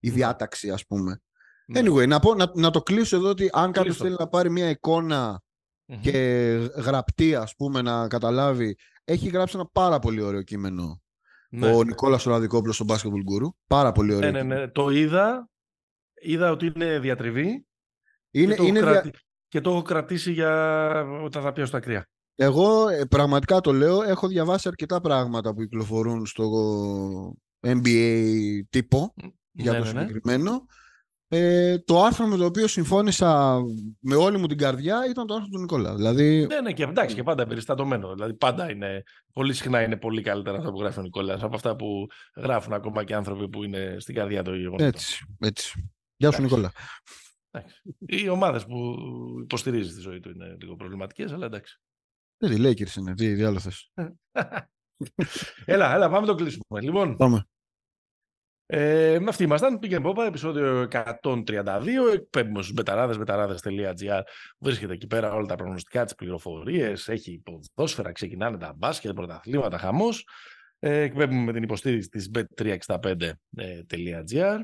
η 0.00 0.10
διάταξη, 0.10 0.70
ας 0.70 0.86
πούμε. 0.86 1.20
Ναι. 1.66 1.80
Anyway, 1.80 2.08
να, 2.08 2.20
πω, 2.20 2.34
να, 2.34 2.50
να 2.54 2.70
το 2.70 2.82
κλείσω 2.82 3.16
εδώ 3.16 3.28
ότι 3.28 3.50
αν 3.52 3.72
κάποιος 3.72 3.96
θέλει 3.96 4.16
να 4.18 4.28
πάρει 4.28 4.50
μια 4.50 4.70
εικόνα 4.70 5.42
και 6.00 6.18
γραπτή, 6.74 7.34
ας 7.34 7.54
πούμε, 7.56 7.82
να 7.82 8.08
καταλάβει 8.08 8.76
έχει 9.10 9.28
γράψει 9.28 9.56
ένα 9.56 9.68
πάρα 9.72 9.98
πολύ 9.98 10.20
ωραίο 10.20 10.42
κείμενο 10.42 11.02
ναι. 11.50 11.74
ο 11.74 11.82
Νικόλας 11.82 12.26
Οραδικόπουλο 12.26 12.72
στο 12.72 12.84
Basketball 12.88 12.94
Guru. 12.94 13.48
Πάρα 13.66 13.92
πολύ 13.92 14.14
ωραίο. 14.14 14.30
Ναι, 14.30 14.42
ναι, 14.42 14.54
ναι. 14.54 14.68
Το 14.68 14.90
είδα. 14.90 15.48
Είδα 16.22 16.50
ότι 16.50 16.72
είναι 16.74 16.98
διατριβή. 16.98 17.66
Είναι, 18.30 18.54
και, 18.54 18.60
το 18.60 18.66
είναι 18.66 18.80
δια... 18.80 19.10
και 19.48 19.60
το 19.60 19.70
έχω 19.70 19.82
κρατήσει 19.82 20.32
για 20.32 21.02
όταν 21.24 21.42
θα 21.42 21.52
πιω 21.52 21.66
στα 21.66 21.80
κρύα. 21.80 22.08
Εγώ 22.34 22.88
ε, 22.88 23.04
πραγματικά 23.04 23.60
το 23.60 23.72
λέω. 23.72 24.02
Έχω 24.02 24.28
διαβάσει 24.28 24.68
αρκετά 24.68 25.00
πράγματα 25.00 25.54
που 25.54 25.60
κυκλοφορούν 25.60 26.26
στο 26.26 26.48
NBA 27.66 28.60
τύπο 28.70 29.14
για 29.50 29.78
το 29.78 29.84
συγκεκριμένο. 29.84 30.64
Ε, 31.32 31.78
το 31.78 32.02
άρθρο 32.02 32.26
με 32.26 32.36
το 32.36 32.44
οποίο 32.44 32.66
συμφώνησα 32.66 33.60
με 34.00 34.14
όλη 34.14 34.38
μου 34.38 34.46
την 34.46 34.58
καρδιά 34.58 35.06
ήταν 35.10 35.26
το 35.26 35.34
άρθρο 35.34 35.48
του 35.48 35.58
Νικόλα. 35.58 35.94
Δηλαδή... 35.94 36.46
Ναι, 36.46 36.60
ναι, 36.60 36.72
και 36.72 36.82
εντάξει, 36.82 37.14
και 37.14 37.22
πάντα 37.22 37.46
περιστατωμένο. 37.46 38.14
Δηλαδή, 38.14 38.34
πάντα 38.34 38.70
είναι, 38.70 39.02
πολύ 39.32 39.52
συχνά 39.52 39.82
είναι 39.82 39.96
πολύ 39.96 40.22
καλύτερα 40.22 40.58
αυτά 40.58 40.70
που 40.70 40.80
γράφει 40.80 40.98
ο 40.98 41.02
Νικόλας 41.02 41.42
από 41.42 41.54
αυτά 41.54 41.76
που 41.76 42.06
γράφουν 42.36 42.72
ακόμα 42.72 43.04
και 43.04 43.14
άνθρωποι 43.14 43.48
που 43.48 43.64
είναι 43.64 43.96
στην 43.98 44.14
καρδιά 44.14 44.42
του 44.42 44.54
γεγονότος. 44.54 44.86
Έτσι, 44.86 45.24
έτσι. 45.38 45.90
Γεια 46.16 46.30
σου, 46.30 46.42
Νικόλα. 46.42 46.72
Οι 47.98 48.28
ομάδες 48.28 48.64
που 48.64 48.96
υποστηρίζει 49.42 49.94
τη 49.94 50.00
ζωή 50.00 50.20
του 50.20 50.30
είναι 50.30 50.56
λίγο 50.60 50.76
προβληματικές, 50.76 51.32
αλλά 51.32 51.46
εντάξει. 51.46 51.80
Δεν 52.36 52.50
τη 52.50 52.56
λέει, 52.56 52.74
κύριε 52.74 53.14
τι, 53.14 53.34
τι 53.34 53.42
άλλο 53.42 53.58
θες. 53.58 53.92
έλα, 55.64 55.94
έλα, 55.94 56.10
πάμε 56.10 56.26
το 56.26 56.34
κλείσουμε. 56.34 56.80
Λοιπόν, 56.80 57.16
πάμε. 57.16 57.44
Ε, 58.72 59.18
αυτή 59.28 59.42
ήμασταν. 59.42 59.78
Πήγαινε 59.78 60.00
Πόπα, 60.00 60.26
επεισόδιο 60.26 60.88
132. 61.22 62.12
Εκπέμπουμε 62.12 62.62
στους 62.62 62.74
μπεταράδες, 62.74 63.18
μπεταράδε.gr. 63.18 64.20
Βρίσκεται 64.58 64.92
εκεί 64.92 65.06
πέρα 65.06 65.32
όλα 65.32 65.46
τα 65.46 65.54
προγνωστικά, 65.54 66.04
τις 66.04 66.14
πληροφορίες. 66.14 67.08
Έχει 67.08 67.42
ποδόσφαιρα, 67.44 68.12
ξεκινάνε 68.12 68.58
τα 68.58 68.74
μπάσκετ, 68.76 69.12
πρωταθλήματα, 69.12 69.78
χαμός. 69.78 70.26
Ε, 70.78 71.00
εκπέμπουμε 71.00 71.42
με 71.42 71.52
την 71.52 71.62
υποστήριξη 71.62 72.08
της 72.08 72.30
bet365.gr. 72.34 74.58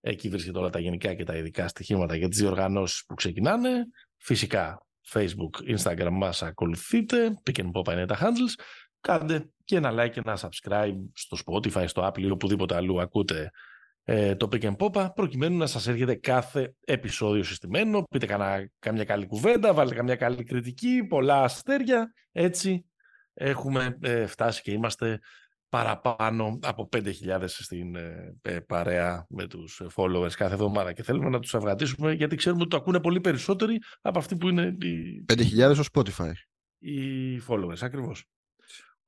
Εκεί 0.00 0.28
βρίσκεται 0.28 0.58
όλα 0.58 0.70
τα 0.70 0.78
γενικά 0.78 1.14
και 1.14 1.24
τα 1.24 1.36
ειδικά 1.36 1.68
στοιχήματα 1.68 2.16
για 2.16 2.28
τις 2.28 2.38
διοργανώσεις 2.38 3.04
που 3.06 3.14
ξεκινάνε. 3.14 3.86
Φυσικά, 4.16 4.86
Facebook, 5.08 5.76
Instagram 5.76 6.12
μας 6.12 6.42
ακολουθείτε. 6.42 7.34
Πήγαινε 7.42 7.70
Πόπα 7.70 7.92
είναι 7.92 8.06
τα 8.06 8.18
handles 8.20 8.62
κάντε 9.00 9.48
και 9.70 9.76
ένα 9.76 9.92
like 9.92 10.10
και 10.10 10.20
ένα 10.24 10.38
subscribe 10.38 10.96
στο 11.14 11.36
Spotify, 11.46 11.84
στο 11.86 12.06
Apple 12.06 12.20
ή 12.20 12.30
οπουδήποτε 12.30 12.74
αλλού 12.74 13.00
ακούτε 13.00 13.50
ε, 14.04 14.34
το 14.34 14.48
Pick 14.52 14.62
and 14.62 14.76
Pop 14.76 15.14
προκειμένου 15.14 15.56
να 15.56 15.66
σας 15.66 15.86
έρχεται 15.86 16.14
κάθε 16.14 16.74
επεισόδιο 16.84 17.42
συστημένο. 17.42 18.02
Πείτε 18.10 18.26
κανά, 18.26 18.70
καμιά 18.78 19.04
καλή 19.04 19.26
κουβέντα, 19.26 19.74
βάλτε 19.74 19.94
καμιά 19.94 20.16
καλή 20.16 20.44
κριτική, 20.44 21.06
πολλά 21.08 21.42
αστέρια. 21.42 22.12
Έτσι 22.32 22.84
έχουμε 23.34 23.98
ε, 24.00 24.26
φτάσει 24.26 24.62
και 24.62 24.70
είμαστε 24.70 25.18
παραπάνω 25.68 26.58
από 26.62 26.88
5.000 26.92 27.44
στην 27.46 27.96
ε, 27.96 28.36
ε, 28.42 28.60
παρέα 28.60 29.26
με 29.28 29.46
τους 29.46 29.82
followers 29.94 30.32
κάθε 30.32 30.54
εβδομάδα 30.54 30.92
και 30.92 31.02
θέλουμε 31.02 31.28
να 31.28 31.38
τους 31.38 31.54
αυγατήσουμε 31.54 32.12
γιατί 32.12 32.36
ξέρουμε 32.36 32.60
ότι 32.60 32.70
το 32.70 32.76
ακούνε 32.76 33.00
πολύ 33.00 33.20
περισσότεροι 33.20 33.78
από 34.00 34.18
αυτοί 34.18 34.36
που 34.36 34.48
είναι 34.48 34.76
οι... 34.80 35.24
5.000 35.32 35.74
στο 35.74 35.84
Spotify. 35.92 36.32
Οι 36.78 37.40
followers, 37.48 37.80
ακριβώς. 37.80 38.24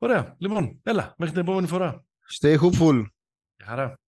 Ωραία. 0.03 0.37
Λοιπόν, 0.39 0.81
έλα, 0.83 1.15
μέχρι 1.19 1.35
την 1.35 1.43
επόμενη 1.43 1.67
φορά. 1.67 2.05
Stay 2.41 2.59
hopeful. 2.59 3.05
Χαρά. 3.65 4.01